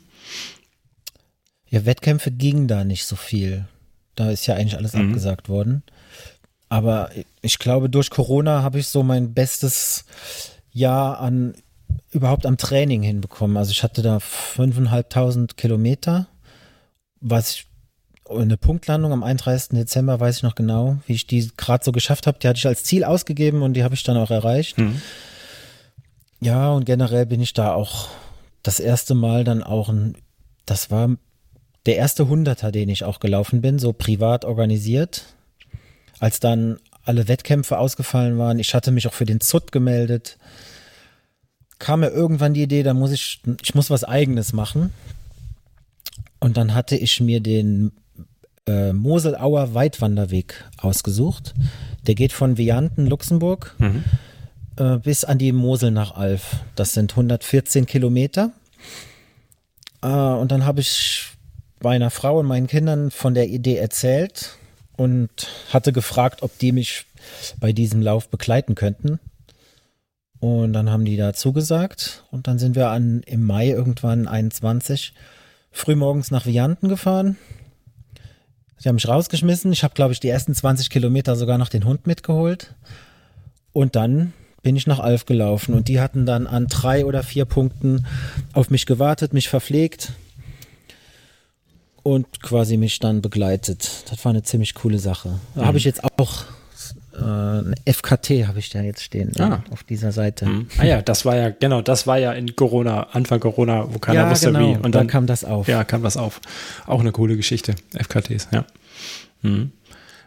Ja, 1.70 1.87
Wettkämpfe 1.87 2.30
gingen 2.30 2.68
da 2.68 2.85
nicht 2.85 3.07
so 3.07 3.16
viel. 3.16 3.66
Da 4.14 4.30
ist 4.30 4.46
ja 4.46 4.54
eigentlich 4.54 4.76
alles 4.76 4.92
mhm. 4.92 5.09
abgesagt 5.09 5.48
worden. 5.48 5.83
Aber 6.68 7.11
ich 7.40 7.59
glaube, 7.59 7.88
durch 7.88 8.11
Corona 8.11 8.62
habe 8.62 8.78
ich 8.78 8.88
so 8.88 9.02
mein 9.02 9.33
bestes 9.33 10.04
Jahr 10.72 11.18
an 11.20 11.54
überhaupt 12.11 12.46
am 12.46 12.57
Training 12.57 13.02
hinbekommen. 13.02 13.57
Also 13.57 13.72
ich 13.72 13.83
hatte 13.83 14.02
da 14.02 14.20
fünfeinhalbtausend 14.20 15.57
Kilometer, 15.57 16.28
was 17.20 17.50
ich 17.50 17.66
eine 18.28 18.57
Punktlandung 18.57 19.12
am 19.12 19.22
31. 19.22 19.70
Dezember, 19.70 20.18
weiß 20.18 20.38
ich 20.38 20.42
noch 20.42 20.54
genau, 20.54 20.98
wie 21.07 21.12
ich 21.14 21.26
die 21.26 21.50
gerade 21.57 21.85
so 21.85 21.92
geschafft 21.92 22.26
habe. 22.26 22.38
Die 22.38 22.48
hatte 22.48 22.59
ich 22.59 22.66
als 22.66 22.85
Ziel 22.85 23.04
ausgegeben 23.04 23.62
und 23.62 23.74
die 23.74 23.85
habe 23.85 23.94
ich 23.94 24.02
dann 24.02 24.16
auch 24.16 24.30
erreicht. 24.30 24.78
Mhm. 24.78 25.00
Ja, 26.40 26.70
und 26.70 26.85
generell 26.85 27.26
bin 27.26 27.40
ich 27.40 27.52
da 27.52 27.74
auch 27.74 28.09
das 28.62 28.80
erste 28.80 29.14
Mal 29.14 29.44
dann 29.44 29.62
auch 29.62 29.88
ein, 29.88 30.16
das 30.66 30.90
war 30.90 31.16
der 31.87 31.96
erste 31.96 32.28
Hunderter, 32.28 32.72
den 32.72 32.88
ich 32.88 33.04
auch 33.04 33.20
gelaufen 33.20 33.61
bin, 33.61 33.78
so 33.78 33.92
privat 33.92 34.44
organisiert. 34.44 35.24
Als 36.18 36.40
dann 36.40 36.78
alle 37.04 37.28
Wettkämpfe 37.28 37.78
ausgefallen 37.78 38.38
waren, 38.38 38.59
ich 38.59 38.74
hatte 38.74 38.90
mich 38.90 39.07
auch 39.07 39.12
für 39.12 39.26
den 39.26 39.40
ZUT 39.40 39.70
gemeldet 39.72 40.38
kam 41.85 42.01
mir 42.01 42.09
irgendwann 42.09 42.55
die 42.55 42.62
Idee, 42.62 42.83
da 42.83 42.94
muss 42.94 43.12
ich, 43.12 43.42
ich 43.62 43.75
muss 43.75 43.90
was 43.90 44.05
eigenes 44.05 44.55
machen. 44.55 44.90
Und 46.40 46.57
dann 46.57 46.73
hatte 46.75 46.97
ich 46.97 47.20
mir 47.20 47.40
den 47.40 47.92
äh, 48.66 48.94
Moselauer 48.94 49.75
Weitwanderweg 49.75 50.64
ausgesucht. 50.79 51.55
Der 52.07 52.14
geht 52.14 52.33
von 52.33 52.57
Vianten, 52.57 53.07
Luxemburg, 53.07 53.75
Mhm. 53.79 54.03
äh, 54.77 54.97
bis 54.97 55.25
an 55.25 55.37
die 55.37 55.53
Mosel 55.53 55.90
nach 55.90 56.14
Alf. 56.16 56.57
Das 56.75 56.94
sind 56.94 57.12
114 57.12 57.85
Kilometer. 57.85 58.51
Äh, 60.03 60.07
und 60.09 60.51
dann 60.53 60.64
habe 60.64 60.81
ich 60.81 61.27
meiner 61.83 62.09
Frau 62.11 62.38
und 62.38 62.47
meinen 62.47 62.66
Kindern 62.66 63.11
von 63.11 63.35
der 63.35 63.49
Idee 63.49 63.77
erzählt 63.77 64.57
und 64.97 65.29
hatte 65.70 65.92
gefragt, 65.92 66.42
ob 66.42 66.59
die 66.59 66.73
mich 66.73 67.05
bei 67.61 67.73
diesem 67.75 68.01
Lauf 68.01 68.29
begleiten 68.31 68.75
könnten. 68.75 69.18
Und 70.44 70.74
dann 70.74 70.90
haben 70.90 71.07
die 71.07 71.16
da 71.16 71.33
zugesagt. 71.33 72.22
Und 72.30 72.48
dann 72.48 72.59
sind 72.59 72.76
wir 72.76 72.90
an, 72.90 73.22
im 73.24 73.44
Mai 73.44 73.68
irgendwann 73.68 74.28
21 74.28 75.14
frühmorgens 75.72 76.30
nach 76.30 76.44
Vianten 76.44 76.90
gefahren. 76.90 77.38
Sie 78.76 78.90
haben 78.90 78.96
mich 78.96 79.09
rausgeschmissen. 79.09 79.72
Ich 79.72 79.85
habe, 79.85 79.94
glaube 79.94 80.12
ich, 80.12 80.20
die 80.20 80.28
ersten 80.28 80.54
20 80.54 80.90
Kilometer 80.90 81.35
sogar 81.35 81.57
noch 81.57 81.70
den 81.70 81.87
Hund 81.87 82.07
mitgeholt. 82.07 82.74
Und 83.72 83.96
dann 83.96 84.35
bin 84.61 84.76
ich 84.76 84.87
nach 84.87 84.98
Alf 84.98 85.24
gelaufen. 85.24 85.72
Und 85.72 85.88
die 85.88 85.98
hatten 85.98 86.26
dann 86.26 86.46
an 86.46 86.66
drei 86.66 87.07
oder 87.07 87.22
vier 87.22 87.46
Punkten 87.46 88.04
auf 88.52 88.68
mich 88.68 88.85
gewartet, 88.85 89.33
mich 89.33 89.48
verpflegt 89.48 90.12
und 92.02 92.42
quasi 92.42 92.76
mich 92.76 92.98
dann 92.98 93.22
begleitet. 93.22 94.04
Das 94.11 94.22
war 94.26 94.30
eine 94.30 94.42
ziemlich 94.42 94.74
coole 94.74 94.98
Sache. 94.98 95.40
Da 95.54 95.64
habe 95.64 95.78
ich 95.78 95.85
jetzt 95.85 96.04
auch 96.04 96.44
äh, 97.16 97.92
FKT 97.92 98.46
habe 98.46 98.59
ich 98.59 98.70
da 98.70 98.81
jetzt 98.83 99.03
stehen 99.03 99.33
Ah. 99.40 99.62
auf 99.70 99.83
dieser 99.85 100.12
Seite. 100.12 100.46
Mhm. 100.46 100.68
Ah 100.79 100.85
ja, 100.85 101.03
das 101.03 101.24
war 101.24 101.37
ja, 101.37 101.50
genau, 101.50 101.81
das 101.83 102.07
war 102.07 102.18
ja 102.18 102.33
in 102.33 102.57
Corona, 102.57 103.05
Anfang 103.12 103.40
Corona, 103.40 103.92
wo 103.92 103.98
keiner 103.98 104.22
ja, 104.22 104.31
wusste 104.31 104.53
genau. 104.53 104.61
wie. 104.61 104.77
Und 104.77 104.94
da 104.94 104.98
dann 104.98 105.07
kam 105.07 105.27
das 105.27 105.44
auf. 105.44 105.68
Ja, 105.68 105.85
kam 105.85 106.03
das 106.03 106.16
auf. 106.16 106.40
Auch 106.87 107.00
eine 107.00 107.12
coole 107.12 107.37
Geschichte, 107.37 107.74
FKTs, 107.94 108.48
ja. 108.53 108.64
Mhm. 109.42 109.72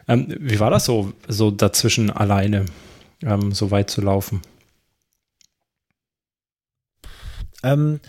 Ähm, 0.08 0.34
wie 0.39 0.60
war 0.60 0.69
das 0.69 0.86
so, 0.86 1.13
so 1.28 1.52
dazwischen 1.52 2.10
alleine, 2.10 2.65
ähm, 3.23 3.52
so 3.52 3.71
weit 3.71 3.89
zu 3.89 4.02
laufen? 4.02 4.41
Ähm, 7.63 8.00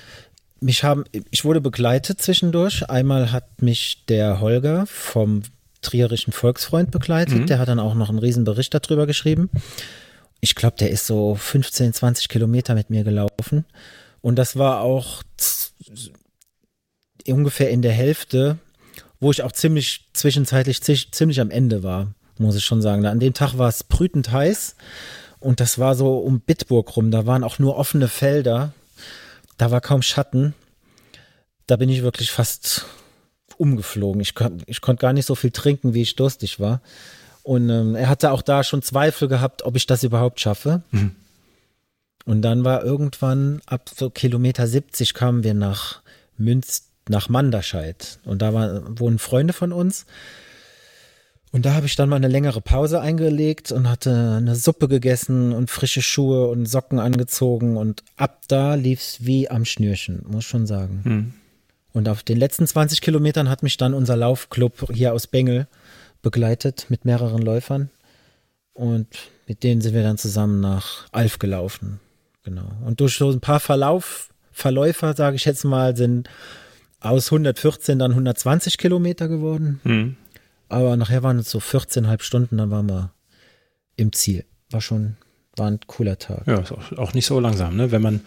mich 0.61 0.85
haben, 0.85 1.05
ich 1.31 1.45
wurde 1.45 1.61
begleitet 1.61 2.21
zwischendurch. 2.21 2.89
Einmal 2.91 3.33
hat 3.33 3.63
mich 3.63 4.05
der 4.09 4.41
Holger 4.41 4.87
vom 4.87 5.43
Trierischen 5.81 6.33
Volksfreund 6.33 6.91
begleitet. 6.91 7.39
Mhm. 7.39 7.47
Der 7.47 7.59
hat 7.59 7.69
dann 7.69 7.79
auch 7.81 7.95
noch 7.95 8.09
einen 8.09 8.19
riesen 8.19 8.45
Bericht 8.45 8.75
darüber 8.75 9.07
geschrieben. 9.07 9.51
Ich 10.41 10.55
glaube, 10.55 10.77
der 10.79 10.91
ist 10.91 11.07
so 11.07 11.35
15, 11.35 11.93
20 11.93 12.29
Kilometer 12.29 12.75
mit 12.75 12.91
mir 12.91 13.05
gelaufen. 13.05 13.65
Und 14.21 14.37
das 14.37 14.57
war 14.57 14.81
auch 14.81 15.23
ungefähr 17.27 17.71
in 17.71 17.83
der 17.83 17.93
Hälfte, 17.93 18.59
wo 19.21 19.31
ich 19.31 19.43
auch 19.43 19.53
ziemlich 19.53 20.09
zwischenzeitlich 20.13 20.83
zi- 20.83 21.11
ziemlich 21.11 21.41
am 21.41 21.51
Ende 21.51 21.83
war, 21.83 22.13
muss 22.39 22.57
ich 22.57 22.65
schon 22.65 22.83
sagen. 22.83 23.05
An 23.07 23.21
dem 23.21 23.35
Tag 23.35 23.59
war 23.59 23.69
es 23.69 23.85
brütend 23.85 24.31
heiß 24.33 24.77
und 25.41 25.61
das 25.61 25.79
war 25.79 25.95
so 25.95 26.19
um 26.19 26.41
Bitburg 26.41 26.97
rum. 26.97 27.11
Da 27.11 27.27
waren 27.27 27.45
auch 27.45 27.59
nur 27.59 27.77
offene 27.77 28.09
Felder. 28.09 28.73
Da 29.57 29.71
war 29.71 29.81
kaum 29.81 30.03
Schatten. 30.03 30.55
Da 31.67 31.77
bin 31.77 31.89
ich 31.89 32.03
wirklich 32.03 32.31
fast 32.31 32.87
umgeflogen. 33.59 34.21
Ich, 34.21 34.35
kon, 34.35 34.63
ich 34.67 34.81
konnte 34.81 35.03
gar 35.03 35.13
nicht 35.13 35.27
so 35.27 35.35
viel 35.35 35.51
trinken, 35.51 35.95
wie 35.95 36.03
ich 36.03 36.17
durstig 36.17 36.61
war. 36.61 36.81
Und 37.43 37.71
ähm, 37.71 37.95
er 37.95 38.09
hatte 38.09 38.33
auch 38.33 38.43
da 38.43 38.63
schon 38.63 38.83
Zweifel 38.83 39.29
gehabt, 39.29 39.65
ob 39.65 39.77
ich 39.77 39.87
das 39.87 40.03
überhaupt 40.03 40.41
schaffe. 40.41 40.83
Mhm. 40.91 41.13
Und 42.25 42.43
dann 42.43 42.63
war 42.63 42.85
irgendwann 42.85 43.63
ab 43.65 43.91
so 43.95 44.11
Kilometer 44.11 44.67
70 44.67 45.15
kamen 45.15 45.45
wir 45.45 45.55
nach 45.55 46.03
Münz, 46.37 46.91
nach 47.09 47.31
Manderscheid. 47.31 48.19
Und 48.25 48.43
da 48.43 48.53
war, 48.53 48.83
wohnen 49.01 49.19
Freunde 49.19 49.55
von 49.55 49.73
uns. 49.73 50.05
Und 51.51 51.65
da 51.65 51.73
habe 51.73 51.87
ich 51.87 51.97
dann 51.97 52.11
mal 52.11 52.17
eine 52.17 52.29
längere 52.29 52.61
Pause 52.61 53.01
eingelegt 53.01 53.73
und 53.73 53.89
hatte 53.89 54.35
eine 54.37 54.55
Suppe 54.55 54.89
gegessen 54.89 55.55
und 55.55 55.71
frische 55.71 56.03
Schuhe 56.03 56.49
und 56.49 56.67
Socken 56.67 56.99
angezogen. 56.99 57.79
Und 57.79 58.05
ab 58.17 58.43
da 58.49 58.75
lief's 58.75 59.25
wie 59.25 59.49
am 59.49 59.65
Schnürchen, 59.65 60.23
muss 60.29 60.45
schon 60.45 60.67
sagen. 60.67 61.01
Mhm. 61.05 61.35
Und 61.99 62.09
auf 62.09 62.23
den 62.23 62.39
letzten 62.39 62.65
20 62.65 63.01
Kilometern 63.01 63.51
hat 63.51 63.65
mich 63.65 63.77
dann 63.77 63.93
unser 63.93 64.15
Laufclub 64.15 64.93
hier 64.95 65.13
aus 65.13 65.27
Bengel 65.27 65.67
begleitet 66.23 66.87
mit 66.91 67.05
mehreren 67.05 67.43
Läufern. 67.43 67.91
Und 68.73 69.09
mit 69.49 69.65
denen 69.65 69.81
sind 69.81 69.95
wir 69.95 70.05
dann 70.05 70.17
zusammen 70.17 70.61
nach 70.61 71.09
Alf 71.11 71.41
gelaufen. 71.41 71.99
Genau. 72.45 72.71
Und 72.85 73.01
durch 73.01 73.17
so 73.17 73.29
ein 73.33 73.41
paar 73.41 73.59
Verlauf, 73.59 74.29
Verläufer, 74.53 75.17
sage 75.17 75.35
ich 75.35 75.45
jetzt 75.45 75.65
mal, 75.65 75.97
sind 75.97 76.31
aus 77.01 77.33
114 77.33 77.99
dann 77.99 78.13
120 78.13 78.79
Kilometer 78.79 79.27
geworden. 79.27 79.81
Mhm. 79.83 80.17
Aber 80.69 80.97
nachher 80.97 81.25
waren 81.25 81.41
es 81.41 81.51
so 81.51 81.59
14,5 81.59 82.23
Stunden, 82.23 82.59
dann 82.59 82.71
waren 82.71 82.89
wir 82.89 83.13
im 83.97 84.13
Ziel. 84.13 84.45
War 84.71 84.81
schon, 84.81 85.17
war 85.59 85.71
ein 85.71 85.81
cooler 85.87 86.19
Tag. 86.19 86.47
Ja, 86.47 86.59
ist 86.61 86.73
auch, 86.73 86.93
auch 86.99 87.15
nicht 87.15 87.27
so 87.27 87.39
langsam, 87.41 87.77
ne? 87.77 87.91
Wenn 87.91 88.03
man 88.03 88.21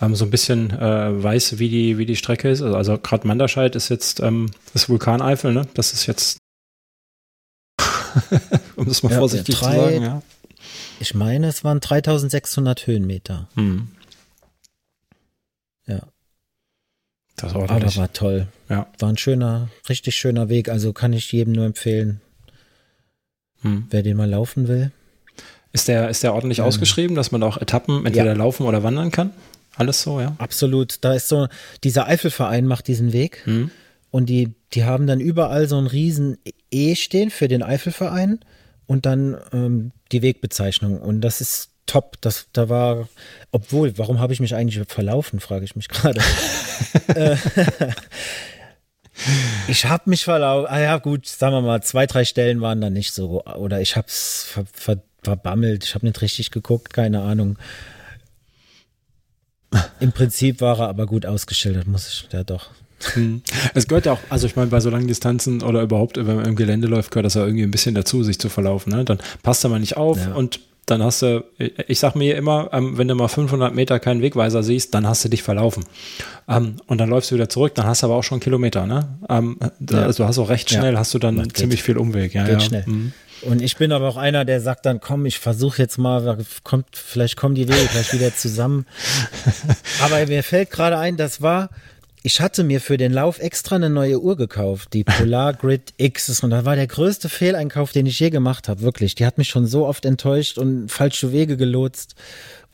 ähm, 0.00 0.14
so 0.14 0.24
ein 0.24 0.30
bisschen 0.30 0.70
äh, 0.70 1.22
weiß, 1.22 1.58
wie 1.58 1.68
die, 1.68 1.98
wie 1.98 2.06
die 2.06 2.16
Strecke 2.16 2.50
ist. 2.50 2.62
Also, 2.62 2.76
also 2.76 2.98
gerade 2.98 3.26
Manderscheid 3.26 3.74
ist 3.76 3.88
jetzt 3.88 4.20
ähm, 4.20 4.50
das 4.72 4.88
Vulkaneifel, 4.88 5.52
ne? 5.52 5.66
Das 5.74 5.92
ist 5.92 6.06
jetzt, 6.06 6.38
um 8.76 8.86
das 8.86 9.02
mal 9.02 9.12
Ja, 9.12 9.18
vorsichtig 9.18 9.56
drei- 9.58 9.74
zu 9.74 9.80
sagen, 9.80 10.02
ja. 10.02 10.22
Ich 11.00 11.14
meine, 11.14 11.48
es 11.48 11.64
waren 11.64 11.80
3600 11.80 12.86
Höhenmeter. 12.86 13.48
Mhm. 13.56 13.88
Ja. 15.86 16.00
Das 17.36 17.50
ist 17.50 17.56
Aber 17.56 17.96
war 17.96 18.12
toll. 18.12 18.46
Ja. 18.68 18.86
War 18.98 19.08
ein 19.08 19.18
schöner, 19.18 19.68
richtig 19.88 20.14
schöner 20.16 20.48
Weg. 20.48 20.68
Also 20.68 20.92
kann 20.92 21.12
ich 21.12 21.32
jedem 21.32 21.54
nur 21.54 21.66
empfehlen, 21.66 22.20
Mhm. 23.62 23.86
wer 23.90 24.02
den 24.02 24.16
mal 24.16 24.28
laufen 24.30 24.68
will. 24.68 24.92
Ist 25.72 25.88
der, 25.88 26.08
ist 26.08 26.22
der 26.22 26.34
ordentlich 26.34 26.58
Ähm. 26.58 26.66
ausgeschrieben, 26.66 27.16
dass 27.16 27.32
man 27.32 27.42
auch 27.42 27.56
Etappen 27.56 28.04
entweder 28.04 28.34
laufen 28.34 28.66
oder 28.66 28.82
wandern 28.82 29.10
kann? 29.10 29.30
Alles 29.76 30.02
so, 30.02 30.20
ja? 30.20 30.34
Absolut. 30.38 30.96
Da 31.00 31.14
ist 31.14 31.28
so, 31.28 31.48
dieser 31.82 32.06
Eifelverein 32.06 32.66
macht 32.66 32.88
diesen 32.88 33.12
Weg. 33.12 33.42
Mhm. 33.46 33.70
Und 34.10 34.26
die, 34.26 34.52
die 34.74 34.84
haben 34.84 35.06
dann 35.06 35.20
überall 35.20 35.66
so 35.66 35.78
ein 35.78 35.86
riesen 35.86 36.38
E 36.70 36.94
stehen 36.94 37.30
für 37.30 37.48
den 37.48 37.62
Eifelverein 37.62 38.40
und 38.86 39.06
dann 39.06 39.38
ähm, 39.54 39.92
die 40.12 40.20
Wegbezeichnung. 40.20 41.00
Und 41.00 41.22
das 41.22 41.40
ist 41.40 41.70
top. 41.86 42.20
Das, 42.20 42.48
da 42.52 42.68
war, 42.68 43.08
obwohl, 43.50 43.96
warum 43.96 44.20
habe 44.20 44.34
ich 44.34 44.40
mich 44.40 44.54
eigentlich 44.54 44.86
verlaufen, 44.86 45.40
frage 45.40 45.64
ich 45.64 45.74
mich 45.74 45.88
gerade. 45.88 46.20
Äh, 47.14 47.36
ich 49.68 49.86
habe 49.86 50.10
mich 50.10 50.24
verlaufen. 50.24 50.68
Ah 50.70 50.80
ja, 50.80 50.98
gut, 50.98 51.26
sagen 51.26 51.54
wir 51.54 51.62
mal, 51.62 51.82
zwei, 51.82 52.06
drei 52.06 52.26
Stellen 52.26 52.60
waren 52.60 52.80
da 52.82 52.90
nicht 52.90 53.12
so. 53.12 53.42
Oder 53.44 53.80
ich 53.80 53.96
habe 53.96 54.08
es 54.08 54.44
ver, 54.46 54.64
ver, 54.72 55.02
verbammelt. 55.22 55.84
Ich 55.84 55.94
habe 55.94 56.06
nicht 56.06 56.20
richtig 56.20 56.50
geguckt, 56.50 56.92
keine 56.92 57.22
Ahnung. 57.22 57.56
Im 60.00 60.12
Prinzip 60.12 60.60
war 60.60 60.78
er 60.80 60.88
aber 60.88 61.06
gut 61.06 61.24
ausgeschildert, 61.24 61.86
muss 61.86 62.06
ich, 62.08 62.28
ja 62.32 62.44
doch. 62.44 62.70
Mhm. 63.16 63.42
Es 63.74 63.88
gehört 63.88 64.06
ja 64.06 64.12
auch, 64.12 64.18
also 64.28 64.46
ich 64.46 64.54
meine, 64.54 64.70
bei 64.70 64.80
so 64.80 64.90
langen 64.90 65.08
Distanzen 65.08 65.62
oder 65.62 65.82
überhaupt, 65.82 66.18
wenn 66.18 66.36
man 66.36 66.44
im 66.44 66.56
Gelände 66.56 66.86
läuft, 66.88 67.10
gehört 67.10 67.26
das 67.26 67.34
ja 67.34 67.44
irgendwie 67.44 67.64
ein 67.64 67.70
bisschen 67.70 67.94
dazu, 67.94 68.22
sich 68.22 68.38
zu 68.38 68.48
verlaufen. 68.48 68.92
Ne? 68.92 69.04
Dann 69.04 69.18
passt 69.42 69.64
da 69.64 69.68
mal 69.68 69.80
nicht 69.80 69.96
auf 69.96 70.18
Ja. 70.18 70.34
und 70.34 70.60
dann 70.86 71.02
hast 71.02 71.22
du, 71.22 71.44
ich 71.86 72.00
sag 72.00 72.16
mir 72.16 72.36
immer, 72.36 72.68
ähm, 72.72 72.98
wenn 72.98 73.08
du 73.08 73.14
mal 73.14 73.28
500 73.28 73.72
Meter 73.74 73.98
keinen 74.00 74.20
Wegweiser 74.20 74.62
siehst, 74.62 74.92
dann 74.94 75.06
hast 75.06 75.24
du 75.24 75.28
dich 75.28 75.42
verlaufen. 75.42 75.84
Ähm, 76.48 76.76
und 76.86 76.98
dann 76.98 77.08
läufst 77.08 77.30
du 77.30 77.36
wieder 77.36 77.48
zurück, 77.48 77.74
dann 77.76 77.86
hast 77.86 78.02
du 78.02 78.06
aber 78.08 78.16
auch 78.16 78.24
schon 78.24 78.40
Kilometer. 78.40 78.86
Ne? 78.86 79.08
Ähm, 79.28 79.56
Ja. 79.88 80.02
Also 80.02 80.24
du 80.24 80.28
hast 80.28 80.38
auch 80.38 80.48
recht 80.50 80.70
Ja. 80.70 80.80
schnell, 80.80 80.98
hast 80.98 81.14
du 81.14 81.18
dann 81.18 81.48
ziemlich 81.54 81.82
viel 81.82 81.96
Umweg. 81.96 82.34
Ja, 82.34 82.44
Geht 82.44 82.52
ja. 82.54 82.60
schnell. 82.60 82.84
Mhm. 82.86 83.12
Und 83.42 83.60
ich 83.60 83.76
bin 83.76 83.92
aber 83.92 84.08
auch 84.08 84.16
einer, 84.16 84.44
der 84.44 84.60
sagt 84.60 84.86
dann, 84.86 85.00
komm, 85.00 85.26
ich 85.26 85.38
versuche 85.38 85.82
jetzt 85.82 85.98
mal, 85.98 86.38
kommt, 86.62 86.96
vielleicht 86.96 87.36
kommen 87.36 87.54
die 87.54 87.68
Wege 87.68 87.88
gleich 87.90 88.12
wieder 88.12 88.34
zusammen. 88.34 88.86
Aber 90.02 90.24
mir 90.26 90.42
fällt 90.44 90.70
gerade 90.70 90.98
ein, 90.98 91.16
das 91.16 91.42
war, 91.42 91.70
ich 92.22 92.40
hatte 92.40 92.62
mir 92.62 92.80
für 92.80 92.96
den 92.96 93.12
Lauf 93.12 93.40
extra 93.40 93.76
eine 93.76 93.90
neue 93.90 94.20
Uhr 94.20 94.36
gekauft, 94.36 94.92
die 94.92 95.02
Polar 95.02 95.54
Grid 95.54 95.92
X. 95.96 96.40
Und 96.42 96.50
das 96.50 96.64
war 96.64 96.76
der 96.76 96.86
größte 96.86 97.28
Fehleinkauf, 97.28 97.90
den 97.90 98.06
ich 98.06 98.18
je 98.20 98.30
gemacht 98.30 98.68
habe, 98.68 98.82
wirklich. 98.82 99.16
Die 99.16 99.26
hat 99.26 99.38
mich 99.38 99.48
schon 99.48 99.66
so 99.66 99.86
oft 99.86 100.04
enttäuscht 100.04 100.56
und 100.56 100.88
falsche 100.88 101.32
Wege 101.32 101.56
gelotst. 101.56 102.14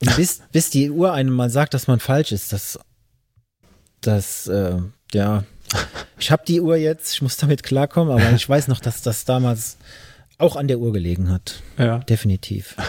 Und 0.01 0.15
bis, 0.17 0.41
bis 0.53 0.69
die 0.69 0.91
Uhr 0.91 1.15
einem 1.15 1.33
mal 1.33 1.49
sagt, 1.49 1.73
dass 1.73 1.87
man 1.87 1.99
falsch 1.99 2.33
ist, 2.33 2.53
das, 2.53 2.79
das, 4.03 4.47
äh, 4.49 4.77
ja. 5.15 5.45
Ich 6.19 6.31
habe 6.31 6.43
die 6.47 6.61
Uhr 6.61 6.77
jetzt, 6.77 7.15
ich 7.15 7.23
muss 7.23 7.37
damit 7.37 7.63
klarkommen, 7.63 8.13
aber 8.13 8.33
ich 8.35 8.49
weiß 8.49 8.69
noch, 8.69 8.81
dass 8.81 9.03
das 9.03 9.25
damals 9.25 9.79
auch 10.39 10.57
an 10.57 10.69
der 10.69 10.79
Uhr 10.79 10.93
gelegen 10.93 11.31
hat. 11.31 11.63
ja. 11.79 11.99
Definitiv. 12.01 12.77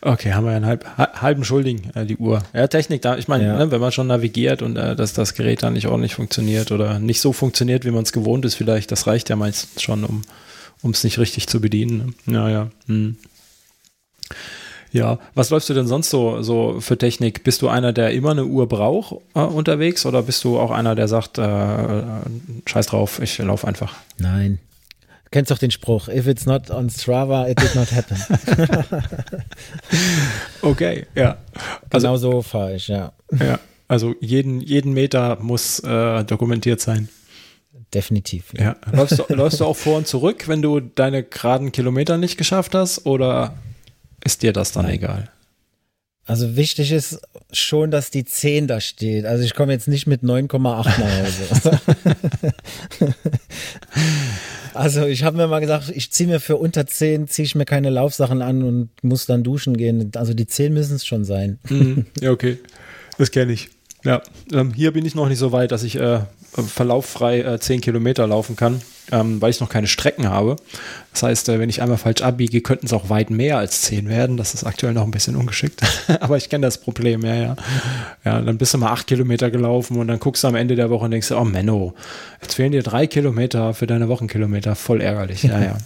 Okay, 0.00 0.32
haben 0.32 0.44
wir 0.44 0.50
einen 0.56 0.66
halb, 0.66 0.84
ha- 0.98 1.22
halben 1.22 1.44
Schuldigen, 1.44 1.90
äh, 1.94 2.04
die 2.04 2.16
Uhr. 2.16 2.42
Ja, 2.52 2.66
Technik 2.66 3.02
da, 3.02 3.16
ich 3.16 3.28
meine, 3.28 3.44
Ja. 3.44 3.56
ne, 3.56 3.70
wenn 3.70 3.80
man 3.80 3.92
schon 3.92 4.08
navigiert 4.08 4.60
und 4.60 4.76
äh, 4.76 4.96
dass 4.96 5.12
das 5.12 5.34
Gerät 5.34 5.62
dann 5.62 5.74
nicht 5.74 5.86
ordentlich 5.86 6.16
funktioniert 6.16 6.72
oder 6.72 6.98
nicht 6.98 7.20
so 7.20 7.32
funktioniert, 7.32 7.84
wie 7.84 7.92
man 7.92 8.02
es 8.02 8.10
gewohnt 8.12 8.44
ist, 8.44 8.56
vielleicht, 8.56 8.90
das 8.90 9.06
reicht 9.06 9.28
ja 9.28 9.36
meistens 9.36 9.80
schon, 9.82 10.02
um 10.82 10.90
es 10.90 11.04
nicht 11.04 11.20
richtig 11.20 11.46
zu 11.46 11.60
bedienen. 11.60 12.16
Ne? 12.26 12.34
Ja, 12.34 12.48
ja. 12.50 12.70
Hm. 12.88 13.18
Ja, 14.90 15.20
was 15.36 15.50
läufst 15.50 15.68
du 15.68 15.74
denn 15.74 15.86
sonst 15.86 16.10
so, 16.10 16.42
so 16.42 16.80
für 16.80 16.98
Technik? 16.98 17.44
Bist 17.44 17.62
du 17.62 17.68
einer, 17.68 17.92
der 17.92 18.10
immer 18.12 18.32
eine 18.32 18.46
Uhr 18.46 18.68
braucht 18.68 19.14
äh, 19.34 19.40
unterwegs 19.40 20.06
oder 20.06 20.22
bist 20.22 20.42
du 20.42 20.58
auch 20.58 20.72
einer, 20.72 20.96
der 20.96 21.06
sagt, 21.06 21.38
äh, 21.38 22.02
scheiß 22.66 22.86
drauf, 22.86 23.20
ich 23.20 23.38
laufe 23.38 23.66
einfach? 23.68 23.94
Nein. 24.18 24.58
Kennst 25.36 25.50
doch 25.50 25.58
den 25.58 25.70
Spruch, 25.70 26.08
if 26.08 26.26
it's 26.26 26.46
not 26.46 26.70
on 26.70 26.88
Strava, 26.88 27.46
it 27.46 27.60
did 27.60 27.74
not 27.74 27.92
happen. 27.92 28.16
okay, 30.62 31.04
ja. 31.14 31.36
Also, 31.90 32.06
genau 32.06 32.16
so 32.16 32.40
fahre 32.40 32.76
ich, 32.76 32.88
ja. 32.88 33.12
Ja, 33.38 33.60
also 33.86 34.14
jeden, 34.20 34.62
jeden 34.62 34.94
Meter 34.94 35.36
muss 35.42 35.80
äh, 35.80 36.24
dokumentiert 36.24 36.80
sein. 36.80 37.10
Definitiv. 37.92 38.54
Ja. 38.56 38.62
ja. 38.62 38.76
Läufst, 38.92 39.18
du, 39.18 39.34
läufst 39.34 39.60
du 39.60 39.66
auch 39.66 39.76
vor 39.76 39.98
und 39.98 40.06
zurück, 40.06 40.48
wenn 40.48 40.62
du 40.62 40.80
deine 40.80 41.22
geraden 41.22 41.70
Kilometer 41.70 42.16
nicht 42.16 42.38
geschafft 42.38 42.74
hast 42.74 43.04
oder 43.04 43.58
ist 44.24 44.42
dir 44.42 44.54
das 44.54 44.72
dann 44.72 44.86
Nein. 44.86 44.94
egal? 44.94 45.30
Also 46.24 46.56
wichtig 46.56 46.92
ist 46.92 47.20
schon, 47.52 47.90
dass 47.90 48.10
die 48.10 48.24
10 48.24 48.68
da 48.68 48.80
steht. 48.80 49.26
Also 49.26 49.44
ich 49.44 49.54
komme 49.54 49.74
jetzt 49.74 49.86
nicht 49.86 50.06
mit 50.06 50.22
9,8 50.22 50.58
nach 50.62 50.86
Hause. 50.96 51.80
also 54.76 55.06
ich 55.06 55.24
habe 55.24 55.36
mir 55.36 55.46
mal 55.46 55.60
gesagt, 55.60 55.90
ich 55.94 56.10
ziehe 56.10 56.28
mir 56.28 56.40
für 56.40 56.56
unter 56.56 56.86
10, 56.86 57.28
ziehe 57.28 57.44
ich 57.44 57.54
mir 57.54 57.64
keine 57.64 57.90
Laufsachen 57.90 58.42
an 58.42 58.62
und 58.62 58.90
muss 59.02 59.26
dann 59.26 59.42
duschen 59.42 59.76
gehen. 59.76 60.10
Also 60.16 60.34
die 60.34 60.46
10 60.46 60.72
müssen 60.72 60.96
es 60.96 61.06
schon 61.06 61.24
sein. 61.24 61.58
Mhm. 61.68 62.06
Ja, 62.20 62.30
okay. 62.30 62.58
Das 63.18 63.30
kenne 63.30 63.52
ich. 63.52 63.68
Ja, 64.04 64.22
ähm, 64.52 64.72
hier 64.74 64.92
bin 64.92 65.04
ich 65.04 65.14
noch 65.14 65.28
nicht 65.28 65.38
so 65.38 65.52
weit, 65.52 65.72
dass 65.72 65.82
ich 65.82 65.96
äh, 65.96 66.20
verlauffrei 66.52 67.40
äh, 67.40 67.58
10 67.58 67.80
Kilometer 67.80 68.26
laufen 68.26 68.56
kann, 68.56 68.80
ähm, 69.12 69.40
weil 69.40 69.50
ich 69.50 69.60
noch 69.60 69.68
keine 69.68 69.86
Strecken 69.86 70.28
habe. 70.28 70.56
Das 71.12 71.22
heißt, 71.22 71.48
äh, 71.48 71.58
wenn 71.58 71.70
ich 71.70 71.82
einmal 71.82 71.98
falsch 71.98 72.22
abbiege, 72.22 72.60
könnten 72.60 72.86
es 72.86 72.92
auch 72.92 73.08
weit 73.08 73.30
mehr 73.30 73.58
als 73.58 73.82
10 73.82 74.08
werden. 74.08 74.36
Das 74.36 74.54
ist 74.54 74.64
aktuell 74.64 74.92
noch 74.92 75.04
ein 75.04 75.10
bisschen 75.10 75.36
ungeschickt. 75.36 75.80
Aber 76.20 76.36
ich 76.36 76.48
kenne 76.48 76.66
das 76.66 76.78
Problem, 76.78 77.24
ja, 77.24 77.34
ja. 77.34 77.56
Ja, 78.24 78.40
dann 78.40 78.58
bist 78.58 78.74
du 78.74 78.78
mal 78.78 78.90
8 78.90 79.06
Kilometer 79.06 79.50
gelaufen 79.50 79.96
und 79.98 80.08
dann 80.08 80.18
guckst 80.18 80.44
du 80.44 80.48
am 80.48 80.54
Ende 80.54 80.76
der 80.76 80.90
Woche 80.90 81.04
und 81.04 81.10
denkst, 81.10 81.30
oh 81.32 81.44
Menno, 81.44 81.94
jetzt 82.42 82.54
fehlen 82.54 82.72
dir 82.72 82.82
drei 82.82 83.06
Kilometer 83.06 83.74
für 83.74 83.86
deine 83.86 84.08
Wochenkilometer. 84.08 84.74
Voll 84.74 85.00
ärgerlich, 85.00 85.42
ja, 85.44 85.60
ja. 85.60 85.76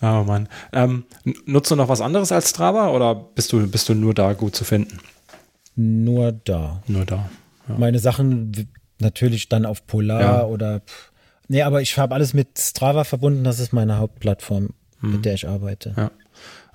oh 0.20 0.24
Mann. 0.24 0.48
Ähm, 0.72 1.04
nutzt 1.46 1.70
du 1.70 1.76
noch 1.76 1.88
was 1.88 2.00
anderes 2.00 2.32
als 2.32 2.50
Strava 2.50 2.88
oder 2.90 3.14
bist 3.14 3.52
du, 3.52 3.66
bist 3.66 3.88
du 3.88 3.94
nur 3.94 4.14
da 4.14 4.32
gut 4.32 4.56
zu 4.56 4.64
finden? 4.64 4.98
Nur 5.76 6.32
da. 6.32 6.82
Nur 6.86 7.04
da. 7.04 7.30
Ja. 7.68 7.76
Meine 7.78 7.98
Sachen 7.98 8.52
natürlich 9.02 9.48
dann 9.48 9.66
auf 9.66 9.86
Polar 9.86 10.20
ja. 10.20 10.44
oder. 10.46 10.80
Nee, 11.48 11.62
aber 11.62 11.82
ich 11.82 11.98
habe 11.98 12.14
alles 12.14 12.32
mit 12.32 12.58
Strava 12.58 13.04
verbunden. 13.04 13.44
Das 13.44 13.60
ist 13.60 13.72
meine 13.72 13.98
Hauptplattform, 13.98 14.70
hm. 15.00 15.12
mit 15.12 15.24
der 15.24 15.34
ich 15.34 15.46
arbeite. 15.46 15.94
Ja. 15.96 16.10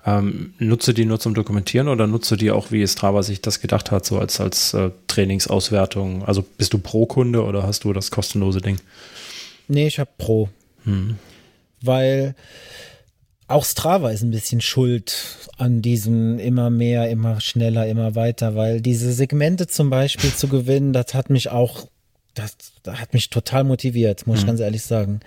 Ähm, 0.06 0.54
nutze 0.58 0.94
die 0.94 1.04
nur 1.04 1.18
zum 1.18 1.34
Dokumentieren 1.34 1.88
oder 1.88 2.06
nutze 2.06 2.36
die 2.36 2.52
auch, 2.52 2.70
wie 2.70 2.86
Strava 2.86 3.22
sich 3.22 3.42
das 3.42 3.60
gedacht 3.60 3.90
hat, 3.90 4.06
so 4.06 4.18
als, 4.18 4.40
als 4.40 4.72
äh, 4.72 4.90
Trainingsauswertung? 5.08 6.24
Also 6.24 6.42
bist 6.42 6.72
du 6.72 6.78
Pro-Kunde 6.78 7.42
oder 7.42 7.64
hast 7.64 7.82
du 7.82 7.92
das 7.92 8.10
kostenlose 8.10 8.60
Ding? 8.60 8.78
Nee, 9.66 9.88
ich 9.88 9.98
habe 9.98 10.10
Pro. 10.16 10.48
Hm. 10.84 11.16
Weil 11.82 12.34
auch 13.48 13.64
Strava 13.64 14.10
ist 14.10 14.22
ein 14.22 14.30
bisschen 14.30 14.60
schuld 14.60 15.16
an 15.56 15.80
diesem 15.80 16.38
immer 16.38 16.68
mehr, 16.68 17.08
immer 17.10 17.40
schneller, 17.40 17.86
immer 17.86 18.14
weiter, 18.14 18.54
weil 18.54 18.82
diese 18.82 19.12
Segmente 19.12 19.66
zum 19.66 19.88
Beispiel 19.88 20.32
zu 20.34 20.48
gewinnen, 20.48 20.92
das 20.92 21.14
hat 21.14 21.30
mich 21.30 21.48
auch, 21.48 21.88
das, 22.38 22.56
das 22.82 23.00
hat 23.00 23.12
mich 23.14 23.30
total 23.30 23.64
motiviert, 23.64 24.26
muss 24.26 24.36
mhm. 24.36 24.40
ich 24.40 24.46
ganz 24.46 24.60
ehrlich 24.60 24.82
sagen. 24.82 25.20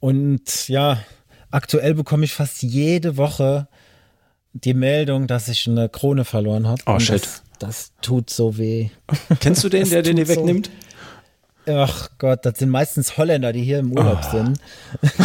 Und 0.00 0.68
ja, 0.68 1.02
aktuell 1.50 1.94
bekomme 1.94 2.24
ich 2.24 2.32
fast 2.32 2.62
jede 2.62 3.16
Woche 3.16 3.68
die 4.52 4.74
Meldung, 4.74 5.26
dass 5.26 5.48
ich 5.48 5.68
eine 5.68 5.88
Krone 5.88 6.24
verloren 6.24 6.66
habe. 6.66 6.82
Oh 6.86 6.98
shit. 6.98 7.22
Das, 7.22 7.42
das, 7.58 7.92
tut 8.02 8.30
so 8.30 8.58
weh. 8.58 8.90
Kennst 9.40 9.62
du 9.62 9.68
den, 9.68 9.88
der 9.88 10.02
den 10.02 10.16
dir 10.16 10.28
wegnimmt? 10.28 10.70
Ach 11.66 12.08
Gott, 12.18 12.44
das 12.46 12.58
sind 12.58 12.70
meistens 12.70 13.16
Holländer, 13.16 13.52
die 13.52 13.62
hier 13.62 13.78
im 13.78 13.92
Urlaub 13.92 14.20
oh. 14.26 14.30
sind. 14.30 14.58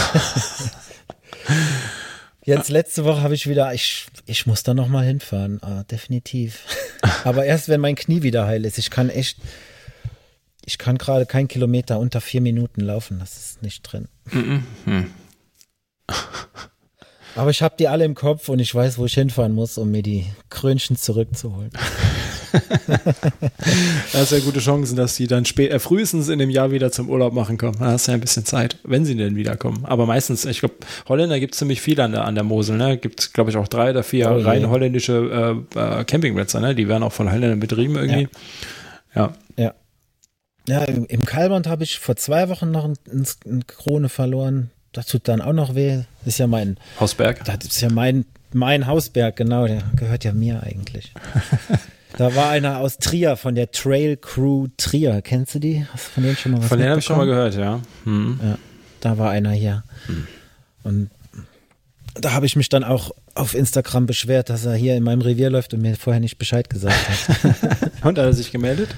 Jetzt 2.44 2.70
letzte 2.70 3.06
Woche 3.06 3.24
habe 3.24 3.34
ich 3.34 3.48
wieder, 3.48 3.74
ich, 3.74 4.06
ich 4.28 4.46
muss 4.46 4.62
da 4.62 4.76
nochmal 4.76 5.04
hinfahren, 5.04 5.64
ah, 5.64 5.84
definitiv. 5.90 6.66
Aber 7.24 7.46
erst 7.46 7.70
wenn 7.70 7.82
mein 7.82 7.96
Knie 7.96 8.22
wieder 8.22 8.46
heil 8.46 8.66
ist. 8.66 8.78
Ich 8.78 8.92
kann 8.92 9.10
echt, 9.10 9.40
ich 10.66 10.78
kann 10.78 10.98
gerade 10.98 11.26
keinen 11.26 11.48
Kilometer 11.48 12.00
unter 12.00 12.22
vier 12.22 12.42
Minuten 12.42 12.82
laufen, 12.82 13.20
das 13.20 13.38
ist 13.38 13.62
nicht 13.62 13.84
drin. 13.84 14.08
Mhm. 14.32 14.64
Aber 17.36 17.50
ich 17.50 17.62
habe 17.62 17.76
die 17.78 17.88
alle 17.88 18.06
im 18.06 18.16
Kopf 18.16 18.48
und 18.48 18.60
ich 18.60 18.74
weiß, 18.74 18.98
wo 18.98 19.06
ich 19.06 19.14
hinfahren 19.14 19.52
muss, 19.54 19.78
um 19.78 19.92
mir 19.92 20.02
die 20.02 20.26
Krönchen 20.50 20.96
zurückzuholen. 20.96 21.72
da 22.88 24.20
hast 24.20 24.32
ja 24.32 24.40
gute 24.40 24.62
Chancen, 24.62 24.96
dass 24.96 25.18
sie 25.18 25.28
dann 25.28 25.44
spät, 25.44 25.72
äh, 25.72 25.80
frühestens 25.80 26.30
in 26.30 26.40
dem 26.40 26.50
Jahr 26.50 26.72
wieder 26.72 26.94
zum 26.94 27.10
Urlaub 27.10 27.34
machen 27.34 27.58
kommen. 27.58 27.78
Da 27.78 27.88
hast 27.88 28.08
du 28.08 28.12
ja 28.12 28.18
ein 28.18 28.22
bisschen 28.22 28.46
Zeit, 28.46 28.78
wenn 28.86 29.04
sie 29.04 29.16
denn 29.16 29.36
wiederkommen. 29.36 29.84
Aber 29.84 30.06
meistens, 30.06 30.46
ich 30.46 30.60
glaube, 30.60 30.76
Holländer 31.10 31.42
gibt 31.42 31.56
es 31.56 31.60
ziemlich 31.60 31.82
viele 31.82 32.06
an 32.06 32.14
der, 32.14 32.24
an 32.24 32.36
der 32.36 32.46
Mosel. 32.46 32.78
Ne? 32.78 32.98
Gibt 32.98 33.34
glaube 33.34 33.50
ich, 33.50 33.58
auch 33.58 33.68
drei 33.68 33.90
oder 33.90 34.04
vier 34.04 34.32
oh, 34.32 34.40
rein 34.40 34.70
holländische 34.70 35.66
äh, 35.76 35.80
äh, 35.80 36.04
Campingplätze. 36.06 36.62
Ne? 36.62 36.74
Die 36.74 36.88
werden 36.88 37.04
auch 37.04 37.14
von 37.14 37.30
Holländern 37.30 37.60
betrieben 37.60 37.96
irgendwie. 37.96 38.30
Ja. 39.14 39.22
Ja. 39.24 39.34
Ja, 39.58 39.74
im, 40.68 41.06
im 41.06 41.26
Kalband 41.26 41.68
habe 41.68 41.84
ich 41.84 42.00
vor 42.00 42.16
zwei 42.16 42.50
Wochen 42.50 42.72
noch 42.72 42.86
eine 42.86 42.96
ein 43.46 43.68
Krone 43.68 44.10
verloren. 44.10 44.72
Das 44.92 45.08
tut 45.08 45.28
dann 45.28 45.42
auch 45.42 45.54
noch 45.54 45.76
weh. 45.76 46.04
Das 46.20 46.34
ist 46.34 46.38
ja 46.38 46.48
mein 46.48 46.78
Hausberg. 47.00 47.44
Das 47.46 47.58
ist 47.66 47.82
ja 47.82 47.90
mein, 47.90 48.26
mein 48.54 48.88
Hausberg, 48.88 49.36
genau. 49.36 49.68
Der 49.68 49.84
gehört 49.96 50.24
ja 50.24 50.34
mir 50.34 50.64
eigentlich. 50.64 51.14
Da 52.18 52.34
war 52.34 52.50
einer 52.50 52.80
aus 52.80 52.98
Trier 52.98 53.36
von 53.36 53.56
der 53.56 53.72
Trail 53.72 54.16
Crew 54.16 54.68
Trier. 54.78 55.22
Kennst 55.22 55.54
du 55.56 55.60
die? 55.60 55.86
Hast 55.92 56.08
du 56.08 56.12
von 56.12 56.24
denen 56.24 56.38
schon 56.38 56.54
mal 56.54 56.62
was 56.62 56.70
Von 56.70 56.78
denen 56.78 56.92
habe 56.92 57.00
ich 57.00 57.06
schon 57.06 57.18
mal 57.18 57.26
gehört, 57.26 57.56
ja. 57.56 57.82
Hm. 58.06 58.40
ja 58.42 58.58
da 59.06 59.20
war 59.20 59.30
einer 59.30 59.52
hier. 59.52 59.84
Hm. 60.08 60.28
Und 60.84 61.10
da 62.16 62.32
habe 62.32 62.46
ich 62.46 62.56
mich 62.56 62.70
dann 62.70 62.84
auch 62.84 63.12
auf 63.36 63.54
Instagram 63.54 64.06
beschwert, 64.06 64.50
dass 64.50 64.66
er 64.66 64.76
hier 64.76 64.96
in 64.96 65.04
meinem 65.04 65.22
Revier 65.22 65.50
läuft 65.50 65.74
und 65.74 65.82
mir 65.82 65.96
vorher 65.96 66.22
nicht 66.22 66.38
Bescheid 66.38 66.70
gesagt 66.70 66.96
hat. 67.10 67.92
und 68.04 68.18
hat 68.18 68.18
er 68.18 68.34
sich 68.34 68.52
gemeldet? 68.52 68.96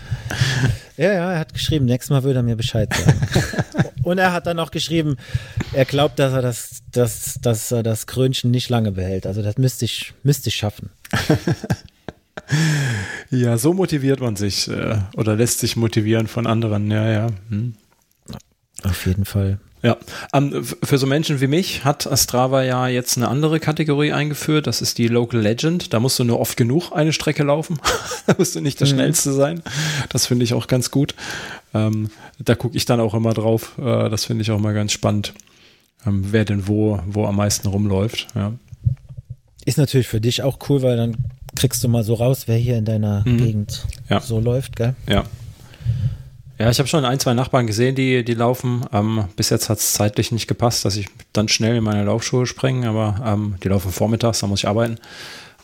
Ja, 0.97 1.13
ja, 1.13 1.33
er 1.33 1.39
hat 1.39 1.53
geschrieben, 1.53 1.85
nächstes 1.85 2.11
Mal 2.11 2.23
würde 2.23 2.39
er 2.39 2.43
mir 2.43 2.55
Bescheid 2.55 2.93
sagen. 2.93 3.89
und 4.03 4.19
er 4.19 4.33
hat 4.33 4.45
dann 4.45 4.59
auch 4.59 4.71
geschrieben, 4.71 5.17
er 5.73 5.85
glaubt, 5.85 6.19
dass 6.19 6.33
er 6.33 6.43
das, 6.43 6.83
dass, 6.91 7.39
dass 7.41 7.71
er 7.71 7.83
das 7.83 8.05
Krönchen 8.05 8.51
nicht 8.51 8.69
lange 8.69 8.91
behält. 8.91 9.25
Also 9.25 9.41
das 9.41 9.57
müsste 9.57 9.85
ich, 9.85 10.13
müsste 10.23 10.49
ich 10.49 10.55
schaffen. 10.55 10.91
ja, 13.31 13.57
so 13.57 13.73
motiviert 13.73 14.19
man 14.19 14.35
sich 14.35 14.67
äh, 14.67 14.99
oder 15.15 15.35
lässt 15.35 15.59
sich 15.59 15.75
motivieren 15.75 16.27
von 16.27 16.45
anderen. 16.45 16.91
Ja, 16.91 17.09
ja. 17.09 17.27
Hm. 17.49 17.73
Auf 18.83 19.07
jeden 19.07 19.25
Fall. 19.25 19.59
Ja, 19.83 19.97
ähm, 20.33 20.63
für 20.63 20.97
so 20.97 21.05
Menschen 21.05 21.39
wie 21.39 21.47
mich 21.47 21.85
hat 21.85 22.09
Strava 22.15 22.63
ja 22.63 22.87
jetzt 22.87 23.15
eine 23.17 23.27
andere 23.27 23.59
Kategorie 23.59 24.11
eingeführt. 24.11 24.65
Das 24.65 24.81
ist 24.81 24.97
die 24.97 25.07
Local 25.07 25.39
Legend. 25.39 25.93
Da 25.93 25.99
musst 25.99 26.17
du 26.17 26.23
nur 26.23 26.39
oft 26.39 26.57
genug 26.57 26.91
eine 26.91 27.13
Strecke 27.13 27.43
laufen. 27.43 27.79
da 28.25 28.35
musst 28.37 28.55
du 28.55 28.61
nicht 28.61 28.79
der 28.79 28.87
mhm. 28.87 28.91
Schnellste 28.91 29.33
sein. 29.33 29.61
Das 30.09 30.25
finde 30.25 30.45
ich 30.45 30.53
auch 30.53 30.67
ganz 30.67 30.89
gut. 30.89 31.13
Ähm, 31.73 32.09
da 32.39 32.55
gucke 32.55 32.75
ich 32.75 32.85
dann 32.85 32.99
auch 32.99 33.13
immer 33.13 33.33
drauf. 33.33 33.77
Äh, 33.77 34.09
das 34.09 34.25
finde 34.25 34.41
ich 34.41 34.51
auch 34.51 34.59
mal 34.59 34.73
ganz 34.73 34.93
spannend, 34.93 35.33
ähm, 36.05 36.25
wer 36.31 36.43
denn 36.43 36.67
wo, 36.67 36.99
wo 37.05 37.25
am 37.25 37.35
meisten 37.35 37.67
rumläuft. 37.67 38.27
Ja. 38.33 38.53
Ist 39.65 39.77
natürlich 39.77 40.07
für 40.07 40.21
dich 40.21 40.41
auch 40.41 40.57
cool, 40.69 40.81
weil 40.81 40.97
dann 40.97 41.17
kriegst 41.55 41.83
du 41.83 41.87
mal 41.87 42.03
so 42.03 42.15
raus, 42.15 42.43
wer 42.47 42.57
hier 42.57 42.77
in 42.77 42.85
deiner 42.85 43.23
mhm. 43.27 43.37
Gegend 43.37 43.85
ja. 44.09 44.21
so 44.21 44.39
läuft, 44.39 44.75
gell? 44.75 44.95
Ja. 45.07 45.25
Ja, 46.59 46.71
ich 46.71 46.79
habe 46.79 46.87
schon 46.87 47.05
ein, 47.05 47.19
zwei 47.19 47.35
Nachbarn 47.35 47.67
gesehen, 47.67 47.93
die, 47.93 48.23
die 48.23 48.33
laufen. 48.33 48.83
Ähm, 48.91 49.25
bis 49.35 49.51
jetzt 49.51 49.69
hat 49.69 49.77
es 49.77 49.93
zeitlich 49.93 50.31
nicht 50.31 50.47
gepasst, 50.47 50.85
dass 50.85 50.95
ich 50.95 51.07
dann 51.31 51.49
schnell 51.49 51.75
in 51.75 51.83
meine 51.83 52.03
Laufschuhe 52.03 52.47
springe, 52.47 52.89
aber 52.89 53.21
ähm, 53.23 53.55
die 53.63 53.67
laufen 53.67 53.91
vormittags, 53.91 54.39
da 54.39 54.47
muss 54.47 54.61
ich 54.61 54.67
arbeiten. 54.67 54.97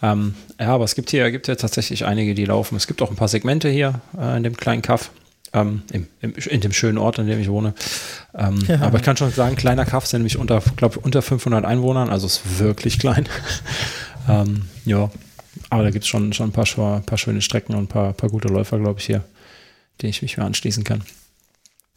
Ähm, 0.03 0.35
ja, 0.59 0.67
aber 0.67 0.83
es 0.83 0.93
gibt 0.93 1.09
hier, 1.09 1.31
gibt 1.31 1.47
hier 1.47 1.57
tatsächlich 1.57 2.05
einige, 2.05 2.35
die 2.35 2.45
laufen. 2.45 2.75
Es 2.75 2.85
gibt 2.85 3.01
auch 3.01 3.09
ein 3.09 3.15
paar 3.15 3.27
Segmente 3.27 3.69
hier 3.69 4.01
äh, 4.19 4.37
in 4.37 4.43
dem 4.43 4.55
kleinen 4.55 4.81
Kaff. 4.81 5.11
Ähm, 5.53 5.83
im, 5.91 6.07
im, 6.21 6.33
in 6.33 6.61
dem 6.61 6.73
schönen 6.73 6.97
Ort, 6.97 7.19
in 7.19 7.27
dem 7.27 7.39
ich 7.39 7.49
wohne. 7.49 7.73
Ähm, 8.35 8.59
ja. 8.67 8.81
Aber 8.81 8.97
ich 8.97 9.03
kann 9.03 9.17
schon 9.17 9.31
sagen, 9.31 9.55
kleiner 9.55 9.85
Kaff 9.85 10.05
sind 10.05 10.21
nämlich 10.21 10.37
unter, 10.37 10.61
glaube 10.75 10.99
unter 10.99 11.21
500 11.21 11.63
Einwohnern, 11.63 12.09
also 12.09 12.25
ist 12.25 12.59
wirklich 12.59 12.97
klein. 12.97 13.29
ähm, 14.29 14.63
ja, 14.85 15.11
aber 15.69 15.83
da 15.83 15.91
gibt 15.91 16.05
es 16.05 16.09
schon, 16.09 16.33
schon 16.33 16.49
ein 16.49 16.51
paar, 16.51 17.01
paar 17.01 17.17
schöne 17.17 17.41
Strecken 17.41 17.75
und 17.75 17.83
ein 17.83 17.87
paar, 17.87 18.13
paar 18.13 18.29
gute 18.29 18.47
Läufer, 18.47 18.79
glaube 18.79 18.99
ich, 18.99 19.05
hier, 19.05 19.23
denen 20.01 20.09
ich 20.09 20.21
mich 20.21 20.37
mehr 20.37 20.45
anschließen 20.45 20.83
kann. 20.83 21.03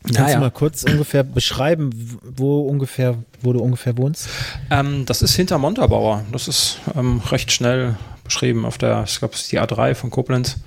Kannst 0.02 0.20
naja. 0.20 0.34
du 0.36 0.40
mal 0.40 0.50
kurz 0.50 0.84
ungefähr 0.84 1.24
beschreiben, 1.24 1.90
wo 2.22 2.60
ungefähr, 2.60 3.16
wo 3.42 3.52
du 3.52 3.60
ungefähr 3.60 3.96
wohnst? 3.96 4.28
Ähm, 4.70 5.04
das 5.04 5.22
ist 5.22 5.34
hinter 5.34 5.58
Montabaur. 5.58 6.22
Das 6.30 6.46
ist 6.46 6.78
ähm, 6.94 7.20
recht 7.30 7.50
schnell 7.50 7.96
beschrieben 8.22 8.64
auf 8.64 8.78
der, 8.78 9.04
ich 9.06 9.18
glaube, 9.18 9.34
es 9.34 9.42
ist 9.42 9.52
die 9.52 9.60
A3 9.60 9.94
von 9.94 10.10
Koblenz. 10.10 10.58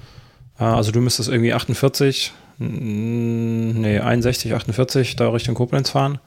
Äh, 0.60 0.64
also 0.64 0.92
du 0.92 1.00
müsstest 1.00 1.30
irgendwie 1.30 1.54
48, 1.54 2.34
nee, 2.58 4.00
61, 4.00 4.54
48 4.54 5.16
da 5.16 5.30
Richtung 5.30 5.56
Koblenz 5.56 5.90
fahren. 5.90 6.20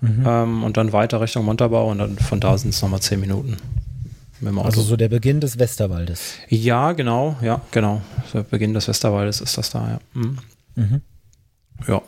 Mhm. 0.00 0.24
Ähm, 0.26 0.64
und 0.64 0.76
dann 0.76 0.92
weiter 0.92 1.20
Richtung 1.20 1.44
Montabaur 1.44 1.86
und 1.86 1.98
dann 1.98 2.18
von 2.18 2.38
da 2.38 2.58
sind 2.58 2.70
es 2.70 2.82
nochmal 2.82 3.00
10 3.00 3.18
Minuten. 3.20 3.56
Also 4.64 4.82
so 4.82 4.96
der 4.96 5.08
Beginn 5.08 5.40
des 5.40 5.58
Westerwaldes. 5.58 6.34
Ja, 6.48 6.92
genau, 6.92 7.36
ja, 7.42 7.60
genau. 7.70 8.02
Der 8.34 8.42
Beginn 8.42 8.74
des 8.74 8.88
Westerwaldes 8.88 9.40
ist 9.40 9.56
das 9.58 9.70
da, 9.70 9.88
ja. 9.92 9.98
Mhm. 10.20 10.38
Mhm. 10.74 11.00
Ja. 11.86 12.02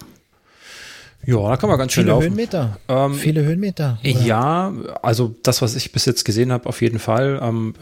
Ja, 1.27 1.49
da 1.49 1.57
kann 1.57 1.71
man 1.71 1.79
ganz 1.79 1.93
schön 1.93 2.03
Viele 2.05 2.13
laufen. 2.13 2.25
Höhenmeter. 2.25 2.77
Ähm, 2.89 3.15
Viele 3.15 3.43
Höhenmeter. 3.45 3.99
oder? 4.03 4.11
Ja, 4.21 4.73
also 5.03 5.35
das, 5.43 5.63
was 5.63 5.75
ich 5.75 5.91
bis 5.93 6.05
jetzt 6.05 6.25
gesehen 6.25 6.53
habe, 6.53 6.69
auf 6.69 6.83
jeden 6.83 6.99
Fall. 6.99 7.39
Ähm, 7.43 7.75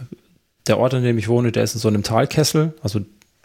der 0.69 0.79
Ort, 0.79 0.95
an 0.95 1.03
dem 1.03 1.19
ich 1.19 1.27
wohne, 1.29 1.51
der 1.51 1.65
ist 1.65 1.75
in 1.75 1.81
so 1.81 1.89
einem 1.89 2.05
Talkessel, 2.05 2.75
also 2.83 3.01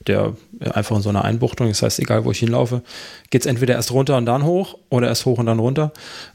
der 0.07 0.35
einfach 0.73 0.95
in 0.95 1.01
so 1.01 1.09
einer 1.09 1.23
Einbuchtung. 1.23 1.67
Das 1.67 1.81
heißt, 1.81 1.99
egal 1.99 2.25
wo 2.25 2.31
ich 2.31 2.39
hinlaufe, 2.39 2.81
geht 3.29 3.41
es 3.41 3.45
entweder 3.47 3.75
erst 3.75 3.91
runter 3.91 4.17
und 4.17 4.25
dann 4.25 4.43
hoch 4.43 4.77
oder 4.89 5.07
erst 5.07 5.25
hoch 5.25 5.37
und 5.37 5.45
dann 5.45 5.59
runter. 5.59 5.91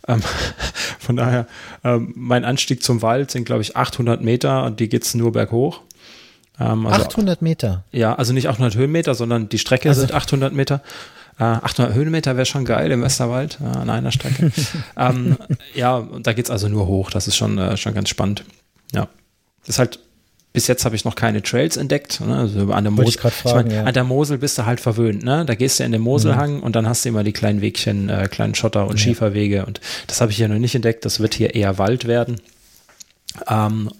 Ähm, 0.07 0.23
von 0.99 1.16
daher, 1.16 1.47
ähm, 1.85 2.12
mein 2.16 2.45
Anstieg 2.45 2.83
zum 2.83 3.03
Wald 3.03 3.31
sind, 3.31 3.45
glaube 3.45 3.62
ich, 3.62 3.77
800 3.77 4.20
Meter 4.23 4.64
und 4.64 4.81
die 4.81 4.89
geht 4.89 5.05
es 5.05 5.14
nur 5.14 5.33
berghoch. 5.33 5.81
Ähm, 6.61 6.87
also, 6.87 7.07
800 7.07 7.43
Meter. 7.43 7.85
ja, 7.93 8.14
also 8.14 8.33
nicht 8.33 8.49
800 8.49 8.75
Höhenmeter, 8.77 9.14
sondern 9.14 9.49
die 9.49 9.59
Strecke 9.59 9.89
Also- 9.89 10.01
sind 10.03 10.12
800 10.12 10.53
Meter. 10.53 10.83
Äh, 11.39 11.45
800 11.45 11.95
Höhenmeter 11.95 12.37
wäre 12.37 12.45
schon 12.45 12.66
geil 12.66 12.91
im 12.91 13.03
Westerwald 13.03 13.59
äh, 13.62 13.64
an 13.79 13.89
einer 13.89 14.12
Strecke. 14.12 14.53
ähm, 14.99 15.39
ja, 15.75 15.97
und 15.97 16.27
da 16.27 16.35
geht 16.35 16.45
es 16.45 16.51
also 16.51 16.68
nur 16.68 16.87
hoch. 16.87 17.11
Das 17.11 17.27
ist 17.27 17.37
schon, 17.37 17.57
äh, 17.59 17.77
schon 17.79 17.95
ganz 17.95 18.11
spannend. 18.11 18.45
Ja. 18.93 19.09
Das 19.61 19.70
ist 19.70 19.79
halt, 19.79 19.99
bis 20.53 20.67
jetzt 20.67 20.85
habe 20.85 20.95
ich 20.95 21.05
noch 21.05 21.15
keine 21.15 21.43
Trails 21.43 21.77
entdeckt. 21.77 22.21
Ne? 22.21 22.37
Also 22.37 22.73
an 22.73 22.85
der 22.85 22.93
ich 22.93 22.99
Mosel. 22.99 23.21
grad 23.21 23.33
fragen, 23.33 23.69
mein, 23.69 23.77
ja. 23.77 23.85
An 23.85 23.95
der 23.95 24.05
Mosel 24.05 24.39
bist 24.39 24.59
du 24.59 24.67
halt 24.67 24.81
verwöhnt. 24.81 25.23
Ne? 25.23 25.45
Da 25.47 25.55
gehst 25.55 25.81
du 25.81 25.85
in 25.85 25.93
den 25.93 26.03
Moselhang 26.03 26.61
und 26.61 26.77
dann 26.77 26.87
hast 26.87 27.05
du 27.05 27.09
immer 27.09 27.25
die 27.25 27.33
kleinen 27.33 27.63
Wegchen, 27.63 28.11
äh, 28.11 28.29
kleinen 28.31 28.55
Schotter- 28.55 28.87
und 28.87 29.01
Schieferwege. 29.01 29.65
Und 29.65 29.81
das 30.07 30.21
habe 30.21 30.31
ich 30.31 30.37
hier 30.37 30.49
noch 30.49 30.59
nicht 30.59 30.75
entdeckt. 30.75 31.05
Das 31.05 31.21
wird 31.21 31.35
hier 31.35 31.55
eher 31.55 31.79
Wald 31.79 32.07
werden. 32.07 32.41
Ähm, 33.49 33.91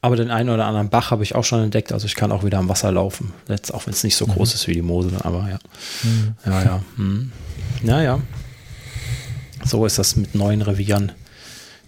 aber 0.00 0.14
den 0.14 0.30
einen 0.30 0.50
oder 0.50 0.66
anderen 0.66 0.90
Bach 0.90 1.10
habe 1.10 1.24
ich 1.24 1.34
auch 1.34 1.42
schon 1.42 1.64
entdeckt. 1.64 1.92
Also 1.92 2.06
ich 2.06 2.14
kann 2.14 2.30
auch 2.30 2.44
wieder 2.44 2.58
am 2.58 2.68
Wasser 2.68 2.92
laufen. 2.92 3.32
Jetzt, 3.48 3.74
auch 3.74 3.86
wenn 3.86 3.92
es 3.92 4.04
nicht 4.04 4.16
so 4.16 4.26
groß 4.26 4.54
ist 4.54 4.68
wie 4.68 4.74
die 4.74 4.82
Mosel, 4.82 5.12
aber 5.22 5.48
ja. 5.50 5.58
Ja, 6.44 6.62
ja. 6.62 6.82
Hm. 6.96 7.32
Ja, 7.82 8.00
ja. 8.00 8.20
So 9.64 9.84
ist 9.84 9.98
das 9.98 10.14
mit 10.14 10.36
neuen 10.36 10.62
Revieren, 10.62 11.10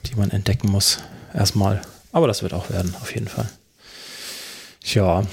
die 0.07 0.17
man 0.17 0.33
entdecken 0.33 0.73
muss. 0.73 0.99
Erstmal. 1.33 1.81
Aber 2.11 2.27
das 2.27 2.43
wird 2.43 2.53
auch 2.53 2.71
werden, 2.71 2.95
auf 3.01 3.15
jeden 3.15 3.29
Fall. 3.29 3.47
Tja. 4.83 5.25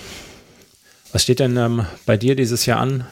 Was 1.12 1.24
steht 1.24 1.40
denn 1.40 1.56
ähm, 1.58 1.86
bei 2.06 2.18
dir 2.18 2.36
dieses 2.36 2.66
Jahr 2.66 2.80
an? 2.80 3.06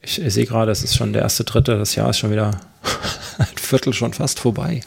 Ich, 0.00 0.20
ich 0.20 0.34
sehe 0.34 0.46
gerade, 0.46 0.72
es 0.72 0.82
ist 0.82 0.96
schon 0.96 1.12
der 1.12 1.22
erste, 1.22 1.44
dritte. 1.44 1.78
Das 1.78 1.94
Jahr 1.94 2.10
ist 2.10 2.18
schon 2.18 2.30
wieder 2.30 2.50
ein 3.38 3.56
Viertel 3.56 3.92
schon 3.92 4.12
fast 4.12 4.40
vorbei. 4.40 4.80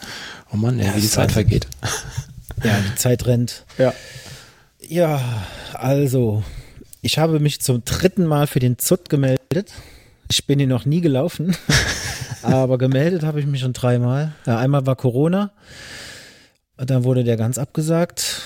Oh 0.52 0.56
Mann, 0.56 0.78
ey, 0.78 0.86
Ja, 0.86 0.96
wie 0.96 1.00
die 1.00 1.08
Zeit 1.08 1.32
vergeht. 1.32 1.66
Ja, 2.64 2.78
die 2.80 2.94
Zeit 2.96 3.26
rennt. 3.26 3.66
Ja. 3.76 3.92
Ja, 4.80 5.20
also, 5.74 6.42
ich 7.02 7.18
habe 7.18 7.38
mich 7.38 7.60
zum 7.60 7.84
dritten 7.84 8.24
Mal 8.24 8.46
für 8.46 8.60
den 8.60 8.78
ZUT 8.78 9.10
gemeldet. 9.10 9.74
Ich 10.30 10.46
bin 10.46 10.58
ihn 10.58 10.70
noch 10.70 10.86
nie 10.86 11.02
gelaufen, 11.02 11.54
aber 12.42 12.78
gemeldet 12.78 13.24
habe 13.24 13.40
ich 13.40 13.46
mich 13.46 13.60
schon 13.60 13.74
dreimal. 13.74 14.32
Ja, 14.46 14.58
einmal 14.58 14.86
war 14.86 14.96
Corona, 14.96 15.52
dann 16.78 17.04
wurde 17.04 17.24
der 17.24 17.36
ganz 17.36 17.58
abgesagt. 17.58 18.42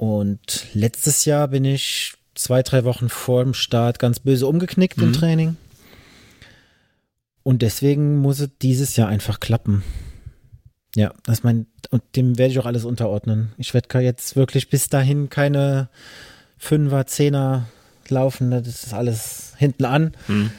Und 0.00 0.68
letztes 0.72 1.26
Jahr 1.26 1.48
bin 1.48 1.66
ich 1.66 2.14
zwei, 2.34 2.62
drei 2.62 2.84
Wochen 2.84 3.10
vor 3.10 3.44
dem 3.44 3.52
Start 3.52 3.98
ganz 3.98 4.18
böse 4.18 4.46
umgeknickt 4.46 4.96
im 4.96 5.08
Mhm. 5.08 5.12
Training. 5.12 5.56
Und 7.42 7.60
deswegen 7.60 8.16
muss 8.16 8.40
es 8.40 8.48
dieses 8.62 8.96
Jahr 8.96 9.08
einfach 9.08 9.40
klappen. 9.40 9.84
Ja, 10.96 11.12
das 11.24 11.42
mein, 11.42 11.66
und 11.90 12.02
dem 12.16 12.38
werde 12.38 12.50
ich 12.50 12.58
auch 12.58 12.64
alles 12.64 12.86
unterordnen. 12.86 13.52
Ich 13.58 13.74
werde 13.74 13.98
jetzt 13.98 14.36
wirklich 14.36 14.70
bis 14.70 14.88
dahin 14.88 15.28
keine 15.28 15.90
Fünfer, 16.56 17.06
Zehner 17.06 17.68
laufen. 18.08 18.50
Das 18.52 18.66
ist 18.68 18.94
alles 18.94 19.52
hinten 19.58 19.84
an. 19.84 20.12
Hm. 20.28 20.50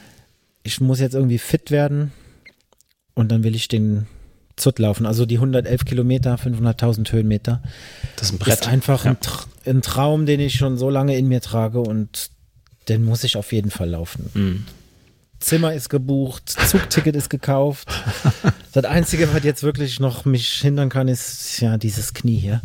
Ich 0.62 0.80
muss 0.82 1.00
jetzt 1.00 1.16
irgendwie 1.16 1.40
fit 1.40 1.72
werden 1.72 2.12
und 3.16 3.32
dann 3.32 3.44
will 3.44 3.56
ich 3.56 3.68
den 3.68 4.06
Zut 4.62 4.80
laufen. 4.80 5.06
Also 5.06 5.26
die 5.26 5.36
111 5.36 5.86
Kilometer, 5.86 6.36
500.000 6.36 7.12
Höhenmeter. 7.12 7.62
Das 8.16 8.28
ist 8.28 8.34
ein 8.34 8.40
Brett. 8.40 8.62
ist 8.62 8.68
einfach 8.68 9.04
Ja. 9.06 9.12
ein, 9.12 9.20
Tra 9.20 9.44
ein 9.66 9.82
Traum, 9.82 10.26
den 10.26 10.40
ich 10.40 10.56
schon 10.56 10.78
so 10.78 10.90
lange 10.90 11.18
in 11.18 11.28
mir 11.28 11.42
trage 11.42 11.80
und 11.82 12.30
den 12.90 13.04
muss 13.06 13.24
ich 13.24 13.36
auf 13.38 13.52
jeden 13.52 13.70
Fall 13.72 13.90
laufen. 13.90 14.30
Hm. 14.34 14.66
Zimmer 15.40 15.74
ist 15.74 15.90
gebucht, 15.90 16.50
Zugticket 16.50 17.16
ist 17.16 17.30
gekauft. 17.30 17.88
Das 18.74 18.86
Einzige, 18.86 19.34
was 19.34 19.44
jetzt 19.44 19.64
wirklich 19.64 20.00
noch 20.00 20.24
mich 20.24 20.48
hindern 20.62 20.88
kann, 20.88 21.10
ist 21.10 21.60
ja 21.60 21.78
dieses 21.78 22.14
Knie 22.14 22.38
hier. 22.38 22.62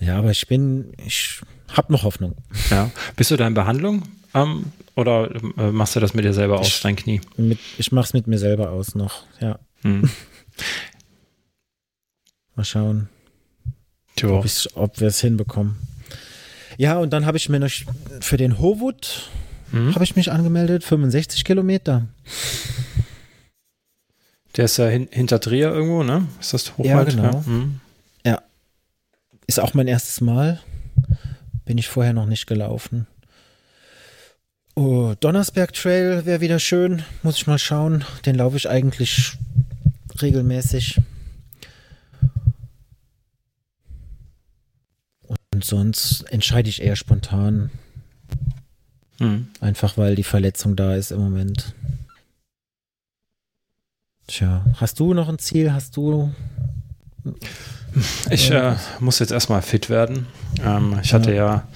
Ja, 0.00 0.16
aber 0.16 0.30
ich 0.30 0.46
bin, 0.46 0.94
ich 1.06 1.42
habe 1.68 1.92
noch 1.92 2.04
Hoffnung. 2.04 2.34
Ja. 2.70 2.90
Bist 3.14 3.30
du 3.30 3.36
da 3.36 3.46
in 3.46 3.52
Behandlung? 3.52 4.04
Ähm, 4.32 4.64
oder 4.96 5.30
äh, 5.58 5.70
machst 5.70 5.94
du 5.94 6.00
das 6.00 6.14
mit 6.14 6.24
dir 6.24 6.32
selber 6.32 6.60
aus, 6.60 6.80
dein 6.80 6.96
Knie? 6.96 7.20
Mit, 7.36 7.58
ich 7.76 7.92
mache 7.92 8.06
es 8.06 8.14
mit 8.14 8.26
mir 8.26 8.38
selber 8.38 8.70
aus 8.70 8.94
noch. 8.94 9.24
Ja, 9.38 9.58
Hm. 9.82 10.08
mal 12.56 12.64
schauen, 12.64 13.08
Tja. 14.16 14.28
ob, 14.30 14.46
ob 14.74 15.00
wir 15.00 15.08
es 15.08 15.20
hinbekommen. 15.20 15.76
Ja, 16.78 16.98
und 16.98 17.10
dann 17.12 17.26
habe 17.26 17.36
ich 17.36 17.48
mir 17.48 17.60
noch 17.60 17.70
für 18.20 18.36
den 18.36 18.58
Howood 18.58 19.30
Mhm. 19.72 19.94
habe 19.94 20.04
ich 20.04 20.16
mich 20.16 20.30
angemeldet, 20.30 20.84
65 20.84 21.44
Kilometer. 21.46 22.06
Der 24.56 24.66
ist 24.66 24.76
ja 24.76 24.86
hin, 24.86 25.08
hinter 25.10 25.40
Trier 25.40 25.70
irgendwo, 25.70 26.02
ne? 26.02 26.28
Ist 26.40 26.52
das 26.52 26.76
Hochwald? 26.76 27.08
genau. 27.10 27.42
Hm. 27.44 27.80
Ist 29.48 29.58
auch 29.60 29.74
mein 29.74 29.88
erstes 29.88 30.20
Mal. 30.20 30.60
Bin 31.66 31.76
ich 31.76 31.88
vorher 31.88 32.12
noch 32.12 32.26
nicht 32.26 32.46
gelaufen. 32.46 33.06
Oh, 34.76 35.14
Donnersberg 35.20 35.72
Trail 35.74 36.24
wäre 36.24 36.40
wieder 36.40 36.58
schön. 36.58 37.02
Muss 37.22 37.36
ich 37.36 37.46
mal 37.46 37.58
schauen. 37.58 38.04
Den 38.24 38.36
laufe 38.36 38.56
ich 38.56 38.68
eigentlich 38.70 39.32
regelmäßig. 40.22 41.00
Und 45.52 45.64
sonst 45.64 46.22
entscheide 46.30 46.68
ich 46.68 46.82
eher 46.82 46.96
spontan. 46.96 47.70
Hm. 49.18 49.48
Einfach 49.60 49.96
weil 49.98 50.14
die 50.14 50.22
Verletzung 50.22 50.76
da 50.76 50.94
ist 50.94 51.12
im 51.12 51.20
Moment. 51.20 51.74
Tja, 54.26 54.64
hast 54.76 54.98
du 54.98 55.12
noch 55.14 55.28
ein 55.28 55.38
Ziel? 55.38 55.72
Hast 55.72 55.96
du. 55.96 56.32
Ich 58.30 58.50
äh, 58.50 58.74
muss 59.00 59.18
jetzt 59.18 59.32
erstmal 59.32 59.60
fit 59.60 59.90
werden. 59.90 60.26
Ähm, 60.64 60.98
ich 61.02 61.12
hatte 61.12 61.34
ja, 61.34 61.66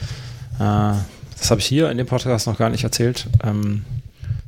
äh, 0.58 0.96
das 1.38 1.50
habe 1.50 1.60
ich 1.60 1.66
hier 1.66 1.90
in 1.90 1.98
dem 1.98 2.06
Podcast 2.06 2.46
noch 2.46 2.56
gar 2.56 2.70
nicht 2.70 2.84
erzählt. 2.84 3.26
Ähm, 3.44 3.84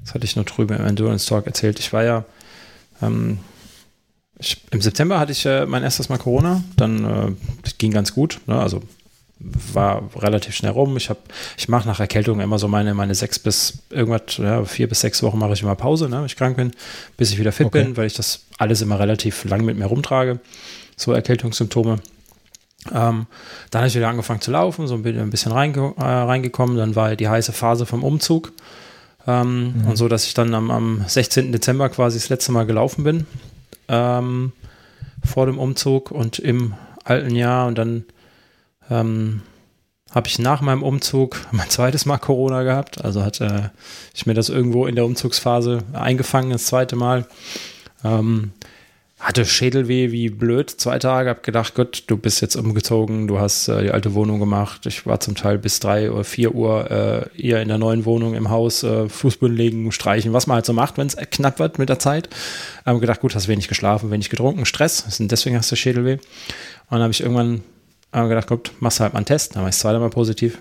das 0.02 0.14
hatte 0.14 0.24
ich 0.24 0.36
nur 0.36 0.46
drüben 0.46 0.78
im 0.78 0.86
Endurance 0.86 1.28
Talk 1.28 1.46
erzählt. 1.46 1.78
Ich 1.78 1.92
war 1.92 2.02
ja, 2.02 2.24
ähm, 3.02 3.40
ich, 4.38 4.62
im 4.70 4.80
September 4.80 5.20
hatte 5.20 5.32
ich 5.32 5.44
äh, 5.44 5.66
mein 5.66 5.82
erstes 5.82 6.08
Mal 6.08 6.16
Corona. 6.16 6.64
Dann 6.76 7.04
äh, 7.04 7.32
ging 7.76 7.92
ganz 7.92 8.14
gut. 8.14 8.40
Ne? 8.46 8.58
Also 8.58 8.82
war 9.41 10.03
relativ 10.16 10.55
schnell 10.57 10.72
rum. 10.72 10.97
Ich 10.97 11.11
habe, 11.11 11.20
ich 11.57 11.68
mache 11.68 11.86
nach 11.86 12.01
Erkältung 12.01 12.41
immer 12.41 12.59
so 12.59 12.66
meine, 12.68 12.93
meine 12.95 13.14
sechs 13.14 13.39
bis 13.39 13.78
irgendwas, 13.91 14.36
ja, 14.39 14.64
vier 14.64 14.89
bis 14.89 15.01
sechs 15.01 15.22
Wochen 15.22 15.39
mache 15.39 15.53
ich 15.53 15.62
immer 15.62 15.76
Pause, 15.76 16.09
ne, 16.09 16.18
wenn 16.18 16.26
ich 16.26 16.36
krank 16.36 16.57
bin, 16.57 16.72
bis 17.16 17.30
ich 17.30 17.39
wieder 17.39 17.53
fit 17.53 17.66
Okay. 17.66 17.84
bin, 17.84 17.97
weil 17.97 18.07
ich 18.07 18.14
das 18.14 18.47
alles 18.59 18.80
immer 18.82 18.99
relativ 18.99 19.45
lang 19.45 19.64
mit 19.64 19.76
mir 19.78 19.86
rumtrage. 19.86 20.41
So 20.97 21.12
Erkältungssymptome. 21.12 22.01
Ähm, 22.93 23.26
dann 23.70 23.80
habe 23.80 23.86
ich 23.89 23.95
wieder 23.95 24.09
angefangen 24.09 24.41
zu 24.41 24.51
laufen, 24.51 24.86
so 24.89 24.95
ein 24.95 25.03
bisschen, 25.03 25.22
ein 25.22 25.30
bisschen 25.30 25.53
reinge 25.53 25.95
äh, 25.99 26.03
reingekommen. 26.03 26.76
Dann 26.76 26.97
war 26.97 27.14
die 27.16 27.28
heiße 27.28 27.53
Phase 27.53 27.86
vom 27.86 28.03
Umzug. 28.03 28.53
Ähm, 29.26 29.84
Und 29.86 29.97
so, 29.97 30.09
dass 30.09 30.26
ich 30.26 30.34
dann 30.34 30.55
am, 30.55 30.70
am 30.70 31.05
16. 31.07 31.53
Dezember 31.53 31.89
quasi 31.91 32.18
das 32.18 32.28
letzte 32.28 32.51
Mal 32.53 32.66
gelaufen 32.66 33.05
bin. 33.05 33.26
Ähm, 33.89 34.53
vor 35.24 35.47
dem 35.47 35.59
Umzug 35.59 36.11
und 36.11 36.39
im 36.39 36.74
alten 37.05 37.34
Jahr. 37.34 37.66
Und 37.66 37.76
dann 37.78 38.05
ähm, 38.91 39.43
habe 40.14 40.28
ich 40.28 40.39
nach 40.39 40.61
meinem 40.61 40.82
Umzug 40.82 41.41
mein 41.53 41.68
zweites 41.68 42.07
Mal 42.07 42.18
Corona 42.18 42.62
gehabt. 42.62 43.05
Also 43.05 43.24
hatte 43.24 43.72
ich 44.14 44.26
mir 44.26 44.34
das 44.34 44.49
irgendwo 44.49 44.86
in 44.86 44.95
der 44.95 45.05
Umzugsphase 45.05 45.80
eingefangen, 45.93 46.51
das 46.51 46.66
zweite 46.66 46.97
Mal. 46.97 47.26
Ähm, 48.05 48.53
hatte 49.18 49.45
Schädelweh 49.45 50.12
wie 50.12 50.28
blöd, 50.28 50.70
zwei 50.70 51.01
Tage, 51.01 51.28
hab 51.28 51.43
gedacht, 51.43 51.74
Gott, 51.74 52.05
du 52.07 52.16
bist 52.16 52.41
jetzt 52.41 52.55
umgezogen, 52.55 53.26
du 53.26 53.41
hast 53.41 53.66
äh, 53.66 53.82
die 53.82 53.91
alte 53.91 54.14
Wohnung 54.14 54.39
gemacht. 54.39 54.86
Ich 54.86 55.07
war 55.07 55.18
zum 55.18 55.34
Teil 55.34 55.59
bis 55.59 55.80
drei 55.80 56.12
oder 56.12 56.22
vier 56.22 56.55
Uhr 56.55 56.89
äh, 56.89 57.41
eher 57.41 57.61
in 57.61 57.66
der 57.66 57.78
neuen 57.78 58.05
Wohnung 58.05 58.34
im 58.34 58.49
Haus, 58.49 58.84
äh, 58.84 59.09
Fußboden 59.09 59.57
legen, 59.57 59.91
streichen, 59.91 60.32
was 60.32 60.47
man 60.47 60.57
halt 60.57 60.66
so 60.66 60.72
macht, 60.72 60.99
wenn 60.99 61.09
es 61.09 61.16
knapp 61.16 61.59
wird 61.59 61.80
mit 61.80 61.89
der 61.89 61.99
Zeit. 61.99 62.28
Hab 62.86 63.01
gedacht, 63.01 63.20
gut, 63.20 63.34
hast 63.34 63.49
wenig 63.49 63.66
geschlafen, 63.66 64.12
wenig 64.12 64.30
getrunken, 64.30 64.64
Stress, 64.66 65.05
deswegen 65.18 65.57
hast 65.57 65.72
du 65.72 65.76
Schädelweh. 65.76 66.14
Und 66.14 66.20
dann 66.93 67.03
habe 67.03 67.12
ich 67.12 67.20
irgendwann 67.20 67.62
äh, 68.12 68.28
gedacht, 68.28 68.48
gut, 68.48 68.72
machst 68.80 69.00
halt 69.00 69.12
mal 69.12 69.18
einen 69.18 69.26
Test, 69.26 69.54
dann 69.54 69.62
war 69.62 69.68
ich 69.68 69.74
das 69.74 69.80
zweite 69.80 69.98
Mal 69.98 70.11
positiv. 70.11 70.59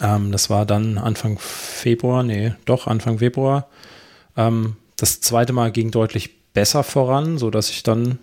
Ähm, 0.00 0.32
das 0.32 0.50
war 0.50 0.66
dann 0.66 0.98
Anfang 0.98 1.38
Februar, 1.38 2.22
nee, 2.22 2.54
doch 2.64 2.86
Anfang 2.86 3.18
Februar. 3.18 3.68
Ähm, 4.36 4.76
das 4.96 5.20
zweite 5.20 5.52
Mal 5.52 5.72
ging 5.72 5.90
deutlich 5.90 6.52
besser 6.52 6.82
voran, 6.82 7.38
so 7.38 7.50
dass 7.50 7.70
ich 7.70 7.82
dann, 7.82 8.18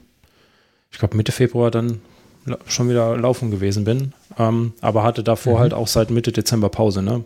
ich 0.91 0.99
glaube 0.99 1.17
Mitte 1.17 1.31
Februar 1.31 1.71
dann 1.71 2.01
schon 2.65 2.89
wieder 2.89 3.17
laufen 3.17 3.51
gewesen 3.51 3.83
bin. 3.83 4.13
Ähm, 4.37 4.73
aber 4.81 5.03
hatte 5.03 5.23
davor 5.23 5.55
mhm. 5.55 5.59
halt 5.59 5.73
auch 5.73 5.87
seit 5.87 6.09
Mitte 6.09 6.31
Dezember 6.31 6.69
Pause, 6.69 7.01
ne? 7.01 7.23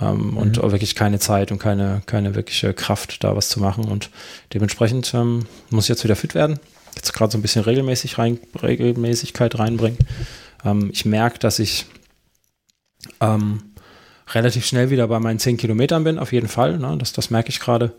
Ähm, 0.00 0.32
mhm. 0.32 0.36
Und 0.36 0.62
wirklich 0.62 0.96
keine 0.96 1.20
Zeit 1.20 1.52
und 1.52 1.58
keine, 1.58 2.02
keine 2.06 2.34
wirkliche 2.34 2.74
Kraft, 2.74 3.22
da 3.22 3.36
was 3.36 3.48
zu 3.48 3.60
machen. 3.60 3.84
Und 3.84 4.10
dementsprechend 4.52 5.14
ähm, 5.14 5.46
muss 5.70 5.84
ich 5.84 5.88
jetzt 5.90 6.04
wieder 6.04 6.16
fit 6.16 6.34
werden. 6.34 6.58
Jetzt 6.96 7.12
gerade 7.12 7.32
so 7.32 7.38
ein 7.38 7.42
bisschen 7.42 7.62
regelmäßig 7.62 8.18
rein, 8.18 8.38
Regelmäßigkeit 8.62 9.58
reinbringen. 9.58 9.98
Ähm, 10.64 10.90
ich 10.92 11.04
merke, 11.04 11.38
dass 11.38 11.58
ich 11.58 11.86
ähm, 13.20 13.62
relativ 14.32 14.66
schnell 14.66 14.90
wieder 14.90 15.08
bei 15.08 15.20
meinen 15.20 15.38
10 15.38 15.56
Kilometern 15.56 16.04
bin, 16.04 16.18
auf 16.18 16.32
jeden 16.32 16.48
Fall. 16.48 16.78
Ne? 16.78 16.96
Das, 16.98 17.12
das 17.12 17.30
merke 17.30 17.50
ich 17.50 17.60
gerade. 17.60 17.92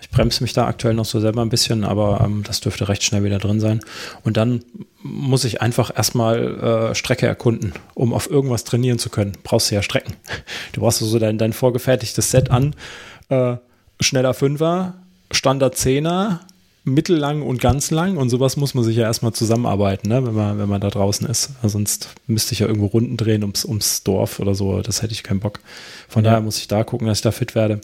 Ich 0.00 0.10
bremse 0.10 0.42
mich 0.42 0.52
da 0.52 0.66
aktuell 0.66 0.92
noch 0.92 1.06
so 1.06 1.20
selber 1.20 1.40
ein 1.40 1.48
bisschen, 1.48 1.82
aber 1.82 2.20
ähm, 2.22 2.42
das 2.42 2.60
dürfte 2.60 2.88
recht 2.88 3.02
schnell 3.02 3.24
wieder 3.24 3.38
drin 3.38 3.60
sein. 3.60 3.80
Und 4.24 4.36
dann 4.36 4.62
muss 5.02 5.44
ich 5.44 5.62
einfach 5.62 5.90
erstmal 5.96 6.90
äh, 6.90 6.94
Strecke 6.94 7.26
erkunden, 7.26 7.72
um 7.94 8.12
auf 8.12 8.30
irgendwas 8.30 8.64
trainieren 8.64 8.98
zu 8.98 9.08
können. 9.08 9.32
Brauchst 9.42 9.70
du 9.70 9.74
ja 9.74 9.82
Strecken. 9.82 10.14
Du 10.72 10.82
brauchst 10.82 10.98
so 10.98 11.18
dein, 11.18 11.38
dein 11.38 11.54
vorgefertigtes 11.54 12.30
Set 12.30 12.50
an. 12.50 12.74
Äh, 13.30 13.56
schneller 14.00 14.34
Fünfer, 14.34 14.94
Standard 15.30 15.76
Zehner, 15.76 16.40
mittellang 16.86 17.42
und 17.42 17.60
ganz 17.60 17.90
lang 17.90 18.16
und 18.16 18.30
sowas 18.30 18.56
muss 18.56 18.72
man 18.74 18.84
sich 18.84 18.96
ja 18.96 19.02
erstmal 19.02 19.32
zusammenarbeiten, 19.32 20.08
ne? 20.08 20.24
wenn, 20.24 20.34
man, 20.34 20.58
wenn 20.58 20.68
man 20.68 20.80
da 20.80 20.88
draußen 20.88 21.26
ist. 21.26 21.50
sonst 21.64 22.10
müsste 22.28 22.52
ich 22.52 22.60
ja 22.60 22.68
irgendwo 22.68 22.86
Runden 22.86 23.16
drehen 23.16 23.42
ums, 23.42 23.64
ums 23.64 24.04
Dorf 24.04 24.38
oder 24.38 24.54
so. 24.54 24.80
Das 24.82 25.02
hätte 25.02 25.12
ich 25.12 25.24
keinen 25.24 25.40
Bock. 25.40 25.58
Von 26.08 26.24
ja. 26.24 26.30
daher 26.30 26.42
muss 26.42 26.58
ich 26.58 26.68
da 26.68 26.84
gucken, 26.84 27.08
dass 27.08 27.18
ich 27.18 27.22
da 27.22 27.32
fit 27.32 27.56
werde. 27.56 27.80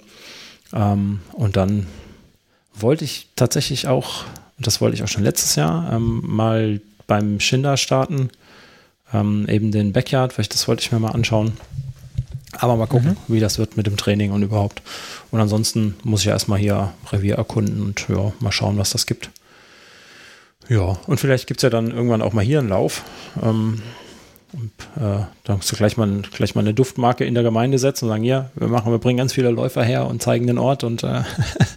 Ähm, 0.72 1.18
und 1.32 1.56
dann 1.56 1.88
wollte 2.74 3.04
ich 3.04 3.26
tatsächlich 3.34 3.88
auch, 3.88 4.24
und 4.56 4.68
das 4.68 4.80
wollte 4.80 4.94
ich 4.94 5.02
auch 5.02 5.08
schon 5.08 5.24
letztes 5.24 5.56
Jahr, 5.56 5.92
ähm, 5.92 6.22
mal 6.24 6.80
beim 7.08 7.40
Schinder 7.40 7.76
starten, 7.76 8.30
ähm, 9.12 9.48
eben 9.48 9.72
den 9.72 9.92
Backyard, 9.92 10.38
weil 10.38 10.42
ich 10.42 10.48
das 10.48 10.68
wollte 10.68 10.82
ich 10.82 10.92
mir 10.92 11.00
mal 11.00 11.10
anschauen. 11.10 11.54
Aber 12.58 12.76
mal 12.76 12.86
gucken, 12.86 13.16
mhm. 13.26 13.34
wie 13.34 13.40
das 13.40 13.58
wird 13.58 13.76
mit 13.76 13.86
dem 13.86 13.96
Training 13.96 14.30
und 14.32 14.42
überhaupt. 14.42 14.82
Und 15.30 15.40
ansonsten 15.40 15.96
muss 16.04 16.20
ich 16.20 16.28
erstmal 16.28 16.58
hier 16.58 16.92
Revier 17.10 17.36
erkunden 17.36 17.82
und 17.82 18.06
ja, 18.08 18.32
mal 18.40 18.52
schauen, 18.52 18.78
was 18.78 18.90
das 18.90 19.06
gibt. 19.06 19.30
Ja, 20.68 20.96
und 21.06 21.18
vielleicht 21.18 21.46
gibt 21.46 21.58
es 21.58 21.62
ja 21.62 21.70
dann 21.70 21.90
irgendwann 21.90 22.22
auch 22.22 22.32
mal 22.32 22.44
hier 22.44 22.60
einen 22.60 22.68
Lauf. 22.68 23.02
Ähm, 23.42 23.82
und, 24.52 25.02
äh, 25.02 25.24
da 25.44 25.56
musst 25.56 25.72
du 25.72 25.76
gleich 25.76 25.96
mal, 25.96 26.22
gleich 26.30 26.54
mal 26.54 26.60
eine 26.60 26.74
Duftmarke 26.74 27.24
in 27.24 27.34
der 27.34 27.42
Gemeinde 27.42 27.78
setzen 27.78 28.04
und 28.04 28.10
sagen, 28.10 28.24
ja, 28.24 28.50
wir 28.54 28.68
machen, 28.68 28.92
wir 28.92 28.98
bringen 28.98 29.16
ganz 29.16 29.32
viele 29.32 29.50
Läufer 29.50 29.82
her 29.82 30.06
und 30.06 30.22
zeigen 30.22 30.46
den 30.46 30.58
Ort 30.58 30.84
und 30.84 31.02
äh, 31.02 31.22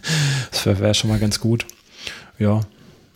das 0.50 0.66
wäre 0.66 0.78
wär 0.80 0.94
schon 0.94 1.08
mal 1.08 1.18
ganz 1.18 1.40
gut. 1.40 1.66
Ja, 2.38 2.60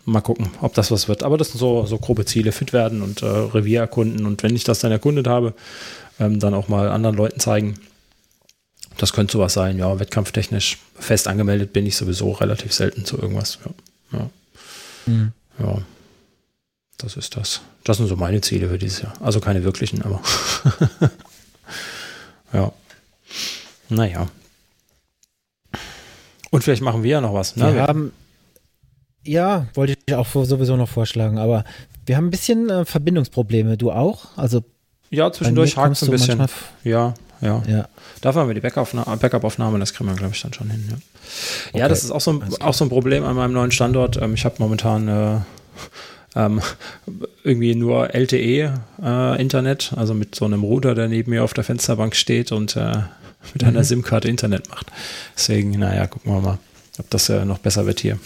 mal 0.05 0.21
gucken, 0.21 0.49
ob 0.61 0.73
das 0.73 0.89
was 0.89 1.07
wird. 1.07 1.21
Aber 1.21 1.37
das 1.37 1.51
sind 1.51 1.59
so, 1.59 1.85
so 1.85 1.99
grobe 1.99 2.25
Ziele, 2.25 2.51
fit 2.51 2.73
werden 2.73 3.03
und 3.03 3.21
äh, 3.21 3.27
Revier 3.27 3.81
erkunden. 3.81 4.25
Und 4.25 4.41
wenn 4.41 4.55
ich 4.55 4.63
das 4.63 4.79
dann 4.79 4.91
erkundet 4.91 5.27
habe, 5.27 5.53
ähm, 6.21 6.39
dann 6.39 6.53
auch 6.53 6.67
mal 6.67 6.89
anderen 6.89 7.15
Leuten 7.15 7.39
zeigen. 7.39 7.79
Das 8.97 9.13
könnte 9.13 9.33
sowas 9.33 9.53
sein, 9.53 9.79
ja, 9.79 9.99
wettkampftechnisch 9.99 10.77
fest 10.95 11.27
angemeldet 11.27 11.73
bin 11.73 11.85
ich 11.87 11.95
sowieso 11.97 12.31
relativ 12.33 12.73
selten 12.73 13.05
zu 13.05 13.17
irgendwas. 13.17 13.59
Ja, 14.11 14.19
ja. 14.19 14.29
Mhm. 15.07 15.31
ja. 15.59 15.81
das 16.97 17.17
ist 17.17 17.35
das. 17.35 17.61
Das 17.83 17.97
sind 17.97 18.07
so 18.07 18.15
meine 18.15 18.41
Ziele 18.41 18.69
für 18.69 18.77
dieses 18.77 19.01
Jahr. 19.01 19.13
Also 19.19 19.39
keine 19.39 19.63
wirklichen, 19.63 20.03
aber 20.03 20.21
ja. 22.53 22.71
Naja. 23.89 24.27
Und 26.51 26.63
vielleicht 26.63 26.83
machen 26.83 27.01
wir 27.01 27.11
ja 27.11 27.21
noch 27.21 27.33
was. 27.33 27.55
Ne? 27.55 27.73
Wir 27.73 27.83
haben, 27.83 28.13
ja, 29.23 29.67
wollte 29.73 29.97
ich 30.05 30.15
auch 30.15 30.27
sowieso 30.27 30.77
noch 30.77 30.89
vorschlagen, 30.89 31.39
aber 31.39 31.63
wir 32.05 32.17
haben 32.17 32.27
ein 32.27 32.31
bisschen 32.31 32.69
äh, 32.69 32.85
Verbindungsprobleme. 32.85 33.77
Du 33.77 33.91
auch? 33.91 34.37
Also 34.37 34.63
ja, 35.11 35.31
zwischendurch 35.31 35.77
hakt 35.77 35.91
es 35.91 36.03
ein 36.03 36.09
bisschen. 36.09 36.45
Ja, 36.83 37.13
ja, 37.41 37.61
ja. 37.67 37.87
Dafür 38.21 38.41
haben 38.41 38.49
wir 38.49 38.55
die 38.55 38.61
Backup-Aufnahme, 38.61 39.79
das 39.79 39.93
kriegen 39.93 40.09
wir, 40.09 40.15
glaube 40.15 40.33
ich, 40.33 40.41
dann 40.41 40.53
schon 40.53 40.69
hin. 40.69 40.85
Ja, 40.89 40.95
okay. 41.69 41.79
ja 41.79 41.87
das 41.89 42.03
ist 42.03 42.11
auch 42.11 42.21
so, 42.21 42.33
ein, 42.33 42.43
auch 42.61 42.73
so 42.73 42.85
ein 42.85 42.89
Problem 42.89 43.23
an 43.25 43.35
meinem 43.35 43.53
neuen 43.53 43.71
Standort. 43.71 44.17
Ähm, 44.17 44.35
ich 44.35 44.45
habe 44.45 44.55
momentan 44.59 45.07
äh, 45.07 45.37
ähm, 46.35 46.61
irgendwie 47.43 47.75
nur 47.75 48.13
LTE-Internet, 48.13 49.91
äh, 49.91 49.99
also 49.99 50.13
mit 50.13 50.35
so 50.35 50.45
einem 50.45 50.63
Router, 50.63 50.95
der 50.95 51.07
neben 51.07 51.31
mir 51.31 51.43
auf 51.43 51.53
der 51.53 51.63
Fensterbank 51.63 52.15
steht 52.15 52.51
und 52.51 52.77
äh, 52.77 52.93
mit 53.53 53.63
mhm. 53.63 53.69
einer 53.69 53.83
SIM-Karte 53.83 54.29
Internet 54.29 54.69
macht. 54.69 54.87
Deswegen, 55.35 55.71
naja, 55.71 56.07
gucken 56.07 56.31
wir 56.33 56.41
mal, 56.41 56.57
ob 56.99 57.09
das 57.09 57.27
äh, 57.29 57.43
noch 57.43 57.57
besser 57.57 57.85
wird 57.87 57.99
hier. 57.99 58.19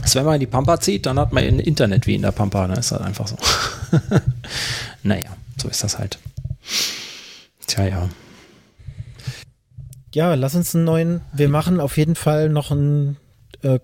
Also 0.00 0.18
wenn 0.18 0.26
man 0.26 0.34
in 0.34 0.40
die 0.40 0.46
Pampa 0.46 0.78
zieht, 0.78 1.06
dann 1.06 1.18
hat 1.18 1.32
man 1.32 1.42
Internet 1.42 2.06
wie 2.06 2.14
in 2.14 2.22
der 2.22 2.30
Pampa, 2.30 2.68
ne? 2.68 2.74
Ist 2.74 2.92
halt 2.92 3.02
einfach 3.02 3.26
so. 3.26 3.36
naja 5.02 5.25
so 5.66 5.70
ist 5.70 5.82
das 5.82 5.98
halt. 5.98 6.18
Tja, 7.66 7.86
ja. 7.86 8.08
Ja, 10.14 10.34
lass 10.34 10.54
uns 10.54 10.74
einen 10.74 10.84
neuen. 10.84 11.20
Wir 11.32 11.48
machen 11.48 11.80
auf 11.80 11.96
jeden 11.96 12.14
Fall 12.14 12.48
noch 12.48 12.70
einen 12.70 13.16
äh, 13.62 13.80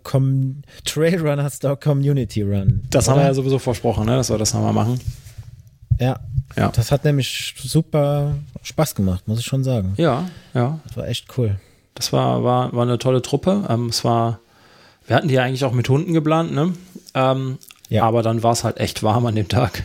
Trailrunner 0.84 1.50
Star 1.50 1.76
Community 1.76 2.42
Run. 2.42 2.84
Das 2.90 3.06
oder? 3.06 3.16
haben 3.16 3.22
wir 3.22 3.26
ja 3.26 3.34
sowieso 3.34 3.58
versprochen, 3.58 4.06
ne? 4.06 4.14
dass 4.14 4.30
wir 4.30 4.38
das 4.38 4.54
nochmal 4.54 4.72
machen. 4.72 5.00
Ja. 5.98 6.20
ja. 6.56 6.68
Das 6.68 6.92
hat 6.92 7.04
nämlich 7.04 7.54
super 7.58 8.36
Spaß 8.62 8.94
gemacht, 8.94 9.26
muss 9.26 9.40
ich 9.40 9.44
schon 9.44 9.64
sagen. 9.64 9.94
Ja, 9.96 10.28
ja. 10.54 10.78
Das 10.86 10.96
war 10.96 11.08
echt 11.08 11.26
cool. 11.36 11.58
Das 11.94 12.12
war, 12.12 12.44
war, 12.44 12.72
war 12.72 12.82
eine 12.84 12.98
tolle 12.98 13.22
Truppe. 13.22 13.66
Ähm, 13.68 13.86
es 13.86 14.04
war, 14.04 14.38
wir 15.06 15.16
hatten 15.16 15.28
die 15.28 15.34
ja 15.34 15.42
eigentlich 15.42 15.64
auch 15.64 15.72
mit 15.72 15.88
Hunden 15.88 16.12
geplant, 16.12 16.52
ne? 16.52 16.74
Ähm, 17.14 17.58
ja. 17.88 18.04
Aber 18.04 18.22
dann 18.22 18.42
war 18.42 18.52
es 18.52 18.64
halt 18.64 18.78
echt 18.78 19.02
warm 19.02 19.26
an 19.26 19.34
dem 19.34 19.48
Tag 19.48 19.82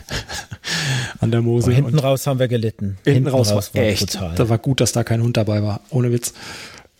an 1.20 1.30
der 1.30 1.42
Mosel. 1.42 1.74
hinten 1.74 1.94
und 1.94 1.98
raus 1.98 2.26
haben 2.26 2.38
wir 2.38 2.48
gelitten. 2.48 2.98
Hinten, 3.04 3.10
hinten 3.12 3.28
raus, 3.28 3.52
raus, 3.52 3.70
war 3.74 3.82
echt. 3.82 4.12
Brutal. 4.12 4.34
Da 4.36 4.48
war 4.48 4.58
gut, 4.58 4.80
dass 4.80 4.92
da 4.92 5.04
kein 5.04 5.22
Hund 5.22 5.36
dabei 5.36 5.62
war. 5.62 5.80
Ohne 5.90 6.12
Witz. 6.12 6.32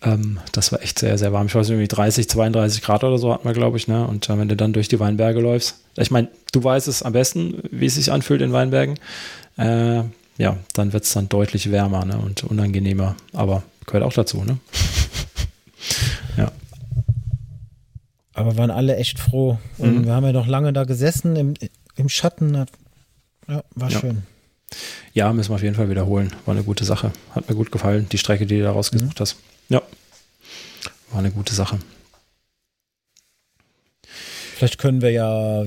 Ähm, 0.02 0.38
das 0.52 0.70
war 0.72 0.82
echt 0.82 0.98
sehr, 0.98 1.18
sehr 1.18 1.32
warm. 1.32 1.46
Ich 1.46 1.54
weiß 1.54 1.68
nicht, 1.68 1.74
irgendwie 1.74 1.88
30, 1.88 2.28
32 2.28 2.82
Grad 2.82 3.04
oder 3.04 3.18
so 3.18 3.32
hatten 3.32 3.46
wir, 3.46 3.52
glaube 3.52 3.76
ich. 3.76 3.88
Ne? 3.88 4.06
Und 4.06 4.28
äh, 4.28 4.38
wenn 4.38 4.48
du 4.48 4.56
dann 4.56 4.72
durch 4.72 4.88
die 4.88 5.00
Weinberge 5.00 5.40
läufst, 5.40 5.76
ich 5.96 6.10
meine, 6.10 6.28
du 6.52 6.62
weißt 6.62 6.88
es 6.88 7.02
am 7.02 7.12
besten, 7.12 7.62
wie 7.70 7.86
es 7.86 7.96
sich 7.96 8.12
anfühlt 8.12 8.42
in 8.42 8.52
Weinbergen. 8.52 8.98
Äh, 9.56 10.02
ja, 10.38 10.56
dann 10.74 10.92
wird 10.92 11.04
es 11.04 11.12
dann 11.12 11.28
deutlich 11.28 11.72
wärmer 11.72 12.04
ne? 12.04 12.18
und 12.18 12.44
unangenehmer. 12.44 13.16
Aber 13.32 13.64
gehört 13.86 14.04
auch 14.04 14.12
dazu, 14.12 14.44
ne? 14.44 14.58
ja. 16.36 16.52
Aber 18.34 18.56
waren 18.56 18.70
alle 18.70 18.96
echt 18.96 19.18
froh. 19.18 19.58
Und 19.78 19.98
mhm. 19.98 20.06
wir 20.06 20.12
haben 20.12 20.24
ja 20.24 20.32
noch 20.32 20.46
lange 20.46 20.72
da 20.72 20.84
gesessen 20.84 21.34
im, 21.34 21.54
im 21.96 22.08
Schatten. 22.08 22.66
Ja, 23.48 23.62
war 23.74 23.90
ja. 23.90 24.00
schön. 24.00 24.22
Ja, 25.14 25.32
müssen 25.32 25.50
wir 25.50 25.56
auf 25.56 25.62
jeden 25.62 25.74
Fall 25.74 25.88
wiederholen. 25.88 26.32
War 26.44 26.54
eine 26.54 26.64
gute 26.64 26.84
Sache. 26.84 27.12
Hat 27.34 27.48
mir 27.48 27.54
gut 27.54 27.72
gefallen, 27.72 28.08
die 28.10 28.18
Strecke, 28.18 28.46
die 28.46 28.58
du 28.58 28.64
da 28.64 28.72
rausgesucht 28.72 29.18
mhm. 29.18 29.20
hast. 29.20 29.36
Ja. 29.68 29.82
War 31.10 31.20
eine 31.20 31.30
gute 31.30 31.54
Sache. 31.54 31.78
Vielleicht 34.56 34.78
können 34.78 35.00
wir 35.00 35.10
ja 35.10 35.64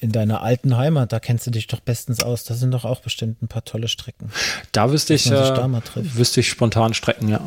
in 0.00 0.12
deiner 0.12 0.42
alten 0.42 0.76
Heimat, 0.76 1.12
da 1.12 1.18
kennst 1.18 1.46
du 1.46 1.50
dich 1.50 1.66
doch 1.66 1.80
bestens 1.80 2.22
aus. 2.22 2.44
Da 2.44 2.54
sind 2.54 2.72
doch 2.72 2.84
auch 2.84 3.00
bestimmt 3.00 3.42
ein 3.42 3.48
paar 3.48 3.64
tolle 3.64 3.88
Strecken. 3.88 4.30
Da 4.72 4.92
wüsste 4.92 5.14
ich, 5.14 5.26
äh, 5.26 5.30
da 5.30 5.82
wüsste 5.94 6.40
ich 6.40 6.48
spontan 6.50 6.92
Strecken, 6.92 7.28
ja. 7.28 7.40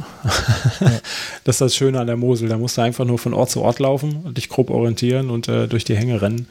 ja. 0.80 0.90
Das 1.44 1.56
ist 1.56 1.62
das 1.62 1.76
Schöne 1.76 2.00
an 2.00 2.08
der 2.08 2.18
Mosel. 2.18 2.50
Da 2.50 2.58
musst 2.58 2.78
du 2.78 2.82
einfach 2.82 3.06
nur 3.06 3.20
von 3.20 3.36
Ort 3.36 3.52
zu 3.52 3.62
Ort 3.62 3.78
laufen 3.78 4.24
und 4.24 4.38
dich 4.38 4.50
grob 4.50 4.72
orientieren 4.72 5.30
und 5.30 5.48
äh, 5.48 5.68
durch 5.68 5.84
die 5.84 5.96
Hänge 5.96 6.20
rennen 6.22 6.48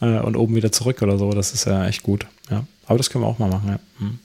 äh, 0.00 0.18
und 0.18 0.36
oben 0.36 0.54
wieder 0.54 0.72
zurück 0.72 1.02
oder 1.02 1.18
so. 1.18 1.30
Das 1.30 1.52
ist 1.52 1.66
ja 1.66 1.86
echt 1.86 2.02
gut. 2.02 2.26
Ja. 2.50 2.64
Aber 2.86 2.98
das 2.98 3.10
können 3.10 3.24
wir 3.24 3.28
auch 3.28 3.38
mal 3.38 3.50
machen, 3.50 3.68
ja. 3.68 3.78
Hm. 3.98 4.18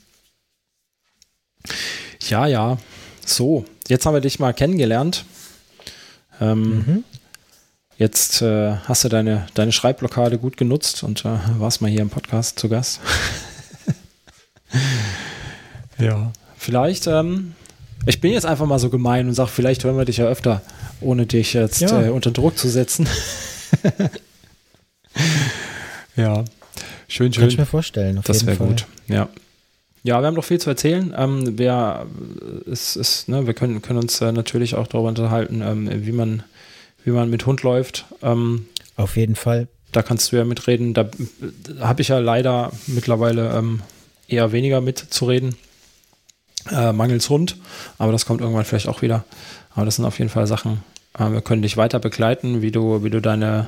Ja, 2.28 2.47
ja. 2.47 2.78
So, 3.26 3.65
jetzt 3.88 4.05
haben 4.05 4.13
wir 4.13 4.22
dich 4.22 4.39
mal 4.39 4.53
kennengelernt. 4.53 5.26
Ähm, 6.39 6.61
mhm. 6.61 7.03
Jetzt 7.97 8.41
äh, 8.41 8.78
hast 8.86 9.03
du 9.03 9.09
deine, 9.09 9.45
deine 9.53 9.72
Schreibblockade 9.72 10.39
gut 10.39 10.57
genutzt 10.57 11.03
und 11.03 11.24
äh, 11.24 11.38
warst 11.59 11.82
mal 11.82 11.91
hier 11.91 12.01
im 12.01 12.09
Podcast 12.09 12.57
zu 12.57 12.67
Gast. 12.67 12.99
ja, 15.99 16.32
vielleicht, 16.57 17.05
ähm, 17.05 17.53
ich 18.07 18.19
bin 18.19 18.32
jetzt 18.32 18.47
einfach 18.47 18.65
mal 18.65 18.80
so 18.80 18.89
gemein 18.89 19.28
und 19.28 19.36
sage, 19.36 19.51
vielleicht 19.51 19.84
hören 19.84 19.97
wir 19.97 20.05
dich 20.05 20.17
ja 20.17 20.26
öfter, 20.26 20.63
ohne 20.99 21.28
dich 21.28 21.53
jetzt 21.53 21.82
ja. 21.82 22.01
äh, 22.01 22.09
unter 22.09 22.32
Druck 22.32 22.57
zu 22.57 22.69
setzen. 22.69 23.07
ja, 26.16 26.43
schön, 27.07 27.34
schön. 27.34 27.41
Kann 27.41 27.49
ich 27.49 27.57
mir 27.57 27.66
vorstellen. 27.66 28.22
das 28.24 28.45
wäre 28.45 28.57
gut, 28.57 28.86
ja. 29.07 29.30
Ja, 30.03 30.20
wir 30.20 30.26
haben 30.26 30.36
doch 30.36 30.43
viel 30.43 30.59
zu 30.59 30.72
erzählen. 30.72 31.14
Ähm, 31.16 31.59
wir, 31.59 32.07
es 32.66 32.95
ist, 32.95 33.30
ne, 33.30 33.45
wir 33.45 33.53
können, 33.53 33.84
können 33.84 33.99
uns 33.99 34.20
äh, 34.20 34.32
natürlich 34.32 34.74
auch 34.74 34.88
darüber 34.88 35.09
unterhalten, 35.09 35.62
ähm, 35.62 35.89
wie 36.05 36.12
man 36.12 36.43
wie 37.03 37.12
man 37.12 37.30
mit 37.30 37.45
Hund 37.45 37.64
läuft. 37.64 38.05
Ähm, 38.22 38.66
Auf 38.95 39.18
jeden 39.18 39.36
Fall. 39.36 39.68
Da 39.91 40.01
kannst 40.01 40.32
du 40.32 40.38
ja 40.38 40.45
mitreden. 40.45 40.93
Da, 40.93 41.09
da 41.39 41.88
habe 41.88 42.01
ich 42.01 42.09
ja 42.09 42.20
leider 42.20 42.72
mittlerweile 42.88 43.51
ähm, 43.51 43.82
eher 44.28 44.51
weniger 44.51 44.82
mitzureden. 44.82 45.55
Äh, 46.70 46.93
mangels 46.93 47.28
Hund, 47.30 47.57
aber 47.97 48.12
das 48.12 48.28
kommt 48.28 48.39
irgendwann 48.39 48.66
vielleicht 48.66 48.88
auch 48.88 49.01
wieder. 49.01 49.26
Aber 49.74 49.86
das 49.86 49.95
sind 49.95 50.05
auf 50.05 50.20
jeden 50.20 50.30
Fall 50.30 50.45
Sachen. 50.45 50.84
Äh, 51.18 51.32
wir 51.32 51.41
können 51.41 51.64
dich 51.64 51.76
weiter 51.76 51.99
begleiten, 51.99 52.62
wie 52.62 52.72
du, 52.72 53.03
wie 53.03 53.09
du 53.09 53.20
deine, 53.20 53.68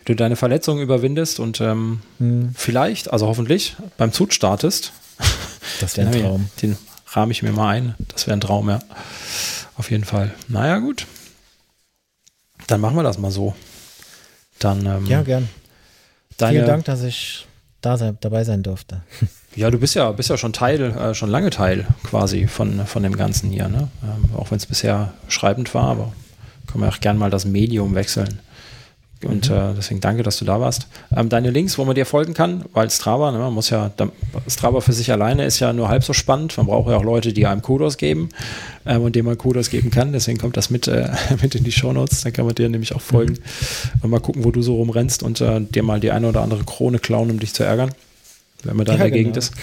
wie 0.00 0.04
du 0.12 0.16
deine 0.16 0.36
Verletzung 0.36 0.80
überwindest 0.80 1.40
und 1.40 1.60
ähm, 1.60 2.00
hm. 2.18 2.54
vielleicht, 2.56 3.12
also 3.12 3.26
hoffentlich, 3.26 3.76
beim 3.96 4.12
Zug 4.12 4.32
startest. 4.32 4.92
Das 5.80 5.96
wäre 5.96 6.08
ein 6.08 6.20
Traum. 6.22 6.50
Den 6.62 6.76
rahme 7.08 7.32
ich 7.32 7.42
mir 7.42 7.52
mal 7.52 7.68
ein. 7.68 7.94
Das 8.08 8.26
wäre 8.26 8.36
ein 8.36 8.40
Traum, 8.40 8.68
ja. 8.68 8.80
Auf 9.76 9.90
jeden 9.90 10.04
Fall. 10.04 10.32
Naja, 10.48 10.78
gut. 10.78 11.06
Dann 12.66 12.80
machen 12.80 12.96
wir 12.96 13.02
das 13.02 13.18
mal 13.18 13.30
so. 13.30 13.54
Dann, 14.58 14.86
ähm, 14.86 15.06
ja, 15.06 15.22
gern. 15.22 15.48
Vielen 16.38 16.66
Dank, 16.66 16.84
dass 16.84 17.02
ich 17.02 17.46
da 17.80 17.96
sein, 17.96 18.16
dabei 18.20 18.44
sein 18.44 18.62
durfte. 18.62 19.02
Ja, 19.56 19.68
du 19.68 19.78
bist 19.78 19.96
ja, 19.96 20.12
bist 20.12 20.30
ja 20.30 20.36
schon 20.36 20.52
Teil, 20.52 20.80
äh, 20.80 21.12
schon 21.12 21.28
lange 21.28 21.50
Teil 21.50 21.84
quasi 22.04 22.46
von, 22.46 22.86
von 22.86 23.02
dem 23.02 23.16
Ganzen 23.16 23.50
hier, 23.50 23.66
ne? 23.66 23.88
Ähm, 24.04 24.36
auch 24.36 24.52
wenn 24.52 24.58
es 24.58 24.66
bisher 24.66 25.12
schreibend 25.26 25.74
war, 25.74 25.86
aber 25.86 26.12
können 26.68 26.84
wir 26.84 26.88
auch 26.88 27.00
gerne 27.00 27.18
mal 27.18 27.30
das 27.30 27.46
Medium 27.46 27.96
wechseln. 27.96 28.38
Und 29.24 29.50
mhm. 29.50 29.56
äh, 29.56 29.74
deswegen 29.76 30.00
danke, 30.00 30.22
dass 30.22 30.38
du 30.38 30.46
da 30.46 30.60
warst. 30.60 30.86
Ähm, 31.14 31.28
deine 31.28 31.50
Links, 31.50 31.76
wo 31.76 31.84
man 31.84 31.94
dir 31.94 32.06
folgen 32.06 32.32
kann, 32.32 32.64
weil 32.72 32.90
Strava, 32.90 33.30
ne, 33.32 33.38
man 33.38 33.52
muss 33.52 33.68
ja, 33.68 33.90
Strava 34.48 34.80
für 34.80 34.94
sich 34.94 35.12
alleine 35.12 35.44
ist 35.44 35.60
ja 35.60 35.74
nur 35.74 35.88
halb 35.88 36.04
so 36.04 36.14
spannend. 36.14 36.56
Man 36.56 36.66
braucht 36.66 36.88
ja 36.88 36.96
auch 36.96 37.04
Leute, 37.04 37.34
die 37.34 37.46
einem 37.46 37.60
Kudos 37.60 37.98
geben 37.98 38.30
ähm, 38.86 39.02
und 39.02 39.14
denen 39.14 39.26
man 39.26 39.36
Kudos 39.36 39.68
geben 39.68 39.90
kann. 39.90 40.12
Deswegen 40.12 40.38
kommt 40.38 40.56
das 40.56 40.70
mit, 40.70 40.88
äh, 40.88 41.10
mit 41.42 41.54
in 41.54 41.64
die 41.64 41.72
Shownotes. 41.72 42.22
Dann 42.22 42.32
kann 42.32 42.46
man 42.46 42.54
dir 42.54 42.68
nämlich 42.70 42.94
auch 42.94 43.02
folgen 43.02 43.34
mhm. 43.34 44.00
und 44.02 44.10
mal 44.10 44.20
gucken, 44.20 44.44
wo 44.44 44.52
du 44.52 44.62
so 44.62 44.76
rumrennst 44.76 45.22
und 45.22 45.42
äh, 45.42 45.60
dir 45.60 45.82
mal 45.82 46.00
die 46.00 46.12
eine 46.12 46.26
oder 46.26 46.40
andere 46.40 46.64
Krone 46.64 46.98
klauen, 46.98 47.30
um 47.30 47.38
dich 47.38 47.52
zu 47.52 47.62
ärgern, 47.62 47.92
wenn 48.64 48.76
man 48.76 48.86
da 48.86 48.94
ja, 48.94 48.96
in 48.96 49.02
der 49.02 49.10
genau. 49.10 49.18
Gegend 49.18 49.36
ist. 49.36 49.52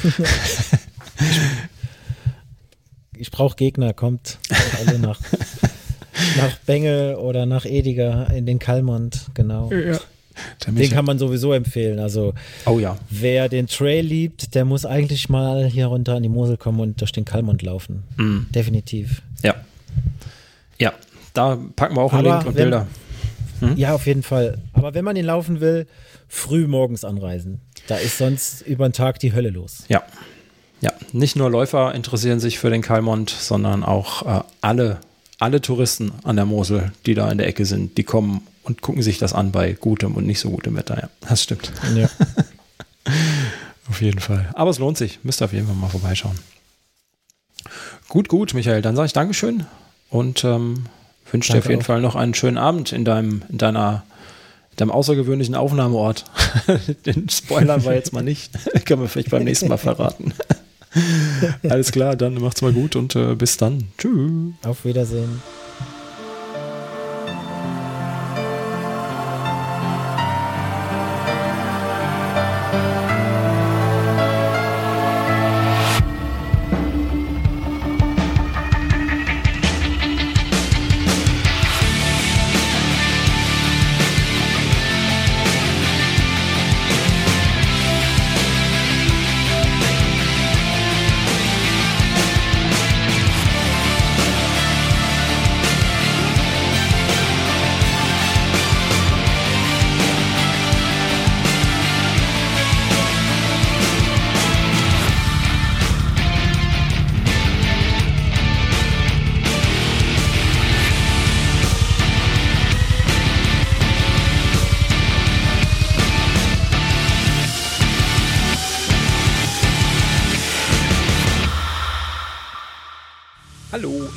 ich 3.18 3.32
brauche 3.32 3.56
Gegner, 3.56 3.94
kommt 3.94 4.38
alle 4.86 5.00
nach 5.00 5.20
nach 6.38 6.58
Bengel 6.66 7.16
oder 7.16 7.46
nach 7.46 7.66
Ediger 7.66 8.32
in 8.34 8.46
den 8.46 8.60
Kalmont, 8.60 9.28
genau. 9.34 9.72
Ja. 9.72 10.00
Den 10.68 10.92
kann 10.92 11.06
man 11.06 11.18
sowieso 11.18 11.54
empfehlen. 11.54 12.00
Also, 12.00 12.34
oh 12.66 12.80
ja. 12.80 12.98
wer 13.10 13.50
den 13.50 13.68
Trail 13.68 14.06
liebt, 14.06 14.54
der 14.54 14.66
muss 14.66 14.86
eigentlich 14.86 15.30
mal 15.30 15.66
hier 15.66 15.88
runter 15.88 16.16
an 16.16 16.24
die 16.24 16.30
Mosel 16.30 16.58
kommen 16.58 16.80
und 16.80 17.02
durch 17.02 17.12
den 17.12 17.26
Kalmont 17.26 17.62
laufen. 17.64 18.04
Mhm. 18.18 18.46
Definitiv. 18.54 19.22
Ja. 19.44 19.56
Ja, 20.78 20.94
da 21.34 21.58
packen 21.76 21.96
wir 21.96 22.02
auch 22.02 22.14
einen 22.14 22.26
Link 22.26 22.46
und 22.46 22.56
wenn, 22.56 22.64
Bilder. 22.66 22.88
Hm? 23.62 23.78
Ja, 23.78 23.96
auf 23.96 24.06
jeden 24.06 24.24
Fall. 24.24 24.60
Aber 24.74 24.94
wenn 24.94 25.04
man 25.04 25.16
ihn 25.16 25.26
laufen 25.26 25.60
will, 25.60 25.88
früh 26.28 26.68
morgens 26.68 27.04
anreisen. 27.04 27.62
Da 27.88 27.96
ist 27.96 28.18
sonst 28.18 28.62
über 28.62 28.88
den 28.88 28.94
Tag 28.94 29.20
die 29.20 29.34
Hölle 29.34 29.50
los. 29.50 29.86
Ja. 29.88 30.04
Ja, 30.80 30.92
nicht 31.12 31.36
nur 31.36 31.50
Läufer 31.50 31.96
interessieren 31.96 32.40
sich 32.40 32.60
für 32.60 32.70
den 32.70 32.84
Kalmont, 32.84 33.32
sondern 33.32 33.84
auch 33.84 34.42
äh, 34.42 34.44
alle 34.62 35.00
alle 35.40 35.62
Touristen 35.62 36.12
an 36.24 36.36
der 36.36 36.46
Mosel, 36.46 36.92
die 37.06 37.14
da 37.14 37.32
in 37.32 37.38
der 37.38 37.48
Ecke 37.48 37.66
sind, 37.66 37.98
die 37.98 38.04
kommen 38.04 38.42
und 38.64 38.82
gucken 38.82 39.02
sich 39.02 39.18
das 39.18 39.34
an 39.34 39.52
bei 39.52 39.74
gutem 39.74 40.16
und 40.16 40.26
nicht 40.26 40.40
so 40.40 40.50
gutem 40.50 40.76
Wetter. 40.76 40.98
Ja, 41.00 41.10
das 41.28 41.44
stimmt. 41.44 41.72
Ja. 41.96 42.10
auf 43.90 44.02
jeden 44.02 44.20
Fall. 44.20 44.50
Aber 44.54 44.70
es 44.72 44.80
lohnt 44.80 44.98
sich. 44.98 45.20
Müsst 45.24 45.42
ihr 45.42 45.46
auf 45.46 45.54
jeden 45.54 45.68
Fall 45.68 45.76
mal 45.76 45.90
vorbeischauen. 45.90 46.38
Gut, 48.08 48.30
gut, 48.30 48.54
Michael. 48.54 48.82
Dann 48.82 48.96
sage 48.96 49.08
ich 49.08 49.14
Dankeschön 49.14 49.66
und 50.10 50.44
ähm, 50.44 50.86
wünsche 51.32 51.54
dir 51.54 51.60
auf 51.60 51.70
jeden 51.70 51.82
auch. 51.82 51.86
Fall 51.86 52.02
noch 52.02 52.16
einen 52.16 52.34
schönen 52.34 52.58
Abend 52.58 52.92
in 52.92 53.06
deinem, 53.06 53.44
in 53.50 53.58
deiner, 53.58 54.04
in 54.72 54.78
deinem 54.78 54.92
außergewöhnlichen 54.92 55.56
Aufnahmeort. 55.56 56.26
Den 57.06 57.30
spoilern 57.30 57.84
wir 57.84 57.94
jetzt 57.94 58.14
mal 58.14 58.24
nicht. 58.24 58.52
Können 58.86 59.02
wir 59.02 59.10
vielleicht 59.10 59.30
beim 59.30 59.44
nächsten 59.44 59.68
Mal 59.68 59.78
verraten. 59.78 60.34
Alles 61.70 61.92
klar, 61.92 62.16
dann 62.16 62.36
macht's 62.36 62.62
mal 62.62 62.74
gut 62.74 62.96
und 62.96 63.16
äh, 63.16 63.36
bis 63.36 63.58
dann. 63.58 63.86
Tschüss. 63.98 64.54
Auf 64.64 64.86
Wiedersehen. 64.86 65.42